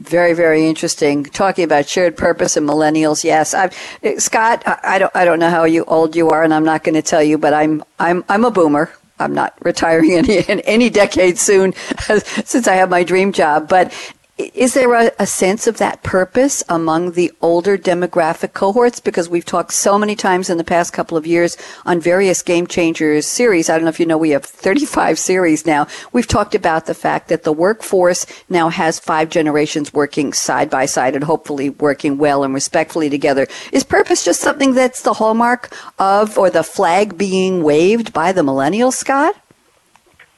Very, 0.00 0.32
very 0.32 0.66
interesting. 0.66 1.24
Talking 1.24 1.64
about 1.64 1.88
shared 1.88 2.16
purpose 2.16 2.56
and 2.56 2.68
millennials. 2.68 3.24
Yes, 3.24 3.52
eh, 3.52 3.70
i 4.04 4.16
Scott. 4.16 4.62
I 4.66 4.98
don't. 4.98 5.14
I 5.14 5.24
don't 5.24 5.40
know 5.40 5.50
how 5.50 5.64
you 5.64 5.84
old 5.86 6.14
you 6.14 6.30
are, 6.30 6.44
and 6.44 6.54
I'm 6.54 6.64
not 6.64 6.84
going 6.84 6.94
to 6.94 7.02
tell 7.02 7.22
you. 7.22 7.36
But 7.36 7.52
I'm. 7.52 7.82
I'm. 7.98 8.24
I'm 8.28 8.44
a 8.44 8.50
boomer. 8.50 8.92
I'm 9.18 9.34
not 9.34 9.54
retiring 9.64 10.12
any 10.12 10.38
in 10.38 10.60
any 10.60 10.88
decade 10.88 11.36
soon, 11.36 11.74
since 12.44 12.68
I 12.68 12.74
have 12.74 12.90
my 12.90 13.02
dream 13.02 13.32
job. 13.32 13.68
But 13.68 13.92
is 14.38 14.74
there 14.74 14.94
a, 14.94 15.10
a, 15.18 15.26
sense 15.26 15.66
of 15.66 15.78
that 15.78 16.04
purpose 16.04 16.62
among 16.68 17.12
the 17.12 17.32
older 17.40 17.76
demographic 17.76 18.52
cohorts? 18.52 19.00
Because 19.00 19.28
we've 19.28 19.44
talked 19.44 19.72
so 19.72 19.98
many 19.98 20.14
times 20.14 20.48
in 20.48 20.58
the 20.58 20.64
past 20.64 20.92
couple 20.92 21.18
of 21.18 21.26
years 21.26 21.56
on 21.84 22.00
various 22.00 22.40
Game 22.42 22.68
Changers 22.68 23.26
series. 23.26 23.68
I 23.68 23.74
don't 23.74 23.82
know 23.82 23.88
if 23.88 23.98
you 23.98 24.06
know, 24.06 24.16
we 24.16 24.30
have 24.30 24.44
35 24.44 25.18
series 25.18 25.66
now. 25.66 25.88
We've 26.12 26.26
talked 26.26 26.54
about 26.54 26.86
the 26.86 26.94
fact 26.94 27.28
that 27.28 27.42
the 27.42 27.52
workforce 27.52 28.26
now 28.48 28.68
has 28.68 29.00
five 29.00 29.28
generations 29.28 29.92
working 29.92 30.32
side 30.32 30.70
by 30.70 30.86
side 30.86 31.16
and 31.16 31.24
hopefully 31.24 31.70
working 31.70 32.16
well 32.16 32.44
and 32.44 32.54
respectfully 32.54 33.10
together. 33.10 33.48
Is 33.72 33.82
purpose 33.82 34.24
just 34.24 34.40
something 34.40 34.72
that's 34.72 35.02
the 35.02 35.14
hallmark 35.14 35.74
of 35.98 36.38
or 36.38 36.48
the 36.48 36.62
flag 36.62 37.18
being 37.18 37.64
waved 37.64 38.12
by 38.12 38.30
the 38.30 38.42
millennials, 38.42 38.94
Scott? 38.94 39.34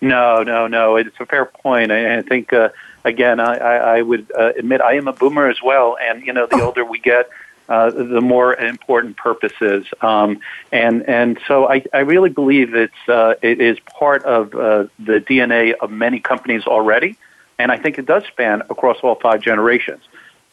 No, 0.00 0.42
no, 0.42 0.66
no. 0.66 0.96
It's 0.96 1.20
a 1.20 1.26
fair 1.26 1.44
point. 1.44 1.92
I, 1.92 2.18
I 2.18 2.22
think. 2.22 2.54
Uh, 2.54 2.70
again, 3.04 3.40
I, 3.40 3.56
I 3.56 4.02
would 4.02 4.30
uh, 4.36 4.52
admit 4.56 4.80
I 4.80 4.94
am 4.94 5.08
a 5.08 5.12
boomer 5.12 5.48
as 5.48 5.62
well, 5.62 5.96
and 6.00 6.24
you 6.24 6.32
know, 6.32 6.46
the 6.46 6.56
oh. 6.56 6.66
older 6.66 6.84
we 6.84 6.98
get, 6.98 7.28
uh, 7.68 7.90
the 7.90 8.20
more 8.20 8.54
important 8.54 9.16
purpose 9.16 9.52
is. 9.60 9.86
Um, 10.00 10.40
and 10.72 11.08
and 11.08 11.38
so 11.46 11.68
I, 11.68 11.84
I 11.94 12.00
really 12.00 12.30
believe 12.30 12.74
it's 12.74 13.08
uh, 13.08 13.34
it 13.42 13.60
is 13.60 13.78
part 13.80 14.24
of 14.24 14.54
uh, 14.54 14.86
the 14.98 15.20
DNA 15.20 15.74
of 15.80 15.90
many 15.90 16.20
companies 16.20 16.64
already, 16.66 17.16
and 17.58 17.70
I 17.70 17.78
think 17.78 17.98
it 17.98 18.06
does 18.06 18.24
span 18.26 18.62
across 18.62 18.98
all 19.02 19.14
five 19.14 19.40
generations. 19.40 20.02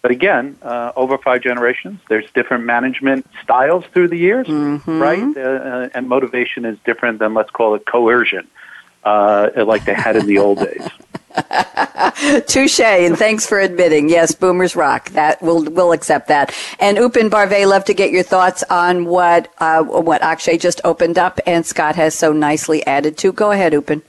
But 0.04 0.12
again, 0.12 0.58
uh, 0.62 0.91
over 0.95 1.18
five 1.18 1.41
generations, 1.41 2.00
there's 2.08 2.30
different 2.32 2.66
management 2.66 3.26
styles 3.43 3.84
through 3.93 4.10
the 4.10 4.18
years, 4.18 4.48
mm-hmm. 4.48 5.00
right? 5.00 5.36
Uh, 5.36 5.41
uh, 5.41 5.89
and 5.93 6.08
motivation 6.08 6.66
is 6.66 6.78
different 6.86 7.20
than 7.20 7.34
let's 7.34 7.50
call 7.50 7.74
it 7.76 7.86
coercion, 7.86 8.48
uh, 9.04 9.50
like 9.66 9.86
they 9.86 9.95
had 9.95 10.16
in 10.16 10.28
the 10.28 10.38
old 10.38 10.60
days. 10.60 10.88
Touche, 12.48 12.80
and 12.80 13.18
thanks 13.18 13.46
for 13.46 13.60
admitting. 13.60 14.10
Yes, 14.10 14.34
boomers 14.34 14.76
rock. 14.76 15.10
That 15.10 15.42
we'll 15.42 15.64
we'll 15.66 15.92
accept 15.92 16.28
that. 16.30 16.54
And 16.80 16.98
Upen 16.98 17.30
Barve, 17.30 17.66
love 17.68 17.86
to 17.86 17.94
get 17.94 18.12
your 18.12 18.24
thoughts 18.24 18.64
on 18.70 19.06
what 19.06 19.54
uh, 19.60 19.84
what 19.84 20.22
Akshay 20.22 20.58
just 20.58 20.82
opened 20.84 21.18
up, 21.18 21.40
and 21.46 21.66
Scott 21.66 21.96
has 21.96 22.16
so 22.16 22.34
nicely 22.34 22.86
added 22.88 23.18
to. 23.20 23.32
Go 23.32 23.52
ahead, 23.52 23.74
Upen. 23.74 24.02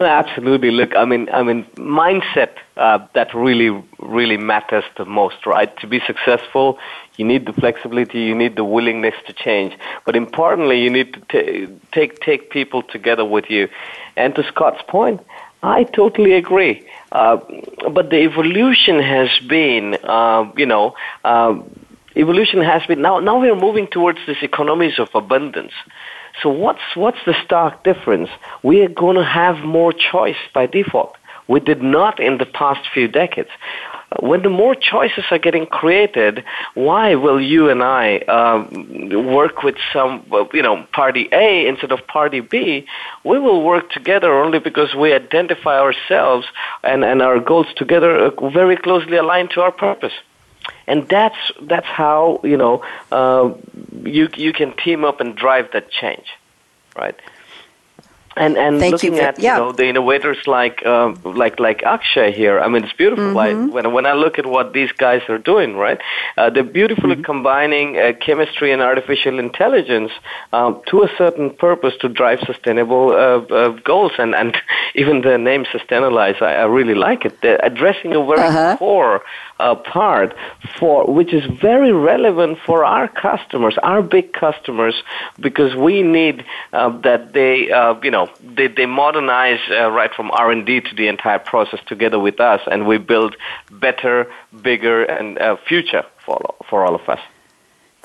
Absolutely. 0.00 0.70
Look, 0.70 0.94
I 0.96 1.04
mean, 1.04 1.28
I 1.30 1.42
mean, 1.42 1.64
mindset 1.74 2.50
uh, 2.76 3.04
that 3.14 3.34
really, 3.34 3.70
really 3.98 4.36
matters 4.36 4.84
the 4.96 5.04
most, 5.04 5.44
right? 5.44 5.76
To 5.80 5.88
be 5.88 6.00
successful, 6.06 6.78
you 7.16 7.24
need 7.24 7.46
the 7.46 7.52
flexibility, 7.52 8.20
you 8.20 8.34
need 8.34 8.54
the 8.54 8.62
willingness 8.62 9.14
to 9.26 9.32
change, 9.32 9.76
but 10.06 10.14
importantly, 10.14 10.80
you 10.80 10.88
need 10.88 11.14
to 11.14 11.20
t- 11.66 11.72
take 11.90 12.20
take 12.20 12.50
people 12.50 12.82
together 12.82 13.24
with 13.24 13.50
you. 13.50 13.68
And 14.16 14.36
to 14.36 14.44
Scott's 14.44 14.82
point, 14.86 15.20
I 15.62 15.84
totally 15.84 16.34
agree. 16.34 16.86
Uh, 17.10 17.38
but 17.90 18.10
the 18.10 18.18
evolution 18.18 19.00
has 19.00 19.28
been, 19.48 19.96
uh, 20.04 20.50
you 20.56 20.66
know, 20.66 20.94
uh, 21.24 21.54
evolution 22.16 22.62
has 22.62 22.84
been 22.86 23.02
now. 23.02 23.18
Now 23.18 23.40
we 23.40 23.48
are 23.48 23.56
moving 23.56 23.88
towards 23.88 24.18
this 24.26 24.38
economies 24.42 24.98
of 24.98 25.08
abundance. 25.14 25.72
So 26.42 26.50
what's 26.50 26.80
what's 26.94 27.18
the 27.26 27.34
stark 27.44 27.82
difference? 27.82 28.28
We 28.62 28.82
are 28.82 28.88
going 28.88 29.16
to 29.16 29.24
have 29.24 29.58
more 29.64 29.92
choice 29.92 30.36
by 30.54 30.66
default. 30.66 31.16
We 31.48 31.60
did 31.60 31.82
not 31.82 32.20
in 32.20 32.38
the 32.38 32.46
past 32.46 32.88
few 32.92 33.08
decades 33.08 33.48
when 34.20 34.42
the 34.42 34.48
more 34.48 34.74
choices 34.74 35.24
are 35.30 35.38
getting 35.38 35.66
created, 35.66 36.42
why 36.74 37.14
will 37.14 37.40
you 37.40 37.68
and 37.68 37.82
I 37.82 38.18
um, 38.20 39.26
work 39.26 39.62
with 39.62 39.76
some, 39.92 40.24
you 40.52 40.62
know, 40.62 40.86
party 40.92 41.28
A 41.30 41.66
instead 41.66 41.92
of 41.92 42.06
party 42.06 42.40
B? 42.40 42.86
We 43.24 43.38
will 43.38 43.62
work 43.62 43.90
together 43.90 44.32
only 44.32 44.60
because 44.60 44.94
we 44.94 45.12
identify 45.12 45.78
ourselves 45.78 46.46
and, 46.82 47.04
and 47.04 47.20
our 47.20 47.38
goals 47.38 47.66
together 47.76 48.16
uh, 48.16 48.48
very 48.48 48.76
closely 48.76 49.18
aligned 49.18 49.50
to 49.50 49.60
our 49.60 49.72
purpose. 49.72 50.14
And 50.86 51.06
that's 51.08 51.52
that's 51.62 51.86
how 51.86 52.40
you 52.44 52.56
know 52.56 52.82
uh, 53.12 53.54
you 54.04 54.28
you 54.36 54.52
can 54.52 54.76
team 54.76 55.04
up 55.04 55.20
and 55.20 55.36
drive 55.36 55.70
that 55.72 55.90
change, 55.90 56.26
right? 56.96 57.14
And 58.38 58.56
and 58.56 58.78
Thank 58.78 58.92
looking 58.92 59.14
you 59.14 59.20
for, 59.20 59.26
at 59.26 59.38
yeah. 59.38 59.56
you 59.56 59.64
know 59.64 59.72
the 59.72 59.86
innovators 59.86 60.38
like 60.46 60.84
uh, 60.86 61.12
like 61.24 61.58
like 61.58 61.82
Akshay 61.82 62.32
here, 62.32 62.60
I 62.60 62.68
mean 62.68 62.84
it's 62.84 62.92
beautiful. 62.92 63.24
Mm-hmm. 63.24 63.36
Like 63.66 63.74
when 63.74 63.92
when 63.92 64.06
I 64.06 64.12
look 64.12 64.38
at 64.38 64.46
what 64.46 64.72
these 64.72 64.92
guys 64.92 65.22
are 65.28 65.38
doing, 65.38 65.76
right? 65.76 66.00
Uh, 66.36 66.50
they're 66.50 66.62
beautifully 66.62 67.16
mm-hmm. 67.16 67.32
combining 67.32 67.98
uh, 67.98 68.12
chemistry 68.20 68.72
and 68.72 68.80
artificial 68.80 69.38
intelligence 69.38 70.12
um, 70.52 70.80
to 70.86 71.02
a 71.02 71.10
certain 71.18 71.50
purpose 71.50 71.94
to 72.00 72.08
drive 72.08 72.38
sustainable 72.46 73.10
uh, 73.10 73.40
uh, 73.54 73.68
goals. 73.84 74.12
And 74.18 74.34
and 74.34 74.56
even 74.94 75.22
the 75.22 75.36
name 75.36 75.66
Sust 75.72 75.90
Analyze, 75.92 76.36
I, 76.40 76.54
I 76.62 76.64
really 76.64 76.94
like 76.94 77.24
it. 77.24 77.40
They're 77.42 77.60
addressing 77.62 78.14
a 78.14 78.24
very 78.24 78.48
uh-huh. 78.48 78.76
core 78.78 79.22
uh, 79.58 79.74
part 79.74 80.34
for 80.78 81.04
which 81.06 81.32
is 81.32 81.44
very 81.60 81.92
relevant 81.92 82.58
for 82.64 82.84
our 82.84 83.08
customers, 83.08 83.76
our 83.82 84.02
big 84.02 84.32
customers, 84.32 85.02
because 85.40 85.74
we 85.74 86.02
need 86.02 86.44
uh, 86.72 86.90
that 87.00 87.32
they, 87.32 87.70
uh, 87.70 87.94
you 88.02 88.10
know, 88.10 88.28
they, 88.42 88.68
they 88.68 88.86
modernize 88.86 89.60
uh, 89.70 89.90
right 89.90 90.12
from 90.14 90.30
R 90.30 90.50
and 90.50 90.64
D 90.66 90.80
to 90.80 90.94
the 90.94 91.08
entire 91.08 91.38
process 91.38 91.80
together 91.86 92.18
with 92.18 92.40
us, 92.40 92.60
and 92.70 92.86
we 92.86 92.98
build 92.98 93.36
better, 93.70 94.30
bigger, 94.62 95.04
and 95.04 95.38
uh, 95.38 95.56
future 95.68 96.04
for 96.24 96.54
for 96.68 96.84
all 96.84 96.94
of 96.94 97.08
us. 97.08 97.20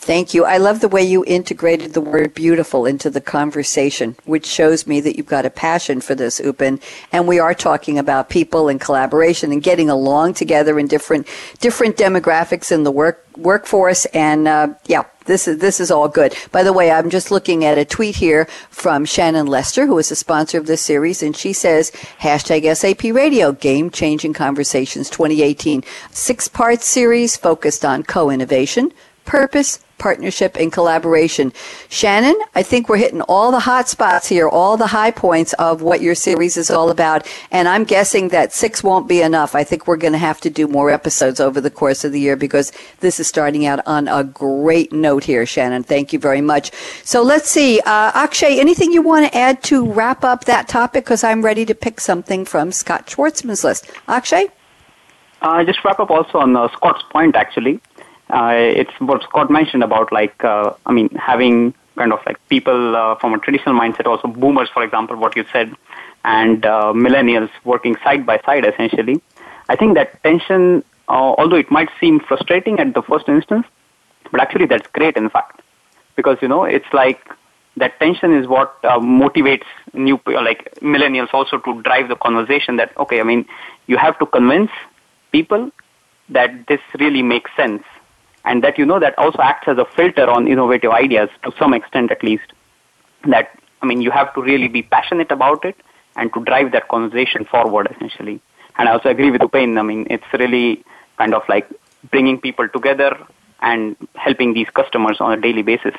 Thank 0.03 0.33
you. 0.33 0.43
I 0.43 0.57
love 0.57 0.81
the 0.81 0.89
way 0.89 1.01
you 1.01 1.23
integrated 1.25 1.93
the 1.93 2.01
word 2.01 2.33
beautiful 2.33 2.85
into 2.85 3.09
the 3.09 3.21
conversation, 3.21 4.17
which 4.25 4.45
shows 4.45 4.85
me 4.85 4.99
that 4.99 5.15
you've 5.15 5.27
got 5.27 5.45
a 5.45 5.49
passion 5.49 6.01
for 6.01 6.13
this, 6.13 6.41
Upen. 6.41 6.81
And 7.13 7.25
we 7.25 7.39
are 7.39 7.53
talking 7.53 7.97
about 7.97 8.27
people 8.27 8.67
and 8.67 8.81
collaboration 8.81 9.53
and 9.53 9.63
getting 9.63 9.89
along 9.89 10.33
together 10.33 10.77
in 10.77 10.87
different, 10.87 11.25
different 11.61 11.95
demographics 11.95 12.69
in 12.69 12.83
the 12.83 12.91
work, 12.91 13.25
workforce. 13.37 14.03
And, 14.07 14.45
uh, 14.45 14.73
yeah, 14.87 15.05
this 15.23 15.47
is, 15.47 15.59
this 15.59 15.79
is 15.79 15.89
all 15.89 16.09
good. 16.09 16.35
By 16.51 16.63
the 16.63 16.73
way, 16.73 16.91
I'm 16.91 17.09
just 17.09 17.31
looking 17.31 17.63
at 17.63 17.77
a 17.77 17.85
tweet 17.85 18.17
here 18.17 18.49
from 18.71 19.05
Shannon 19.05 19.47
Lester, 19.47 19.85
who 19.85 19.97
is 19.99 20.11
a 20.11 20.17
sponsor 20.17 20.57
of 20.57 20.67
this 20.67 20.81
series, 20.81 21.23
and 21.23 21.33
she 21.33 21.53
says, 21.53 21.91
hashtag 22.19 22.75
SAP 22.75 23.15
Radio, 23.15 23.53
game 23.53 23.89
changing 23.89 24.33
conversations 24.33 25.09
2018. 25.09 25.81
Six 26.11 26.49
part 26.49 26.81
series 26.81 27.37
focused 27.37 27.85
on 27.85 28.03
co-innovation, 28.03 28.91
purpose, 29.23 29.79
partnership 29.97 30.57
and 30.57 30.71
collaboration. 30.71 31.53
Shannon, 31.89 32.35
I 32.55 32.63
think 32.63 32.89
we're 32.89 32.97
hitting 32.97 33.21
all 33.21 33.51
the 33.51 33.59
hot 33.59 33.87
spots 33.87 34.27
here, 34.27 34.49
all 34.49 34.77
the 34.77 34.87
high 34.87 35.11
points 35.11 35.53
of 35.53 35.81
what 35.81 36.01
your 36.01 36.15
series 36.15 36.57
is 36.57 36.69
all 36.69 36.89
about. 36.89 37.27
And 37.51 37.67
I'm 37.67 37.83
guessing 37.83 38.29
that 38.29 38.53
six 38.53 38.83
won't 38.83 39.07
be 39.07 39.21
enough. 39.21 39.55
I 39.55 39.63
think 39.63 39.87
we're 39.87 39.97
going 39.97 40.13
to 40.13 40.19
have 40.19 40.41
to 40.41 40.49
do 40.49 40.67
more 40.67 40.89
episodes 40.89 41.39
over 41.39 41.61
the 41.61 41.71
course 41.71 42.03
of 42.03 42.11
the 42.11 42.19
year 42.19 42.35
because 42.35 42.71
this 42.99 43.19
is 43.19 43.27
starting 43.27 43.65
out 43.65 43.79
on 43.85 44.07
a 44.07 44.23
great 44.23 44.91
note 44.91 45.23
here, 45.23 45.45
Shannon. 45.45 45.83
Thank 45.83 46.13
you 46.13 46.19
very 46.19 46.41
much. 46.41 46.71
So 47.03 47.21
let's 47.21 47.49
see. 47.49 47.79
Uh, 47.79 48.11
Akshay, 48.13 48.59
anything 48.59 48.91
you 48.91 49.01
want 49.01 49.31
to 49.31 49.37
add 49.37 49.63
to 49.63 49.89
wrap 49.91 50.23
up 50.23 50.45
that 50.45 50.67
topic? 50.67 51.05
Because 51.05 51.23
I'm 51.23 51.43
ready 51.43 51.65
to 51.65 51.75
pick 51.75 51.99
something 51.99 52.45
from 52.45 52.71
Scott 52.71 53.07
Schwartzman's 53.07 53.63
list. 53.63 53.89
Akshay? 54.07 54.47
Uh, 55.41 55.63
just 55.63 55.83
wrap 55.83 55.99
up 55.99 56.09
also 56.09 56.37
on 56.37 56.55
uh, 56.55 56.69
Scott's 56.73 57.03
point, 57.11 57.35
actually 57.35 57.81
uh, 58.33 58.51
it's 58.53 58.91
what 58.99 59.21
Scott 59.23 59.51
mentioned 59.51 59.83
about 59.83 60.11
like 60.11 60.43
uh, 60.43 60.73
I 60.85 60.91
mean 60.91 61.09
having 61.09 61.73
kind 61.95 62.11
of 62.11 62.19
like 62.25 62.37
people 62.49 62.95
uh, 62.95 63.15
from 63.15 63.33
a 63.35 63.39
traditional 63.39 63.79
mindset, 63.79 64.07
also 64.07 64.27
boomers, 64.27 64.69
for 64.73 64.83
example, 64.83 65.15
what 65.15 65.35
you 65.35 65.45
said, 65.53 65.71
and 66.25 66.65
uh, 66.65 66.91
millennials 66.95 67.51
working 67.63 67.95
side 68.03 68.25
by 68.25 68.39
side 68.45 68.65
essentially. 68.65 69.21
I 69.69 69.75
think 69.75 69.93
that 69.95 70.21
tension, 70.23 70.83
uh, 71.07 71.35
although 71.37 71.57
it 71.57 71.69
might 71.69 71.89
seem 71.99 72.19
frustrating 72.19 72.79
at 72.79 72.95
the 72.95 73.03
first 73.03 73.29
instance, 73.29 73.67
but 74.31 74.41
actually 74.41 74.65
that's 74.65 74.87
great 74.87 75.15
in 75.15 75.29
fact, 75.29 75.61
because 76.15 76.37
you 76.41 76.47
know 76.47 76.63
it's 76.63 76.91
like 76.91 77.21
that 77.77 77.99
tension 77.99 78.33
is 78.33 78.47
what 78.47 78.75
uh, 78.83 78.99
motivates 78.99 79.69
new 79.93 80.19
like 80.25 80.73
millennials 80.81 81.31
also 81.33 81.59
to 81.59 81.81
drive 81.83 82.09
the 82.09 82.15
conversation. 82.15 82.77
That 82.77 82.97
okay, 82.97 83.19
I 83.19 83.23
mean 83.23 83.45
you 83.85 83.97
have 83.97 84.17
to 84.17 84.25
convince 84.25 84.71
people 85.31 85.69
that 86.29 86.65
this 86.67 86.81
really 86.99 87.21
makes 87.21 87.51
sense 87.55 87.83
and 88.45 88.63
that 88.63 88.77
you 88.77 88.85
know 88.85 88.99
that 88.99 89.17
also 89.17 89.39
acts 89.41 89.67
as 89.67 89.77
a 89.77 89.85
filter 89.85 90.29
on 90.29 90.47
innovative 90.47 90.91
ideas 90.91 91.29
to 91.43 91.51
some 91.57 91.73
extent 91.73 92.11
at 92.11 92.23
least. 92.23 92.53
That 93.25 93.51
i 93.81 93.85
mean 93.85 94.01
you 94.01 94.11
have 94.11 94.33
to 94.35 94.41
really 94.41 94.67
be 94.67 94.81
passionate 94.81 95.31
about 95.31 95.65
it 95.65 95.77
and 96.15 96.33
to 96.33 96.43
drive 96.43 96.71
that 96.73 96.87
conversation 96.87 97.45
forward 97.45 97.87
essentially. 97.95 98.41
And 98.77 98.89
i 98.89 98.91
also 98.91 99.09
agree 99.09 99.31
with 99.31 99.41
Upen. 99.41 99.79
i 99.79 99.81
mean 99.81 100.07
it's 100.09 100.33
really 100.33 100.83
kind 101.17 101.33
of 101.33 101.43
like 101.47 101.69
bringing 102.11 102.39
people 102.39 102.67
together 102.67 103.17
and 103.61 103.95
helping 104.15 104.53
these 104.53 104.69
customers 104.69 105.21
on 105.21 105.31
a 105.31 105.39
daily 105.41 105.61
basis 105.61 105.95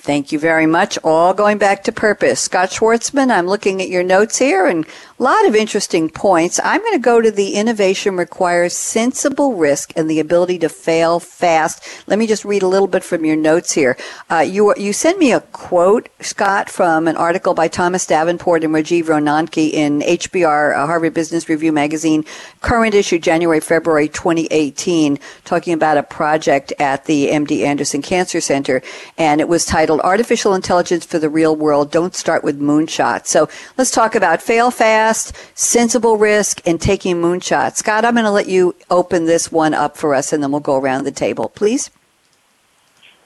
Thank 0.00 0.32
you 0.32 0.38
very 0.38 0.66
much. 0.66 0.96
All 1.02 1.34
going 1.34 1.58
back 1.58 1.82
to 1.84 1.92
purpose. 1.92 2.40
Scott 2.40 2.70
Schwartzman, 2.70 3.30
I'm 3.30 3.46
looking 3.46 3.82
at 3.82 3.88
your 3.88 4.04
notes 4.04 4.38
here 4.38 4.66
and 4.66 4.86
a 5.18 5.22
lot 5.22 5.46
of 5.46 5.56
interesting 5.56 6.08
points. 6.08 6.60
I'm 6.62 6.80
going 6.80 6.92
to 6.92 6.98
go 7.00 7.20
to 7.20 7.32
the 7.32 7.54
innovation 7.54 8.16
requires 8.16 8.72
sensible 8.72 9.54
risk 9.54 9.92
and 9.96 10.08
the 10.08 10.20
ability 10.20 10.60
to 10.60 10.68
fail 10.68 11.18
fast. 11.18 11.84
Let 12.06 12.20
me 12.20 12.28
just 12.28 12.44
read 12.44 12.62
a 12.62 12.68
little 12.68 12.86
bit 12.86 13.02
from 13.02 13.24
your 13.24 13.34
notes 13.34 13.72
here. 13.72 13.96
Uh, 14.30 14.38
you, 14.38 14.72
you 14.76 14.92
sent 14.92 15.18
me 15.18 15.32
a 15.32 15.40
quote, 15.40 16.08
Scott, 16.20 16.70
from 16.70 17.08
an 17.08 17.16
article 17.16 17.52
by 17.52 17.66
Thomas 17.66 18.06
Davenport 18.06 18.62
and 18.62 18.72
Rajiv 18.72 19.04
Ronanki 19.04 19.72
in 19.72 20.00
HBR, 20.00 20.76
uh, 20.76 20.86
Harvard 20.86 21.14
Business 21.14 21.48
Review 21.48 21.72
magazine, 21.72 22.24
current 22.60 22.94
issue 22.94 23.18
January, 23.18 23.60
February 23.60 24.08
2018, 24.08 25.18
talking 25.44 25.74
about 25.74 25.98
a 25.98 26.04
project 26.04 26.72
at 26.78 27.06
the 27.06 27.26
MD 27.26 27.62
Anderson 27.62 28.00
Cancer 28.00 28.40
Center. 28.40 28.80
And 29.18 29.40
it 29.40 29.48
was 29.48 29.66
titled 29.66 29.87
Artificial 29.90 30.54
Intelligence 30.54 31.04
for 31.04 31.18
the 31.18 31.28
Real 31.28 31.56
World. 31.56 31.90
Don't 31.90 32.14
start 32.14 32.44
with 32.44 32.60
moonshots. 32.60 33.26
So 33.26 33.48
let's 33.76 33.90
talk 33.90 34.14
about 34.14 34.42
fail 34.42 34.70
fast 34.70 35.34
sensible 35.54 36.16
risk, 36.16 36.60
and 36.66 36.80
taking 36.80 37.16
moonshots. 37.16 37.76
Scott, 37.76 38.04
I'm 38.04 38.14
going 38.14 38.24
to 38.24 38.30
let 38.30 38.48
you 38.48 38.74
open 38.90 39.26
this 39.26 39.50
one 39.50 39.74
up 39.74 39.96
for 39.96 40.14
us, 40.14 40.32
and 40.32 40.42
then 40.42 40.50
we'll 40.50 40.60
go 40.60 40.76
around 40.76 41.04
the 41.04 41.12
table, 41.12 41.48
please. 41.48 41.90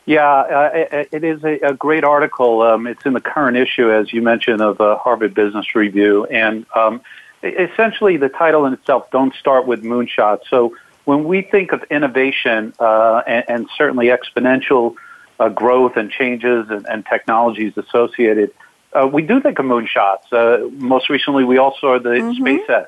Yeah, 0.04 0.26
uh, 0.26 0.70
it, 0.74 1.08
it 1.12 1.24
is 1.24 1.44
a, 1.44 1.58
a 1.60 1.74
great 1.74 2.04
article. 2.04 2.62
Um, 2.62 2.86
it's 2.86 3.04
in 3.06 3.12
the 3.12 3.20
current 3.20 3.56
issue, 3.56 3.90
as 3.92 4.12
you 4.12 4.20
mentioned, 4.20 4.60
of 4.60 4.80
uh, 4.80 4.96
Harvard 4.96 5.34
Business 5.34 5.74
Review, 5.74 6.24
and 6.26 6.66
um, 6.74 7.02
essentially 7.42 8.16
the 8.16 8.28
title 8.28 8.66
in 8.66 8.72
itself, 8.72 9.10
"Don't 9.12 9.34
Start 9.34 9.66
with 9.66 9.84
Moonshots." 9.84 10.48
So 10.50 10.76
when 11.04 11.24
we 11.24 11.42
think 11.42 11.72
of 11.72 11.84
innovation 11.84 12.72
uh, 12.80 13.22
and, 13.26 13.44
and, 13.48 13.68
certainly 13.76 14.06
exponential 14.06 14.94
uh, 15.42 15.48
growth 15.48 15.96
and 15.96 16.10
changes 16.10 16.70
and, 16.70 16.86
and 16.86 17.04
technologies 17.06 17.72
associated, 17.76 18.52
uh, 18.92 19.08
we 19.12 19.22
do 19.22 19.40
think 19.40 19.58
of 19.58 19.64
moonshots. 19.64 20.24
Uh, 20.30 20.68
most 20.92 21.10
recently, 21.10 21.44
we 21.44 21.58
all 21.58 21.76
saw 21.80 21.98
the 21.98 22.10
mm-hmm. 22.10 22.44
SpaceX, 22.44 22.86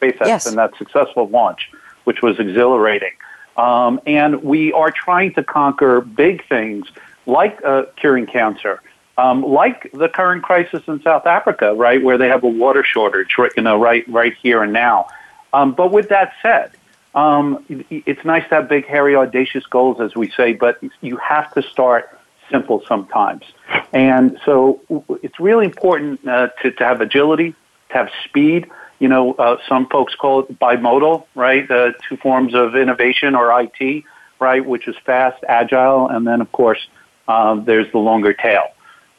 SpaceX 0.00 0.26
yes. 0.26 0.46
and 0.46 0.58
that 0.58 0.76
successful 0.76 1.28
launch, 1.28 1.70
which 2.04 2.22
was 2.22 2.38
exhilarating. 2.40 3.12
Um, 3.56 4.00
and 4.06 4.42
we 4.42 4.72
are 4.72 4.90
trying 4.90 5.34
to 5.34 5.44
conquer 5.44 6.00
big 6.00 6.46
things 6.48 6.86
like 7.26 7.62
uh, 7.64 7.84
curing 7.96 8.26
cancer, 8.26 8.82
um, 9.16 9.42
like 9.42 9.90
the 9.92 10.08
current 10.08 10.42
crisis 10.42 10.82
in 10.88 11.00
South 11.02 11.26
Africa, 11.26 11.74
right, 11.74 12.02
where 12.02 12.18
they 12.18 12.28
have 12.28 12.42
a 12.42 12.48
water 12.48 12.82
shortage, 12.82 13.36
right, 13.38 13.52
you 13.56 13.62
know, 13.62 13.78
right, 13.78 14.04
right 14.08 14.34
here 14.42 14.62
and 14.62 14.72
now. 14.72 15.06
Um, 15.52 15.72
but 15.72 15.92
with 15.92 16.08
that 16.08 16.32
said, 16.42 16.72
um, 17.14 17.64
it's 17.90 18.24
nice 18.24 18.48
to 18.48 18.56
have 18.56 18.68
big, 18.68 18.86
hairy, 18.86 19.14
audacious 19.16 19.66
goals, 19.66 20.00
as 20.00 20.14
we 20.14 20.30
say, 20.30 20.54
but 20.54 20.82
you 21.00 21.16
have 21.18 21.52
to 21.54 21.62
start 21.62 22.18
simple 22.50 22.82
sometimes. 22.86 23.44
And 23.92 24.38
so 24.44 24.80
it's 25.22 25.38
really 25.38 25.66
important 25.66 26.26
uh, 26.26 26.48
to, 26.62 26.70
to 26.70 26.84
have 26.84 27.00
agility, 27.00 27.54
to 27.90 27.94
have 27.94 28.10
speed. 28.24 28.70
You 28.98 29.08
know, 29.08 29.34
uh, 29.34 29.56
some 29.68 29.88
folks 29.88 30.14
call 30.14 30.40
it 30.40 30.58
bimodal, 30.58 31.26
right? 31.34 31.68
Uh, 31.70 31.92
two 32.08 32.16
forms 32.16 32.54
of 32.54 32.76
innovation 32.76 33.34
or 33.34 33.60
IT, 33.60 34.04
right? 34.38 34.64
Which 34.64 34.88
is 34.88 34.96
fast, 35.04 35.42
agile, 35.48 36.08
and 36.08 36.26
then 36.26 36.40
of 36.40 36.50
course 36.52 36.86
um, 37.28 37.64
there's 37.64 37.90
the 37.92 37.98
longer 37.98 38.32
tail. 38.32 38.68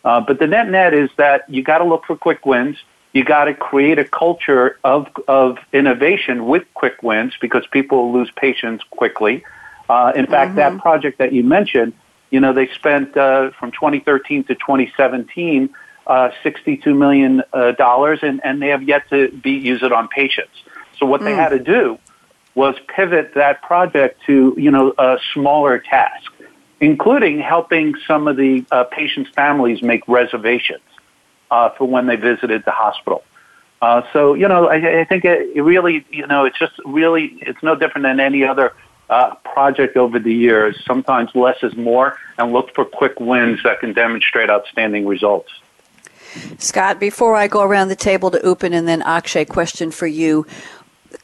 Uh, 0.04 0.20
but 0.20 0.40
the 0.40 0.48
net 0.48 0.70
net 0.70 0.94
is 0.94 1.10
that 1.18 1.50
you 1.50 1.64
got 1.64 1.78
to 1.78 1.86
look 1.86 2.06
for 2.06 2.16
quick 2.16 2.46
wins. 2.46 2.78
You 3.14 3.24
got 3.24 3.46
to 3.46 3.54
create 3.54 4.00
a 4.00 4.06
culture 4.06 4.80
of 4.84 5.08
of 5.28 5.58
innovation 5.72 6.48
with 6.48 6.64
quick 6.74 7.04
wins 7.04 7.34
because 7.40 7.66
people 7.68 8.12
lose 8.12 8.32
patience 8.36 8.82
quickly. 8.90 9.44
Uh, 9.88 10.14
in 10.16 10.26
fact, 10.26 10.52
mm-hmm. 10.52 10.76
that 10.76 10.82
project 10.82 11.20
that 11.20 11.34
you 11.34 11.44
mentioned 11.44 11.94
you 12.34 12.40
know, 12.40 12.52
they 12.52 12.68
spent 12.70 13.16
uh, 13.16 13.52
from 13.60 13.72
2013 13.72 14.46
to 14.46 14.56
2017 14.56 15.70
uh, 16.08 16.30
62 16.42 16.96
million 16.96 17.44
uh, 17.54 17.74
dollars, 17.74 18.20
and, 18.24 18.42
and 18.44 18.60
they 18.60 18.70
have 18.70 18.82
yet 18.82 19.08
to 19.12 19.30
be 19.30 19.52
use 19.52 19.84
it 19.84 19.92
on 19.92 20.08
patients. 20.08 20.64
So 20.98 21.06
what 21.06 21.22
mm. 21.22 21.26
they 21.26 21.36
had 21.36 21.50
to 21.50 21.60
do 21.60 22.00
was 22.56 22.76
pivot 22.88 23.36
that 23.36 23.62
project 23.62 24.24
to 24.26 24.56
you 24.58 24.72
know 24.72 24.96
a 24.98 25.20
smaller 25.36 25.78
task, 25.78 26.32
including 26.82 27.40
helping 27.40 27.94
some 28.08 28.28
of 28.28 28.36
the 28.36 28.66
uh, 28.72 28.86
patients' 28.86 29.30
families 29.36 29.84
make 29.84 30.02
reservations 30.08 30.82
uh, 31.54 31.70
for 31.70 31.86
when 31.86 32.08
they 32.08 32.16
visited 32.16 32.66
the 32.66 32.72
hospital. 32.72 33.24
Uh, 33.80 34.02
so 34.12 34.34
you 34.34 34.48
know, 34.48 34.68
I, 34.68 35.02
I 35.02 35.06
think 35.06 35.24
it, 35.24 35.56
it 35.56 35.62
really, 35.62 36.06
you 36.10 36.26
know, 36.26 36.46
it's 36.46 36.58
just 36.58 36.74
really, 36.84 37.38
it's 37.42 37.62
no 37.62 37.76
different 37.76 38.04
than 38.04 38.20
any 38.20 38.44
other 38.44 38.74
uh, 39.10 39.36
project 39.36 39.96
over 39.96 40.18
the 40.18 40.34
years. 40.34 40.76
Sometimes 40.86 41.30
less 41.36 41.62
is 41.62 41.76
more, 41.76 42.18
and 42.40 42.52
look 42.52 42.74
for 42.74 42.86
quick 42.86 43.20
wins 43.20 43.62
that 43.64 43.82
can 43.82 43.94
demonstrate 43.94 44.50
outstanding 44.50 45.06
results. 45.06 45.52
Scott, 46.58 47.00
before 47.00 47.36
I 47.36 47.48
go 47.48 47.62
around 47.62 47.90
the 47.90 47.96
table 47.96 48.32
to 48.32 48.40
Upen 48.40 48.74
and 48.74 48.88
then 48.88 49.04
Akshay, 49.04 49.46
question 49.46 49.92
for 49.92 50.08
you. 50.08 50.48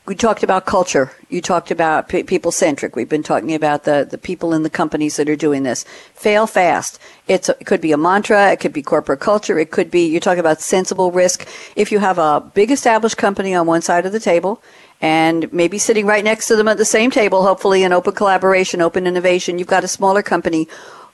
We 0.05 0.15
talked 0.15 0.43
about 0.43 0.65
culture. 0.65 1.11
You 1.29 1.41
talked 1.41 1.71
about 1.71 2.09
p- 2.09 2.23
people 2.23 2.51
centric. 2.51 2.95
We've 2.95 3.09
been 3.09 3.23
talking 3.23 3.53
about 3.53 3.83
the, 3.83 4.07
the 4.09 4.17
people 4.17 4.53
in 4.53 4.63
the 4.63 4.69
companies 4.69 5.17
that 5.17 5.29
are 5.29 5.35
doing 5.35 5.63
this. 5.63 5.83
Fail 6.13 6.47
fast. 6.47 6.99
It's 7.27 7.49
it 7.49 7.65
could 7.65 7.81
be 7.81 7.91
a 7.91 7.97
mantra. 7.97 8.51
It 8.51 8.59
could 8.59 8.73
be 8.73 8.81
corporate 8.81 9.19
culture. 9.19 9.57
It 9.59 9.71
could 9.71 9.89
be, 9.89 10.07
you're 10.07 10.19
talking 10.19 10.39
about 10.39 10.61
sensible 10.61 11.11
risk. 11.11 11.47
If 11.75 11.91
you 11.91 11.99
have 11.99 12.17
a 12.17 12.41
big 12.53 12.71
established 12.71 13.17
company 13.17 13.53
on 13.53 13.67
one 13.67 13.81
side 13.81 14.05
of 14.05 14.11
the 14.11 14.19
table 14.19 14.61
and 15.01 15.51
maybe 15.53 15.77
sitting 15.77 16.05
right 16.05 16.23
next 16.23 16.47
to 16.47 16.55
them 16.55 16.67
at 16.67 16.77
the 16.77 16.85
same 16.85 17.11
table, 17.11 17.43
hopefully 17.43 17.83
in 17.83 17.93
open 17.93 18.13
collaboration, 18.13 18.81
open 18.81 19.07
innovation. 19.07 19.57
You've 19.57 19.67
got 19.67 19.83
a 19.83 19.87
smaller 19.87 20.21
company. 20.21 20.67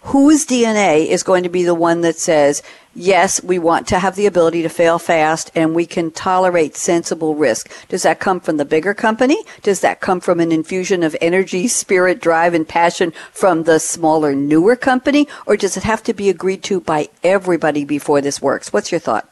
Whose 0.06 0.45
DNA 0.45 1.08
is 1.08 1.24
going 1.24 1.41
to 1.43 1.49
be 1.49 1.64
the 1.64 1.74
one 1.74 2.01
that 2.01 2.16
says, 2.16 2.62
yes, 2.93 3.43
we 3.43 3.58
want 3.58 3.88
to 3.88 3.97
have 3.97 4.16
the 4.16 4.28
ability 4.28 4.62
to 4.62 4.70
fail 4.70 4.99
fast 4.99 5.51
and 5.56 5.74
we 5.74 5.86
can 5.88 6.12
tolerate 6.12 6.76
sensible 6.76 7.34
risk. 7.34 7.72
Does 7.89 8.03
that 8.03 8.20
come 8.20 8.39
from 8.39 8.58
the 8.58 8.66
bigger 8.66 8.93
company? 8.93 9.38
Does 9.64 9.82
that 9.82 10.01
come 10.01 10.20
from 10.20 10.39
an 10.39 10.51
infusion 10.51 11.01
of 11.01 11.16
energy, 11.22 11.68
spirit, 11.68 12.22
drive, 12.22 12.53
and 12.53 12.68
passion 12.68 13.14
from 13.32 13.64
the 13.64 13.80
smaller, 13.80 14.36
newer 14.36 14.76
company? 14.76 15.28
Or 15.47 15.58
does 15.58 15.76
it 15.76 15.84
have 15.84 16.03
to 16.03 16.14
be 16.14 16.30
agreed 16.30 16.62
to 16.64 16.80
by 16.80 17.10
everybody 17.24 17.84
before 17.84 18.22
this 18.22 18.39
works? 18.39 18.72
What's 18.72 18.91
your 18.91 18.99
thought? 18.99 19.28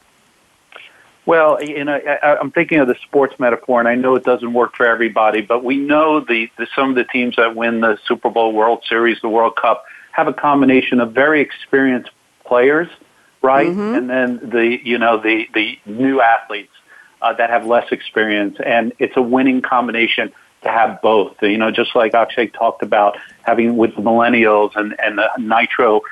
Well, 1.24 1.62
you 1.62 1.84
know, 1.84 1.98
I'm 2.22 2.50
thinking 2.50 2.80
of 2.80 2.88
the 2.88 2.96
sports 3.06 3.38
metaphor, 3.38 3.78
and 3.78 3.88
I 3.88 3.94
know 3.94 4.16
it 4.16 4.24
doesn't 4.24 4.52
work 4.52 4.76
for 4.76 4.84
everybody, 4.84 5.40
but 5.40 5.64
we 5.64 5.76
know 5.76 6.20
the, 6.20 6.50
the 6.58 6.66
some 6.74 6.90
of 6.90 6.96
the 6.96 7.04
teams 7.04 7.36
that 7.36 7.56
win 7.56 7.80
the 7.80 7.96
Super 8.06 8.28
Bowl, 8.28 8.52
World 8.52 8.82
Series, 8.86 9.20
the 9.22 9.30
World 9.30 9.56
Cup 9.56 9.86
have 10.14 10.28
a 10.28 10.32
combination 10.32 11.00
of 11.00 11.12
very 11.12 11.40
experienced 11.40 12.10
players, 12.44 12.88
right, 13.42 13.66
mm-hmm. 13.66 13.94
and 13.94 14.10
then 14.10 14.50
the 14.50 14.78
you 14.82 14.98
know 14.98 15.20
the 15.20 15.48
the 15.54 15.78
new 15.86 16.20
athletes 16.20 16.72
uh, 17.20 17.32
that 17.32 17.50
have 17.50 17.66
less 17.66 17.90
experience, 17.90 18.56
and 18.64 18.92
it's 18.98 19.16
a 19.16 19.22
winning 19.22 19.60
combination 19.60 20.32
to 20.62 20.68
have 20.68 21.02
both. 21.02 21.42
You 21.42 21.58
know, 21.58 21.70
just 21.70 21.96
like 21.96 22.14
Akshay 22.14 22.48
talked 22.48 22.82
about 22.82 23.18
having 23.42 23.76
with 23.76 23.96
the 23.96 24.02
millennials 24.02 24.76
and 24.76 24.94
and 25.00 25.18
the 25.18 25.28
nitro 25.38 26.02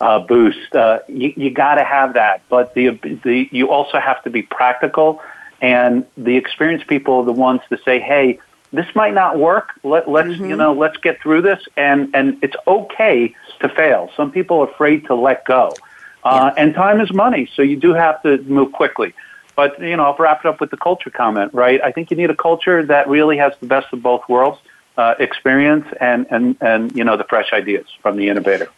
uh, 0.00 0.18
boost. 0.18 0.74
Uh, 0.74 0.98
you 1.08 1.32
you 1.36 1.50
got 1.50 1.76
to 1.76 1.84
have 1.84 2.14
that, 2.14 2.42
but 2.48 2.74
the 2.74 2.90
the 3.22 3.48
you 3.52 3.70
also 3.70 4.00
have 4.00 4.22
to 4.24 4.30
be 4.30 4.42
practical, 4.42 5.22
and 5.60 6.04
the 6.16 6.36
experienced 6.36 6.88
people 6.88 7.18
are 7.18 7.24
the 7.24 7.32
ones 7.32 7.60
to 7.70 7.78
say, 7.84 8.00
hey. 8.00 8.40
This 8.74 8.86
might 8.94 9.12
not 9.12 9.38
work. 9.38 9.68
Let, 9.82 10.08
let's 10.08 10.28
mm-hmm. 10.28 10.46
you 10.46 10.56
know. 10.56 10.72
Let's 10.72 10.96
get 10.96 11.20
through 11.20 11.42
this, 11.42 11.62
and 11.76 12.08
and 12.14 12.38
it's 12.42 12.56
okay 12.66 13.34
to 13.62 13.68
fail. 13.68 14.10
Some 14.16 14.30
people 14.30 14.60
are 14.60 14.70
afraid 14.70 15.06
to 15.06 15.14
let 15.14 15.44
go, 15.44 15.72
uh, 16.24 16.52
yeah. 16.54 16.62
and 16.62 16.74
time 16.74 17.00
is 17.00 17.12
money, 17.12 17.48
so 17.54 17.62
you 17.62 17.76
do 17.76 17.92
have 17.94 18.22
to 18.22 18.38
move 18.42 18.72
quickly. 18.72 19.14
But 19.56 19.80
you 19.80 19.96
know, 19.96 20.04
I'll 20.04 20.16
wrap 20.16 20.44
it 20.44 20.48
up 20.48 20.60
with 20.60 20.70
the 20.70 20.76
culture 20.76 21.10
comment. 21.10 21.52
Right? 21.54 21.80
I 21.82 21.92
think 21.92 22.10
you 22.10 22.16
need 22.16 22.30
a 22.30 22.36
culture 22.36 22.84
that 22.84 23.08
really 23.08 23.36
has 23.38 23.52
the 23.60 23.66
best 23.66 23.92
of 23.92 24.02
both 24.02 24.28
worlds: 24.28 24.58
uh, 24.96 25.14
experience 25.18 25.86
and 26.00 26.26
and 26.30 26.56
and 26.60 26.94
you 26.96 27.04
know 27.04 27.16
the 27.16 27.24
fresh 27.24 27.52
ideas 27.52 27.86
from 28.02 28.16
the 28.16 28.28
innovator. 28.28 28.68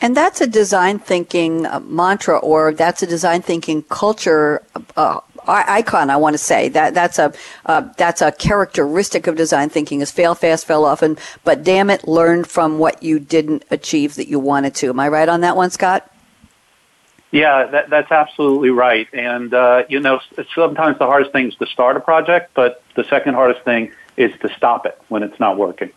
And 0.00 0.16
that's 0.16 0.40
a 0.40 0.46
design 0.46 0.98
thinking 0.98 1.64
uh, 1.64 1.80
mantra, 1.80 2.38
or 2.38 2.72
that's 2.72 3.02
a 3.02 3.06
design 3.06 3.40
thinking 3.40 3.82
culture 3.84 4.62
uh, 4.96 5.20
icon. 5.46 6.10
I 6.10 6.16
want 6.16 6.34
to 6.34 6.38
say 6.38 6.68
that 6.70 6.92
that's 6.92 7.18
a 7.18 7.32
uh, 7.64 7.88
that's 7.96 8.20
a 8.20 8.30
characteristic 8.30 9.26
of 9.26 9.36
design 9.36 9.70
thinking: 9.70 10.02
is 10.02 10.10
fail 10.10 10.34
fast, 10.34 10.66
fail 10.66 10.84
often, 10.84 11.16
but 11.44 11.64
damn 11.64 11.88
it, 11.88 12.06
learn 12.06 12.44
from 12.44 12.78
what 12.78 13.02
you 13.02 13.18
didn't 13.18 13.64
achieve 13.70 14.16
that 14.16 14.28
you 14.28 14.38
wanted 14.38 14.74
to. 14.76 14.90
Am 14.90 15.00
I 15.00 15.08
right 15.08 15.28
on 15.28 15.40
that 15.40 15.56
one, 15.56 15.70
Scott? 15.70 16.12
Yeah, 17.30 17.66
that, 17.66 17.90
that's 17.90 18.12
absolutely 18.12 18.70
right. 18.70 19.08
And 19.12 19.52
uh, 19.52 19.84
you 19.88 20.00
know, 20.00 20.20
sometimes 20.54 20.98
the 20.98 21.06
hardest 21.06 21.32
thing 21.32 21.48
is 21.48 21.54
to 21.56 21.66
start 21.66 21.96
a 21.96 22.00
project, 22.00 22.52
but 22.54 22.82
the 22.94 23.04
second 23.04 23.34
hardest 23.34 23.62
thing 23.62 23.92
is 24.16 24.32
to 24.40 24.48
stop 24.56 24.86
it 24.86 25.00
when 25.08 25.22
it's 25.22 25.38
not 25.40 25.56
working. 25.56 25.90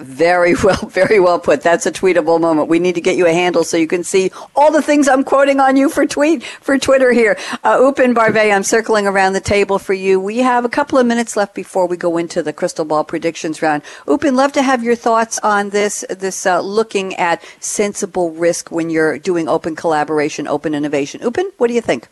Very 0.00 0.54
well, 0.62 0.76
very 0.88 1.20
well 1.20 1.38
put. 1.38 1.62
That's 1.62 1.86
a 1.86 1.92
tweetable 1.92 2.40
moment. 2.40 2.68
We 2.68 2.78
need 2.78 2.94
to 2.94 3.00
get 3.00 3.16
you 3.16 3.26
a 3.26 3.32
handle 3.32 3.64
so 3.64 3.76
you 3.76 3.86
can 3.86 4.04
see 4.04 4.30
all 4.56 4.72
the 4.72 4.82
things 4.82 5.08
I'm 5.08 5.24
quoting 5.24 5.60
on 5.60 5.76
you 5.76 5.88
for 5.88 6.06
tweet 6.06 6.42
for 6.42 6.78
Twitter 6.78 7.12
here. 7.12 7.38
Uh, 7.64 7.78
Upen 7.78 8.14
Barve, 8.14 8.52
I'm 8.52 8.62
circling 8.62 9.06
around 9.06 9.32
the 9.32 9.40
table 9.40 9.78
for 9.78 9.94
you. 9.94 10.20
We 10.20 10.38
have 10.38 10.64
a 10.64 10.68
couple 10.68 10.98
of 10.98 11.06
minutes 11.06 11.36
left 11.36 11.54
before 11.54 11.86
we 11.86 11.96
go 11.96 12.16
into 12.18 12.42
the 12.42 12.52
crystal 12.52 12.84
ball 12.84 13.04
predictions 13.04 13.62
round. 13.62 13.82
Upen, 14.06 14.34
love 14.34 14.52
to 14.52 14.62
have 14.62 14.82
your 14.82 14.96
thoughts 14.96 15.38
on 15.40 15.70
this. 15.70 16.04
This 16.10 16.46
uh, 16.46 16.60
looking 16.60 17.14
at 17.14 17.42
sensible 17.60 18.30
risk 18.32 18.70
when 18.70 18.90
you're 18.90 19.18
doing 19.18 19.48
open 19.48 19.76
collaboration, 19.76 20.48
open 20.48 20.74
innovation. 20.74 21.20
Upen, 21.20 21.50
what 21.58 21.68
do 21.68 21.74
you 21.74 21.80
think? 21.80 22.08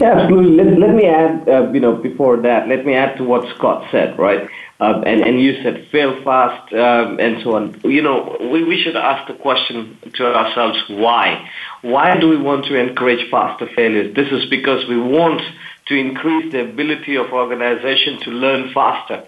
Yeah, 0.00 0.18
absolutely. 0.18 0.64
Let, 0.64 0.78
let 0.78 0.94
me 0.94 1.06
add, 1.06 1.48
uh, 1.48 1.70
you 1.72 1.80
know, 1.80 1.96
before 1.96 2.38
that, 2.38 2.68
let 2.68 2.86
me 2.86 2.94
add 2.94 3.16
to 3.18 3.24
what 3.24 3.54
Scott 3.56 3.86
said, 3.90 4.18
right? 4.18 4.48
Uh, 4.80 5.02
and, 5.04 5.20
and 5.20 5.40
you 5.40 5.62
said 5.62 5.86
fail 5.92 6.22
fast 6.24 6.72
um, 6.72 7.20
and 7.20 7.42
so 7.42 7.54
on. 7.54 7.78
You 7.84 8.00
know, 8.00 8.38
we, 8.40 8.64
we 8.64 8.82
should 8.82 8.96
ask 8.96 9.28
the 9.28 9.34
question 9.34 9.98
to 10.14 10.34
ourselves, 10.34 10.82
why? 10.88 11.50
Why 11.82 12.18
do 12.18 12.30
we 12.30 12.38
want 12.38 12.64
to 12.66 12.76
encourage 12.76 13.30
faster 13.30 13.68
failures? 13.76 14.14
This 14.14 14.32
is 14.32 14.48
because 14.48 14.88
we 14.88 14.98
want 14.98 15.42
to 15.86 15.94
increase 15.94 16.50
the 16.52 16.62
ability 16.62 17.16
of 17.16 17.26
organization 17.30 18.20
to 18.20 18.30
learn 18.30 18.72
faster. 18.72 19.26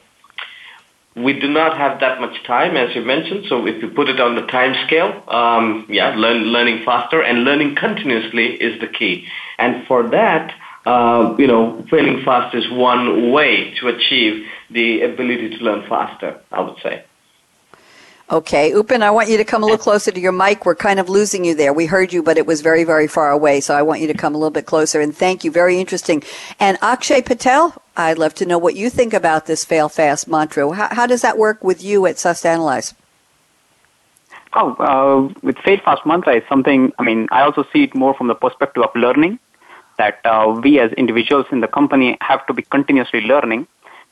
We 1.15 1.39
do 1.39 1.49
not 1.49 1.77
have 1.77 2.01
that 2.01 2.23
much 2.23 2.43
time, 2.45 2.75
as 2.79 2.95
you 2.97 3.03
mentioned, 3.03 3.45
so 3.51 3.67
if 3.67 3.83
you 3.83 3.91
put 3.91 4.09
it 4.09 4.19
on 4.19 4.35
the 4.35 4.47
time 4.47 4.75
scale, 4.87 5.23
um, 5.29 5.85
yeah, 5.91 6.15
learn, 6.17 6.45
learning 6.45 6.85
faster 6.87 7.21
and 7.21 7.45
learning 7.45 7.75
continuously 7.75 8.55
is 8.55 8.81
the 8.81 8.87
key. 8.87 9.27
And 9.59 9.87
for 9.87 10.09
that, 10.09 10.55
uh, 10.87 11.37
you 11.39 11.47
know, 11.47 11.85
failing 11.91 12.25
fast 12.25 12.55
is 12.55 12.69
one 12.71 13.31
way 13.31 13.75
to 13.81 13.89
achieve 13.89 14.47
the 14.73 15.03
ability 15.03 15.57
to 15.57 15.65
learn 15.65 15.89
faster, 15.89 16.41
I 16.51 16.61
would 16.61 16.79
say. 16.83 17.05
Okay, 18.31 18.73
Upen, 18.73 19.03
I 19.03 19.11
want 19.11 19.29
you 19.29 19.37
to 19.37 19.45
come 19.45 19.63
a 19.63 19.67
little 19.67 19.77
closer 19.77 20.11
to 20.11 20.19
your 20.19 20.33
mic. 20.33 20.65
We're 20.65 20.75
kind 20.75 20.99
of 20.99 21.11
losing 21.11 21.45
you 21.45 21.55
there. 21.55 21.75
We 21.75 21.85
heard 21.85 22.15
you, 22.15 22.23
but 22.23 22.39
it 22.39 22.47
was 22.47 22.63
very, 22.63 22.83
very 22.83 23.07
far 23.07 23.31
away. 23.31 23.61
So 23.61 23.75
I 23.75 23.83
want 23.83 24.01
you 24.01 24.07
to 24.07 24.15
come 24.15 24.35
a 24.35 24.39
little 24.39 24.51
bit 24.51 24.65
closer. 24.65 25.03
And 25.03 25.15
thank 25.15 25.45
you. 25.45 25.51
Very 25.51 25.79
interesting. 25.79 26.23
And 26.59 26.79
Akshay 26.81 27.21
Patel, 27.21 27.77
I'd 27.95 28.17
love 28.17 28.33
to 28.37 28.47
know 28.47 28.57
what 28.57 28.75
you 28.75 28.89
think 28.89 29.13
about 29.13 29.45
this 29.45 29.67
fail 29.67 29.91
fast 29.91 30.29
mantra. 30.29 30.73
How, 30.73 30.89
how 30.95 31.07
does 31.07 31.21
that 31.21 31.37
work 31.37 31.63
with 31.63 31.85
you 31.85 32.07
at 32.07 32.19
Sust 32.19 32.47
Analyze? 32.47 32.95
Oh, 34.55 34.75
uh, 34.77 35.41
with 35.43 35.59
fail 35.59 35.81
fast 35.85 36.07
mantra 36.07 36.37
is 36.37 36.43
something, 36.49 36.91
I 36.99 37.03
mean, 37.03 37.29
I 37.33 37.43
also 37.43 37.67
see 37.71 37.83
it 37.83 37.95
more 37.95 38.15
from 38.15 38.29
the 38.29 38.35
perspective 38.35 38.83
of 38.83 38.95
learning 38.95 39.41
that 39.99 40.21
uh, 40.25 40.59
we 40.63 40.79
as 40.79 40.91
individuals 40.93 41.47
in 41.53 41.61
the 41.61 41.69
company 41.69 42.17
have 42.23 42.47
to 42.47 42.55
be 42.55 42.63
continuously 42.63 43.21
learning 43.21 43.67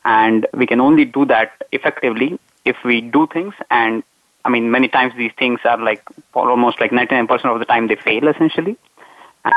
and 0.04 0.46
we 0.54 0.66
can 0.66 0.80
only 0.80 1.04
do 1.04 1.24
that 1.26 1.52
effectively 1.72 2.38
if 2.64 2.76
we 2.84 3.00
do 3.00 3.26
things. 3.32 3.54
And 3.70 4.02
I 4.44 4.48
mean 4.48 4.70
many 4.70 4.88
times 4.88 5.14
these 5.16 5.32
things 5.38 5.60
are 5.64 5.78
like 5.78 6.02
almost 6.34 6.80
like 6.80 6.90
99% 6.90 7.44
of 7.44 7.58
the 7.58 7.64
time 7.64 7.88
they 7.88 7.96
fail 7.96 8.28
essentially. 8.28 8.76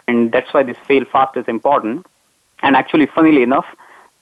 And 0.07 0.31
that's 0.31 0.53
why 0.53 0.63
this 0.63 0.77
fail 0.87 1.05
fast 1.05 1.37
is 1.37 1.45
important. 1.47 2.05
And 2.61 2.75
actually 2.75 3.07
funnily 3.07 3.43
enough 3.43 3.65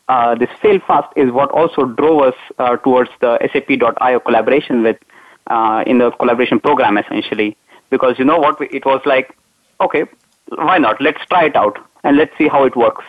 uh, 0.10 0.36
this 0.36 0.50
fail 0.62 0.80
fast 0.86 1.08
is 1.16 1.32
what 1.32 1.52
also 1.52 1.86
drove 1.86 2.22
us 2.24 2.36
uh, 2.60 2.76
towards 2.78 3.10
the 3.22 3.38
sap.io 3.54 4.20
collaboration 4.20 4.84
with 4.84 4.98
uh, 5.48 5.84
in 5.88 6.00
the 6.00 6.12
collaboration 6.12 6.60
program 6.60 6.98
essentially. 6.98 7.58
Because 7.90 8.18
you 8.20 8.26
know 8.26 8.38
what? 8.38 8.60
It 8.62 8.86
was 8.86 9.02
like 9.06 9.36
okay 9.80 10.06
why 10.50 10.78
not? 10.78 11.00
Let's 11.00 11.26
try 11.28 11.46
it 11.46 11.56
out 11.56 11.80
and 12.04 12.18
let's 12.18 12.38
see 12.38 12.48
how 12.48 12.66
it 12.66 12.76
works 12.76 13.06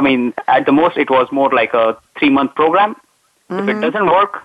I 0.00 0.02
mean, 0.02 0.32
at 0.48 0.64
the 0.64 0.72
most, 0.72 0.96
it 0.96 1.10
was 1.10 1.28
more 1.30 1.50
like 1.50 1.74
a 1.74 1.94
three 2.18 2.30
month 2.30 2.54
program. 2.54 2.94
Mm-hmm. 2.94 3.58
If 3.58 3.68
it 3.68 3.72
mm-hmm. 3.72 3.80
doesn't 3.82 4.06
work, 4.06 4.42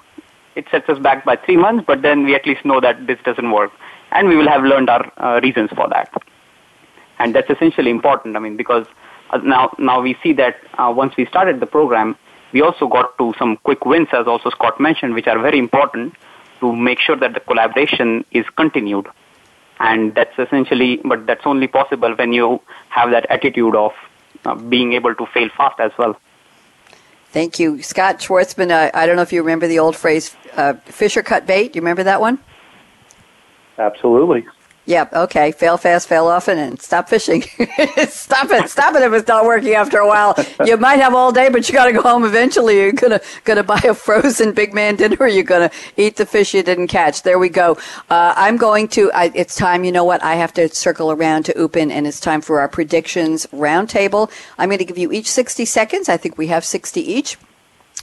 it 0.55 0.65
sets 0.69 0.89
us 0.89 0.99
back 0.99 1.23
by 1.23 1.37
three 1.37 1.55
months, 1.55 1.85
but 1.87 2.01
then 2.01 2.25
we 2.25 2.35
at 2.35 2.45
least 2.45 2.65
know 2.65 2.81
that 2.81 3.07
this 3.07 3.19
doesn't 3.23 3.49
work. 3.49 3.71
And 4.11 4.27
we 4.27 4.35
will 4.35 4.49
have 4.49 4.63
learned 4.65 4.89
our 4.89 5.09
uh, 5.15 5.39
reasons 5.39 5.69
for 5.69 5.87
that. 5.87 6.11
And 7.19 7.33
that's 7.33 7.49
essentially 7.49 7.89
important. 7.89 8.35
I 8.35 8.39
mean, 8.39 8.57
because 8.57 8.85
uh, 9.29 9.37
now, 9.37 9.73
now 9.79 10.01
we 10.01 10.17
see 10.21 10.33
that 10.33 10.57
uh, 10.73 10.93
once 10.93 11.15
we 11.15 11.25
started 11.25 11.61
the 11.61 11.67
program, 11.67 12.17
we 12.51 12.61
also 12.61 12.89
got 12.89 13.17
to 13.17 13.33
some 13.39 13.55
quick 13.63 13.85
wins, 13.85 14.09
as 14.11 14.27
also 14.27 14.49
Scott 14.49 14.77
mentioned, 14.81 15.13
which 15.13 15.27
are 15.27 15.39
very 15.39 15.57
important 15.57 16.15
to 16.59 16.75
make 16.75 16.99
sure 16.99 17.15
that 17.15 17.33
the 17.33 17.39
collaboration 17.39 18.25
is 18.31 18.45
continued. 18.57 19.07
And 19.79 20.13
that's 20.15 20.37
essentially, 20.37 20.99
but 21.05 21.25
that's 21.25 21.45
only 21.45 21.67
possible 21.67 22.13
when 22.13 22.33
you 22.33 22.59
have 22.89 23.11
that 23.11 23.25
attitude 23.29 23.75
of 23.75 23.93
uh, 24.45 24.55
being 24.55 24.93
able 24.93 25.15
to 25.15 25.25
fail 25.27 25.49
fast 25.55 25.79
as 25.79 25.91
well. 25.97 26.15
Thank 27.29 27.59
you. 27.59 27.81
Scott 27.81 28.19
Schwartzman, 28.19 28.71
uh, 28.71 28.91
I 28.93 29.05
don't 29.05 29.17
know 29.17 29.21
if 29.21 29.33
you 29.33 29.41
remember 29.41 29.67
the 29.67 29.79
old 29.79 29.95
phrase, 29.95 30.35
uh, 30.55 30.75
fish 30.85 31.17
or 31.17 31.23
cut 31.23 31.45
bait. 31.45 31.73
Do 31.73 31.77
you 31.77 31.81
remember 31.81 32.03
that 32.03 32.21
one? 32.21 32.39
Absolutely. 33.77 34.45
Yep. 34.85 35.13
Okay. 35.13 35.51
Fail 35.51 35.77
fast, 35.77 36.07
fail 36.07 36.27
often, 36.27 36.57
and 36.57 36.79
stop 36.79 37.09
fishing. 37.09 37.41
stop 38.07 38.51
it. 38.51 38.69
Stop 38.69 38.95
it 38.95 39.01
if 39.01 39.13
it's 39.13 39.27
not 39.27 39.45
working 39.45 39.73
after 39.73 39.97
a 39.97 40.07
while. 40.07 40.35
You 40.63 40.77
might 40.77 40.99
have 40.99 41.15
all 41.15 41.31
day, 41.31 41.49
but 41.49 41.67
you 41.67 41.73
got 41.73 41.85
to 41.85 41.93
go 41.93 42.01
home 42.01 42.23
eventually. 42.23 42.77
You're 42.77 42.91
gonna 42.91 43.19
gonna 43.45 43.63
buy 43.63 43.81
a 43.83 43.93
frozen 43.93 44.53
big 44.53 44.73
man 44.73 44.95
dinner. 44.95 45.17
Or 45.19 45.27
you're 45.27 45.43
gonna 45.43 45.71
eat 45.97 46.17
the 46.17 46.25
fish 46.25 46.53
you 46.53 46.61
didn't 46.61 46.87
catch. 46.87 47.23
There 47.23 47.39
we 47.39 47.49
go. 47.49 47.77
Uh, 48.09 48.33
I'm 48.35 48.57
going 48.57 48.87
to. 48.89 49.11
I, 49.11 49.31
it's 49.33 49.55
time. 49.55 49.83
You 49.83 49.91
know 49.91 50.03
what? 50.03 50.23
I 50.23 50.35
have 50.35 50.53
to 50.53 50.69
circle 50.69 51.11
around 51.11 51.45
to 51.45 51.53
Upen, 51.53 51.91
and 51.91 52.05
it's 52.05 52.19
time 52.19 52.41
for 52.41 52.59
our 52.59 52.67
predictions 52.67 53.47
roundtable. 53.47 54.29
I'm 54.57 54.69
going 54.69 54.79
to 54.79 54.85
give 54.85 54.97
you 54.97 55.11
each 55.11 55.31
60 55.31 55.65
seconds. 55.65 56.09
I 56.09 56.17
think 56.17 56.37
we 56.37 56.47
have 56.47 56.63
60 56.63 57.01
each. 57.01 57.37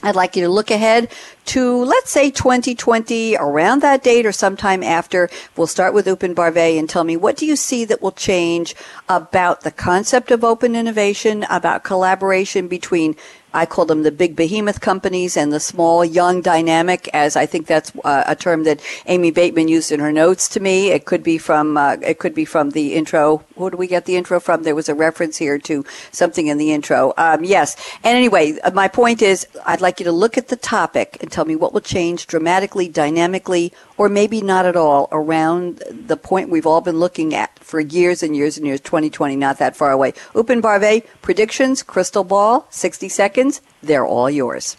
I'd 0.03 0.15
like 0.15 0.35
you 0.35 0.43
to 0.43 0.49
look 0.49 0.69
ahead 0.69 1.09
to, 1.45 1.83
let's 1.83 2.11
say, 2.11 2.29
2020, 2.29 3.37
around 3.37 3.81
that 3.81 4.03
date 4.03 4.25
or 4.25 4.31
sometime 4.31 4.83
after. 4.83 5.29
We'll 5.55 5.67
start 5.67 5.93
with 5.93 6.05
Upen 6.05 6.35
Barve 6.35 6.77
and 6.77 6.89
tell 6.89 7.05
me 7.05 7.17
what 7.17 7.37
do 7.37 7.45
you 7.45 7.55
see 7.55 7.85
that 7.85 8.01
will 8.01 8.11
change 8.11 8.75
about 9.07 9.61
the 9.61 9.71
concept 9.71 10.29
of 10.29 10.43
open 10.43 10.75
innovation, 10.75 11.45
about 11.49 11.83
collaboration 11.83 12.67
between 12.67 13.15
I 13.53 13.65
call 13.65 13.85
them 13.85 14.03
the 14.03 14.11
big 14.11 14.35
behemoth 14.35 14.81
companies 14.81 15.37
and 15.37 15.51
the 15.51 15.59
small, 15.59 16.03
young, 16.03 16.41
dynamic, 16.41 17.09
as 17.13 17.35
I 17.35 17.45
think 17.45 17.67
that's 17.67 17.91
uh, 18.03 18.23
a 18.27 18.35
term 18.35 18.63
that 18.63 18.81
Amy 19.05 19.31
Bateman 19.31 19.67
used 19.67 19.91
in 19.91 19.99
her 19.99 20.11
notes 20.11 20.47
to 20.49 20.59
me. 20.59 20.89
It 20.91 21.05
could 21.05 21.23
be 21.23 21.37
from 21.37 21.77
uh, 21.77 21.97
it 22.01 22.19
could 22.19 22.33
be 22.33 22.45
from 22.45 22.71
the 22.71 22.95
intro. 22.95 23.43
Who 23.55 23.69
do 23.69 23.77
we 23.77 23.87
get 23.87 24.05
the 24.05 24.15
intro 24.15 24.39
from? 24.39 24.63
There 24.63 24.75
was 24.75 24.89
a 24.89 24.95
reference 24.95 25.37
here 25.37 25.57
to 25.59 25.85
something 26.11 26.47
in 26.47 26.57
the 26.57 26.71
intro. 26.71 27.13
Um, 27.17 27.43
yes. 27.43 27.75
And 28.03 28.17
anyway, 28.17 28.57
uh, 28.63 28.71
my 28.71 28.87
point 28.87 29.21
is, 29.21 29.47
I'd 29.65 29.81
like 29.81 29.99
you 29.99 30.03
to 30.05 30.11
look 30.11 30.37
at 30.37 30.47
the 30.47 30.55
topic 30.55 31.17
and 31.21 31.31
tell 31.31 31.45
me 31.45 31.55
what 31.55 31.73
will 31.73 31.81
change 31.81 32.27
dramatically, 32.27 32.87
dynamically, 32.87 33.73
or 34.03 34.09
maybe 34.09 34.41
not 34.41 34.65
at 34.65 34.75
all 34.75 35.07
around 35.13 35.81
the 35.89 36.17
point 36.17 36.49
we've 36.49 36.67
all 36.67 36.81
been 36.81 36.99
looking 36.99 37.33
at 37.33 37.57
for 37.59 37.79
years 37.79 38.21
and 38.21 38.35
years 38.35 38.57
and 38.57 38.67
years. 38.67 38.81
2020, 38.81 39.37
not 39.37 39.59
that 39.59 39.77
far 39.77 39.91
away. 39.91 40.11
Upen 40.33 40.61
Barve, 40.61 41.05
predictions, 41.21 41.81
crystal 41.81 42.25
ball, 42.25 42.67
60 42.69 43.07
seconds. 43.07 43.61
They're 43.81 44.05
all 44.05 44.29
yours. 44.29 44.75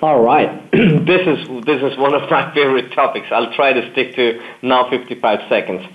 All 0.00 0.22
right. 0.22 0.70
this 0.72 1.26
is 1.26 1.64
this 1.66 1.82
is 1.82 1.98
one 1.98 2.14
of 2.14 2.30
my 2.30 2.54
favorite 2.54 2.92
topics. 2.92 3.26
I'll 3.30 3.52
try 3.52 3.74
to 3.74 3.92
stick 3.92 4.14
to 4.16 4.40
now 4.62 4.88
55 4.88 5.46
seconds. 5.50 5.86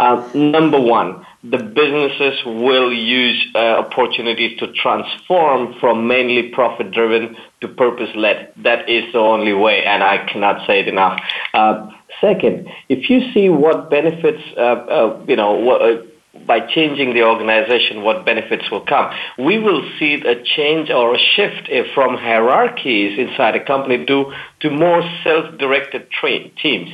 Uh, 0.00 0.28
number 0.34 0.80
one, 0.80 1.24
the 1.50 1.58
businesses 1.58 2.44
will 2.44 2.92
use 2.92 3.46
uh, 3.54 3.58
opportunities 3.58 4.58
to 4.58 4.72
transform 4.72 5.74
from 5.80 6.06
mainly 6.06 6.48
profit 6.50 6.90
driven 6.90 7.36
to 7.60 7.68
purpose 7.68 8.10
led. 8.16 8.52
That 8.56 8.88
is 8.88 9.12
the 9.12 9.18
only 9.18 9.52
way, 9.52 9.84
and 9.84 10.02
I 10.02 10.26
cannot 10.26 10.66
say 10.66 10.80
it 10.80 10.88
enough. 10.88 11.20
Uh, 11.54 11.90
second, 12.20 12.68
if 12.88 13.10
you 13.10 13.32
see 13.32 13.48
what 13.48 13.90
benefits, 13.90 14.42
uh, 14.56 14.60
uh, 14.60 15.24
you 15.28 15.36
know, 15.36 15.52
what, 15.52 15.82
uh, 15.82 16.02
by 16.46 16.60
changing 16.60 17.14
the 17.14 17.22
organization, 17.22 18.02
what 18.02 18.24
benefits 18.24 18.70
will 18.70 18.84
come. 18.84 19.12
We 19.38 19.58
will 19.58 19.88
see 19.98 20.14
a 20.14 20.42
change 20.42 20.90
or 20.90 21.14
a 21.14 21.18
shift 21.18 21.70
from 21.94 22.16
hierarchies 22.16 23.18
inside 23.18 23.56
a 23.56 23.64
company 23.64 24.04
to, 24.06 24.32
to 24.60 24.70
more 24.70 25.02
self-directed 25.24 26.10
tra- 26.10 26.48
teams. 26.50 26.90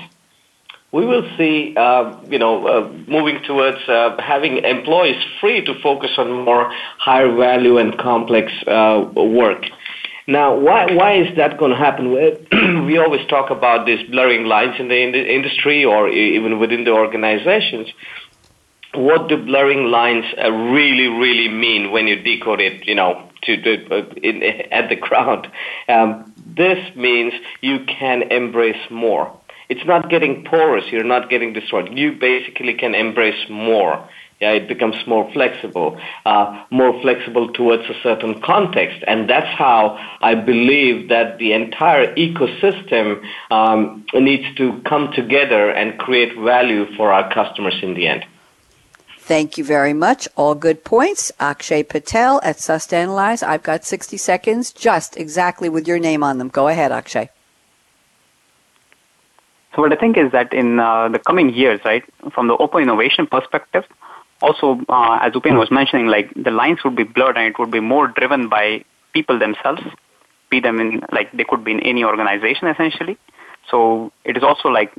We 0.93 1.07
will 1.07 1.27
see, 1.39 1.75
uh, 1.77 2.21
you 2.29 2.39
know, 2.39 2.67
uh, 2.67 2.93
moving 3.09 3.43
towards 3.45 3.79
uh, 3.89 4.21
having 4.21 4.59
employees 4.59 5.17
free 5.41 5.65
to 5.65 5.75
focus 5.83 6.11
on 6.19 6.45
more 6.45 6.71
higher 6.99 7.35
value 7.35 7.79
and 7.79 7.97
complex 7.99 8.53
uh, 8.67 9.11
work. 9.17 9.65
Now, 10.27 10.55
why, 10.55 10.93
why 10.93 11.15
is 11.15 11.35
that 11.37 11.59
going 11.59 11.73
to 11.73 11.77
happen? 11.77 12.13
we 12.87 12.99
always 12.99 13.27
talk 13.29 13.51
about 13.51 13.87
these 13.87 14.09
blurring 14.11 14.45
lines 14.45 14.79
in 14.79 14.89
the, 14.89 15.03
in 15.03 15.15
industry 15.15 15.85
or 15.85 16.09
even 16.09 16.61
within 16.61 16.85
the 16.85 16.93
organizations 16.93 17.89
what 18.95 19.29
do 19.29 19.37
blurring 19.37 19.91
lines 19.91 20.25
uh, 20.43 20.51
really, 20.51 21.07
really 21.07 21.49
mean 21.49 21.91
when 21.91 22.07
you 22.07 22.17
decode 22.17 22.61
it, 22.61 22.87
you 22.87 22.95
know, 22.95 23.29
to, 23.43 23.57
to 23.63 23.95
uh, 23.95 24.15
in, 24.23 24.43
at 24.71 24.89
the 24.89 24.97
ground? 24.97 25.49
Um, 25.89 26.33
this 26.47 26.95
means 26.95 27.33
you 27.61 27.85
can 27.87 28.31
embrace 28.31 28.91
more. 28.91 29.35
It's 29.73 29.87
not 29.87 30.11
getting 30.11 30.45
porous. 30.45 30.85
You're 30.93 31.03
not 31.17 31.31
getting 31.31 31.55
destroyed. 31.55 31.97
You 31.97 32.13
basically 32.13 32.75
can 32.75 32.95
embrace 32.95 33.49
more. 33.49 34.07
Yeah, 34.39 34.51
it 34.51 34.69
becomes 34.69 34.97
more 35.07 35.33
flexible, 35.33 35.99
uh, 36.27 36.65
more 36.71 37.01
flexible 37.01 37.51
towards 37.55 37.85
a 37.89 37.95
certain 38.03 38.43
context, 38.43 38.99
and 39.07 39.31
that's 39.31 39.53
how 39.57 39.97
I 40.21 40.35
believe 40.35 41.09
that 41.09 41.39
the 41.39 41.55
entire 41.55 42.15
ecosystem 42.17 43.23
um, 43.51 44.05
needs 44.13 44.45
to 44.57 44.83
come 44.83 45.11
together 45.13 45.71
and 45.71 45.99
create 45.99 46.37
value 46.37 46.85
for 46.97 47.11
our 47.11 47.33
customers 47.33 47.79
in 47.83 47.95
the 47.95 48.09
end. 48.09 48.27
Thank 49.21 49.57
you 49.57 49.65
very 49.65 49.95
much. 49.95 50.29
All 50.37 50.55
good 50.55 50.85
points. 50.85 51.33
Akshay 51.41 51.83
Patel 51.85 52.41
at 52.43 52.59
Sust 52.59 52.93
Analyze. 52.93 53.43
I've 53.43 53.63
got 53.63 53.87
60 53.87 54.19
seconds 54.19 54.71
just 54.71 55.17
exactly 55.17 55.71
with 55.71 55.89
your 55.89 55.99
name 55.99 56.23
on 56.23 56.37
them. 56.37 56.49
Go 56.49 56.69
ahead, 56.69 56.93
Akshay. 56.93 57.31
So 59.75 59.83
what 59.83 59.93
I 59.93 59.97
think 59.97 60.19
is 60.19 60.31
that 60.33 60.53
in 60.53 60.79
uh, 60.79 61.09
the 61.09 61.19
coming 61.19 61.55
years, 61.55 61.81
right, 61.85 62.05
from 62.35 62.49
the 62.49 62.57
open 62.57 62.83
innovation 62.83 63.27
perspective, 63.27 63.85
also 64.43 64.81
uh, 64.89 65.19
as 65.23 65.33
Upen 65.33 65.59
was 65.59 65.71
mentioning, 65.71 66.07
like 66.07 66.33
the 66.35 66.51
lines 66.51 66.81
would 66.85 66.97
be 66.97 67.05
blurred 67.05 67.37
and 67.39 67.47
it 67.47 67.59
would 67.59 67.71
be 67.71 67.81
more 67.81 68.09
driven 68.09 68.49
by 68.49 68.85
people 69.15 69.39
themselves, 69.39 69.83
be 70.51 70.61
them 70.61 70.81
in 70.81 71.03
like 71.13 71.33
they 71.33 71.45
could 71.45 71.65
be 71.65 71.73
in 71.73 71.81
any 71.81 72.05
organization 72.05 72.69
essentially. 72.69 73.17
So 73.71 74.13
it 74.25 74.37
is 74.37 74.43
also 74.43 74.69
like 74.69 74.93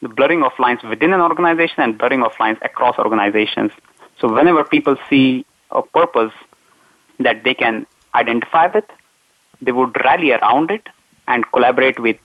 the 0.00 0.08
blurring 0.08 0.42
of 0.42 0.52
lines 0.58 0.82
within 0.82 1.12
an 1.12 1.20
organization 1.20 1.82
and 1.82 1.98
blurring 1.98 2.22
of 2.22 2.32
lines 2.38 2.58
across 2.62 2.98
organizations. 2.98 3.72
So 4.20 4.32
whenever 4.32 4.64
people 4.64 4.96
see 5.10 5.44
a 5.70 5.82
purpose 5.82 6.32
that 7.18 7.44
they 7.44 7.54
can 7.54 7.86
identify 8.14 8.68
with, 8.72 8.84
they 9.60 9.72
would 9.72 9.96
rally 10.04 10.32
around 10.32 10.70
it 10.70 10.86
and 11.26 11.44
collaborate 11.52 11.98
with 11.98 12.16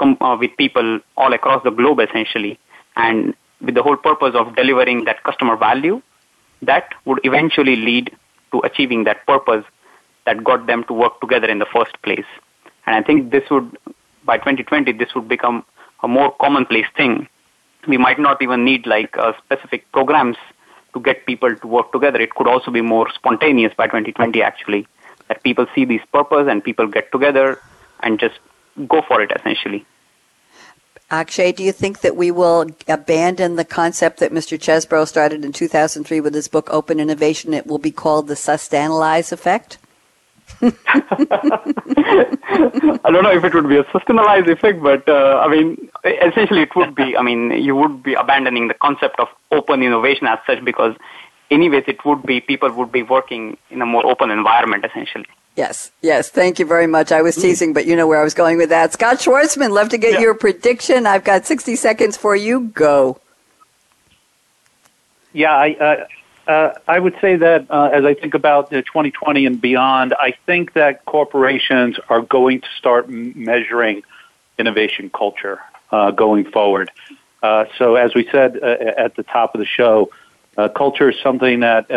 uh, 0.00 0.36
with 0.38 0.56
people 0.56 1.00
all 1.16 1.32
across 1.32 1.62
the 1.64 1.70
globe 1.70 2.00
essentially, 2.00 2.58
and 2.96 3.34
with 3.60 3.74
the 3.74 3.82
whole 3.82 3.96
purpose 3.96 4.34
of 4.34 4.56
delivering 4.56 5.04
that 5.04 5.22
customer 5.22 5.56
value, 5.56 6.00
that 6.62 6.92
would 7.04 7.20
eventually 7.24 7.76
lead 7.76 8.16
to 8.52 8.60
achieving 8.60 9.04
that 9.04 9.26
purpose 9.26 9.64
that 10.26 10.42
got 10.44 10.66
them 10.66 10.84
to 10.84 10.92
work 10.92 11.20
together 11.20 11.48
in 11.48 11.58
the 11.58 11.66
first 11.66 12.00
place. 12.02 12.26
And 12.86 12.96
I 12.96 13.02
think 13.02 13.30
this 13.30 13.48
would, 13.50 13.76
by 14.24 14.38
2020, 14.38 14.92
this 14.92 15.14
would 15.14 15.28
become 15.28 15.64
a 16.02 16.08
more 16.08 16.34
commonplace 16.40 16.86
thing. 16.96 17.28
We 17.86 17.96
might 17.96 18.18
not 18.18 18.42
even 18.42 18.64
need 18.64 18.86
like 18.86 19.16
uh, 19.16 19.32
specific 19.44 19.90
programs 19.92 20.36
to 20.94 21.00
get 21.00 21.24
people 21.26 21.54
to 21.54 21.66
work 21.66 21.92
together. 21.92 22.20
It 22.20 22.34
could 22.34 22.48
also 22.48 22.70
be 22.70 22.80
more 22.80 23.08
spontaneous 23.14 23.72
by 23.76 23.86
2020 23.86 24.42
actually, 24.42 24.86
that 25.28 25.42
people 25.42 25.66
see 25.74 25.84
this 25.84 26.02
purpose 26.12 26.46
and 26.50 26.62
people 26.62 26.86
get 26.86 27.10
together 27.12 27.60
and 28.02 28.18
just 28.18 28.38
go 28.88 29.02
for 29.06 29.20
it 29.22 29.30
essentially. 29.34 29.86
Akshay, 31.12 31.50
do 31.50 31.64
you 31.64 31.72
think 31.72 32.02
that 32.02 32.14
we 32.14 32.30
will 32.30 32.66
abandon 32.86 33.56
the 33.56 33.64
concept 33.64 34.20
that 34.20 34.30
Mr. 34.30 34.56
Chesbrough 34.56 35.08
started 35.08 35.44
in 35.44 35.52
2003 35.52 36.20
with 36.20 36.34
his 36.34 36.46
book 36.46 36.68
Open 36.70 37.00
Innovation? 37.00 37.52
It 37.52 37.66
will 37.66 37.78
be 37.78 37.90
called 37.90 38.28
the 38.28 38.36
Sust 38.36 38.72
Analyze 38.72 39.32
effect? 39.32 39.78
I 40.62 40.70
don't 43.04 43.24
know 43.24 43.32
if 43.32 43.42
it 43.42 43.54
would 43.54 43.68
be 43.68 43.78
a 43.78 43.84
Sust 43.90 44.08
Analyze 44.08 44.46
effect, 44.46 44.80
but 44.82 45.08
uh, 45.08 45.42
I 45.44 45.48
mean, 45.48 45.90
essentially 46.04 46.62
it 46.62 46.76
would 46.76 46.94
be. 46.94 47.16
I 47.16 47.22
mean, 47.22 47.50
you 47.52 47.74
would 47.74 48.04
be 48.04 48.14
abandoning 48.14 48.68
the 48.68 48.74
concept 48.74 49.18
of 49.18 49.28
open 49.50 49.82
innovation 49.82 50.28
as 50.28 50.38
such 50.46 50.64
because, 50.64 50.94
anyways, 51.50 51.84
it 51.88 52.04
would 52.04 52.22
be 52.22 52.40
people 52.40 52.70
would 52.72 52.92
be 52.92 53.02
working 53.02 53.56
in 53.70 53.82
a 53.82 53.86
more 53.86 54.06
open 54.06 54.30
environment 54.30 54.84
essentially. 54.84 55.26
Yes, 55.60 55.92
yes. 56.00 56.30
Thank 56.30 56.58
you 56.58 56.64
very 56.64 56.86
much. 56.86 57.12
I 57.12 57.20
was 57.20 57.36
mm. 57.36 57.42
teasing, 57.42 57.74
but 57.74 57.84
you 57.84 57.94
know 57.94 58.06
where 58.06 58.18
I 58.18 58.24
was 58.24 58.32
going 58.32 58.56
with 58.56 58.70
that. 58.70 58.94
Scott 58.94 59.18
Schwartzman, 59.18 59.72
love 59.72 59.90
to 59.90 59.98
get 59.98 60.14
yeah. 60.14 60.20
your 60.20 60.34
prediction. 60.34 61.04
I've 61.04 61.22
got 61.22 61.44
60 61.44 61.76
seconds 61.76 62.16
for 62.16 62.34
you. 62.34 62.68
Go. 62.68 63.20
Yeah, 65.34 65.52
I, 65.52 65.74
uh, 65.74 66.50
uh, 66.50 66.72
I 66.88 66.98
would 66.98 67.14
say 67.20 67.36
that 67.36 67.70
uh, 67.70 67.90
as 67.92 68.06
I 68.06 68.14
think 68.14 68.32
about 68.32 68.70
2020 68.70 69.44
and 69.44 69.60
beyond, 69.60 70.14
I 70.18 70.32
think 70.46 70.72
that 70.72 71.04
corporations 71.04 71.98
are 72.08 72.22
going 72.22 72.62
to 72.62 72.68
start 72.78 73.10
measuring 73.10 74.02
innovation 74.58 75.10
culture 75.10 75.60
uh, 75.92 76.10
going 76.10 76.50
forward. 76.50 76.90
Uh, 77.42 77.66
so, 77.76 77.96
as 77.96 78.14
we 78.14 78.26
said 78.32 78.58
uh, 78.62 78.94
at 78.96 79.14
the 79.16 79.24
top 79.24 79.54
of 79.54 79.58
the 79.58 79.66
show, 79.66 80.10
uh, 80.60 80.68
culture 80.68 81.10
is 81.10 81.16
something 81.22 81.60
that, 81.60 81.88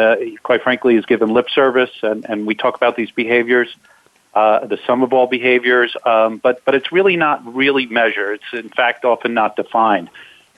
quite 0.43 0.63
frankly, 0.63 0.95
is 0.95 1.05
given 1.05 1.29
lip 1.29 1.49
service, 1.49 1.91
and, 2.01 2.25
and 2.29 2.45
we 2.45 2.55
talk 2.55 2.75
about 2.75 2.95
these 2.95 3.11
behaviors, 3.11 3.75
the 4.33 4.79
sum 4.87 5.03
of 5.03 5.13
all 5.13 5.27
behaviors, 5.27 5.95
um, 6.05 6.37
but 6.37 6.63
but 6.65 6.75
it's 6.75 6.91
really 6.91 7.17
not 7.17 7.55
really 7.55 7.85
measured. 7.85 8.39
It's 8.41 8.65
in 8.65 8.69
fact 8.69 9.05
often 9.05 9.33
not 9.33 9.55
defined. 9.55 10.09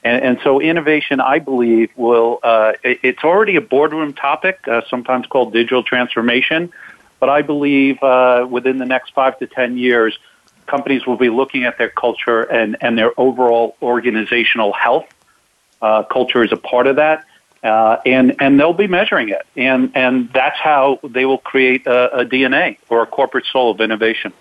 And, 0.05 0.23
and 0.23 0.39
so 0.43 0.61
innovation, 0.61 1.19
I 1.19 1.39
believe, 1.39 1.89
will, 1.95 2.39
uh, 2.43 2.73
it's 2.83 3.23
already 3.23 3.55
a 3.55 3.61
boardroom 3.61 4.13
topic, 4.13 4.59
uh, 4.67 4.81
sometimes 4.87 5.25
called 5.25 5.51
digital 5.51 5.81
transformation. 5.81 6.71
But 7.19 7.29
I 7.29 7.41
believe 7.41 8.01
uh, 8.03 8.45
within 8.47 8.77
the 8.77 8.85
next 8.85 9.15
five 9.15 9.39
to 9.39 9.47
10 9.47 9.79
years, 9.79 10.15
companies 10.67 11.07
will 11.07 11.17
be 11.17 11.29
looking 11.29 11.63
at 11.63 11.79
their 11.79 11.89
culture 11.89 12.43
and, 12.43 12.77
and 12.81 12.95
their 12.95 13.19
overall 13.19 13.77
organizational 13.81 14.73
health. 14.73 15.07
Uh, 15.81 16.03
culture 16.03 16.43
is 16.43 16.51
a 16.51 16.57
part 16.57 16.85
of 16.85 16.97
that. 16.97 17.25
Uh, 17.65 17.99
and 18.05 18.35
and 18.39 18.59
they'll 18.59 18.73
be 18.73 18.85
measuring 18.85 19.29
it, 19.29 19.41
and 19.55 19.91
and 19.95 20.31
that's 20.31 20.59
how 20.59 20.99
they 21.03 21.25
will 21.25 21.39
create 21.39 21.87
a, 21.87 22.19
a 22.19 22.23
DNA 22.23 22.77
or 22.89 23.01
a 23.01 23.07
corporate 23.07 23.45
soul 23.51 23.71
of 23.71 23.81
innovation. 23.81 24.31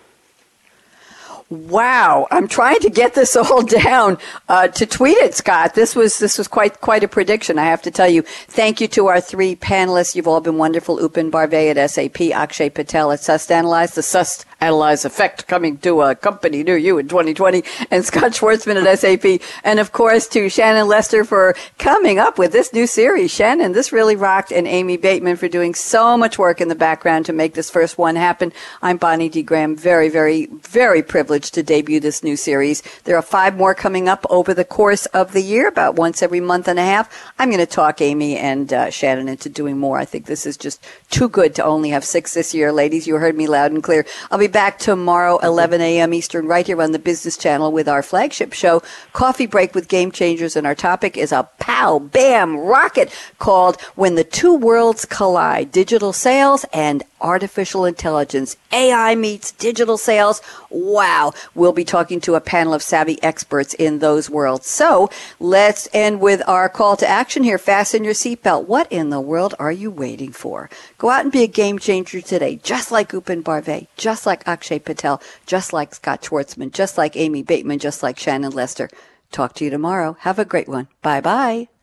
Wow, 1.51 2.26
I'm 2.30 2.49
trying 2.49 2.80
to 2.80 2.90
get 2.90 3.14
this 3.14 3.36
all 3.36 3.62
down 3.62 4.18
uh, 4.49 4.68
to 4.68 4.86
tweet 4.86 5.18
it, 5.18 5.34
Scott. 5.34 5.74
This 5.74 5.95
was 5.95 6.18
this 6.18 6.38
was 6.38 6.49
quite 6.49 6.80
quite 6.80 7.05
a 7.05 7.09
prediction. 7.09 7.59
I 7.59 7.64
have 7.64 7.82
to 7.82 7.90
tell 7.90 8.09
you. 8.09 8.22
Thank 8.22 8.80
you 8.80 8.88
to 8.88 9.09
our 9.09 9.20
three 9.20 9.55
panelists. 9.55 10.14
You've 10.14 10.26
all 10.26 10.40
been 10.40 10.57
wonderful. 10.57 10.99
Upen 10.99 11.30
Barve 11.30 11.76
at 11.76 11.90
SAP, 11.90 12.32
Akshay 12.32 12.70
Patel 12.70 13.12
at 13.12 13.20
Sust 13.20 13.53
Analyze, 13.53 13.95
the 13.95 14.03
Sust 14.03 14.47
Analyze 14.61 15.05
effect 15.05 15.47
coming 15.47 15.76
to 15.78 16.01
a 16.01 16.14
company 16.14 16.62
near 16.62 16.78
you 16.78 16.97
in 16.97 17.09
2020, 17.09 17.62
and 17.90 18.05
Scott 18.05 18.32
Schwartzman 18.32 18.82
at 18.82 18.99
SAP, 18.99 19.47
and 19.62 19.78
of 19.78 19.92
course 19.92 20.26
to 20.28 20.49
Shannon 20.49 20.88
Lester 20.88 21.24
for 21.24 21.55
coming 21.78 22.18
up 22.18 22.38
with 22.38 22.53
this 22.53 22.72
new 22.72 22.86
series. 22.86 23.30
Shannon, 23.30 23.72
this 23.72 23.92
really 23.92 24.16
rocked, 24.16 24.51
and 24.51 24.66
Amy 24.66 24.97
Bateman 24.97 25.36
for 25.36 25.49
doing 25.49 25.74
so 25.74 26.16
much 26.16 26.38
work 26.38 26.62
in 26.62 26.68
the 26.68 26.74
background 26.74 27.26
to 27.26 27.34
make 27.34 27.53
this 27.53 27.68
first 27.68 27.99
one 27.99 28.16
happen. 28.16 28.53
I'm 28.80 28.97
Bonnie 28.97 29.28
D. 29.28 29.42
Graham, 29.42 29.76
very, 29.76 30.09
very, 30.09 30.47
very 30.47 31.03
privileged 31.03 31.34
to 31.43 31.62
debut 31.62 32.01
this 32.01 32.22
new 32.22 32.37
series. 32.37 32.82
There 33.05 33.16
are 33.16 33.22
five 33.22 33.57
more 33.57 33.74
coming 33.74 34.09
up 34.09 34.24
over 34.30 34.55
the 34.55 34.64
course 34.64 35.07
of 35.07 35.32
the 35.32 35.43
year, 35.43 35.68
about 35.68 35.97
once 35.97 36.22
every 36.22 36.41
month 36.41 36.68
and 36.68 36.78
a 36.78 36.85
half. 36.85 37.32
I'm 37.39 37.51
going 37.51 37.59
to 37.59 37.66
talk 37.66 38.01
Amy 38.01 38.37
and 38.37 38.72
uh, 38.72 38.91
Shannon 38.91 39.28
into 39.28 39.49
doing 39.49 39.78
more. 39.78 39.99
I 39.99 40.05
think 40.05 40.26
this 40.26 40.47
is 40.47 40.57
just 40.57 40.85
too 41.11 41.28
good 41.28 41.55
to 41.57 41.64
only 41.64 41.91
have 41.91 42.05
six 42.05 42.35
this 42.35 42.55
year. 42.55 42.72
Ladies, 42.72 43.07
you 43.07 43.16
heard 43.16 43.37
me 43.37 43.47
loud 43.47 43.72
and 43.72 43.82
clear. 43.82 44.07
I'll 44.30 44.39
be 44.39 44.47
back 44.47 44.78
tomorrow, 44.78 45.39
11 45.39 45.80
a.m. 45.80 46.14
Eastern, 46.14 46.47
right 46.47 46.66
here 46.66 46.80
on 46.80 46.93
the 46.93 46.99
Business 46.99 47.37
Channel 47.37 47.72
with 47.72 47.89
our 47.89 48.03
flagship 48.03 48.53
show, 48.53 48.82
Coffee 49.12 49.47
Break 49.47 49.74
with 49.74 49.89
Game 49.89 50.11
Changers. 50.11 50.57
And 50.57 50.66
our 50.66 50.74
topic 50.74 51.16
is 51.16 51.32
a 51.32 51.49
pow, 51.59 51.99
bam, 51.99 52.57
rocket 52.57 53.12
called 53.39 53.80
When 53.95 54.14
the 54.14 54.24
Two 54.24 54.55
Worlds 54.55 55.05
Collide 55.05 55.72
Digital 55.72 56.12
Sales 56.12 56.64
and 56.72 57.03
Artificial 57.25 57.87
Intelligence. 57.87 58.57
AI 58.70 59.14
meets 59.16 59.51
digital 59.51 59.99
sales. 59.99 60.43
Wow. 60.70 61.33
We'll 61.55 61.72
be 61.72 61.85
talking 61.85 62.20
to 62.20 62.35
a 62.35 62.41
panel 62.41 62.75
of 62.75 62.83
savvy 62.83 63.20
experts 63.22 63.75
in 63.75 63.99
those 63.99 64.31
worlds. 64.31 64.68
So 64.68 65.11
let's 65.41 65.89
end 65.93 66.20
with 66.20 66.47
our 66.47 66.68
call 66.68 66.97
to 66.99 67.09
action 67.09 67.43
here. 67.43 67.59
Fasten 67.59 68.05
your 68.05 68.14
seatbelt. 68.14 68.68
What 68.68 68.93
in 68.93 69.11
the 69.11 69.20
world 69.20 69.55
are 69.59 69.72
you 69.72 69.91
waiting 69.91 70.33
for? 70.33 70.70
Go 70.99 71.11
out 71.11 71.22
and 71.22 71.33
be 71.33 71.43
a 71.43 71.49
game 71.49 71.79
changer 71.79 72.20
today, 72.20 72.61
just 72.62 72.93
like 72.93 73.11
Upen 73.12 73.43
Barve, 73.43 73.89
just 73.97 74.27
like 74.27 74.47
Akshay 74.47 74.79
Patel, 74.79 75.20
just 75.47 75.72
like 75.72 75.95
Scott 75.95 76.22
Schwartzman, 76.22 76.72
just 76.72 76.99
like 76.99 77.16
Amy 77.16 77.43
Bateman, 77.43 77.79
just 77.79 78.03
like 78.03 78.18
Shannon 78.18 78.53
Lester. 78.53 78.91
Talk 79.33 79.55
to 79.55 79.64
you 79.64 79.70
tomorrow. 79.70 80.16
Have 80.20 80.39
a 80.39 80.45
great 80.45 80.68
one. 80.68 80.87
Bye 81.03 81.20
bye. 81.20 81.74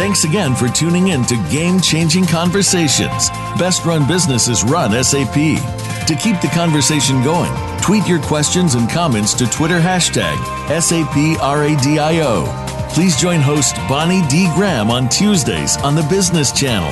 Thanks 0.00 0.24
again 0.24 0.54
for 0.54 0.66
tuning 0.66 1.08
in 1.08 1.26
to 1.26 1.36
Game 1.50 1.78
Changing 1.78 2.24
Conversations. 2.24 3.28
Best 3.58 3.84
run 3.84 4.08
businesses 4.08 4.64
run 4.64 4.92
SAP. 5.04 5.34
To 5.34 6.14
keep 6.18 6.40
the 6.40 6.50
conversation 6.54 7.22
going, 7.22 7.52
tweet 7.82 8.08
your 8.08 8.18
questions 8.22 8.76
and 8.76 8.88
comments 8.88 9.34
to 9.34 9.46
Twitter 9.46 9.78
hashtag 9.78 10.36
SAPRADIO. 10.68 12.46
Please 12.94 13.14
join 13.20 13.40
host 13.40 13.76
Bonnie 13.90 14.26
D. 14.28 14.48
Graham 14.54 14.90
on 14.90 15.06
Tuesdays 15.10 15.76
on 15.82 15.94
the 15.94 16.04
Business 16.04 16.50
Channel. 16.50 16.88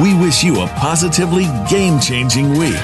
We 0.00 0.14
wish 0.14 0.44
you 0.44 0.62
a 0.62 0.68
positively 0.68 1.46
game 1.68 1.98
changing 1.98 2.56
week. 2.56 2.78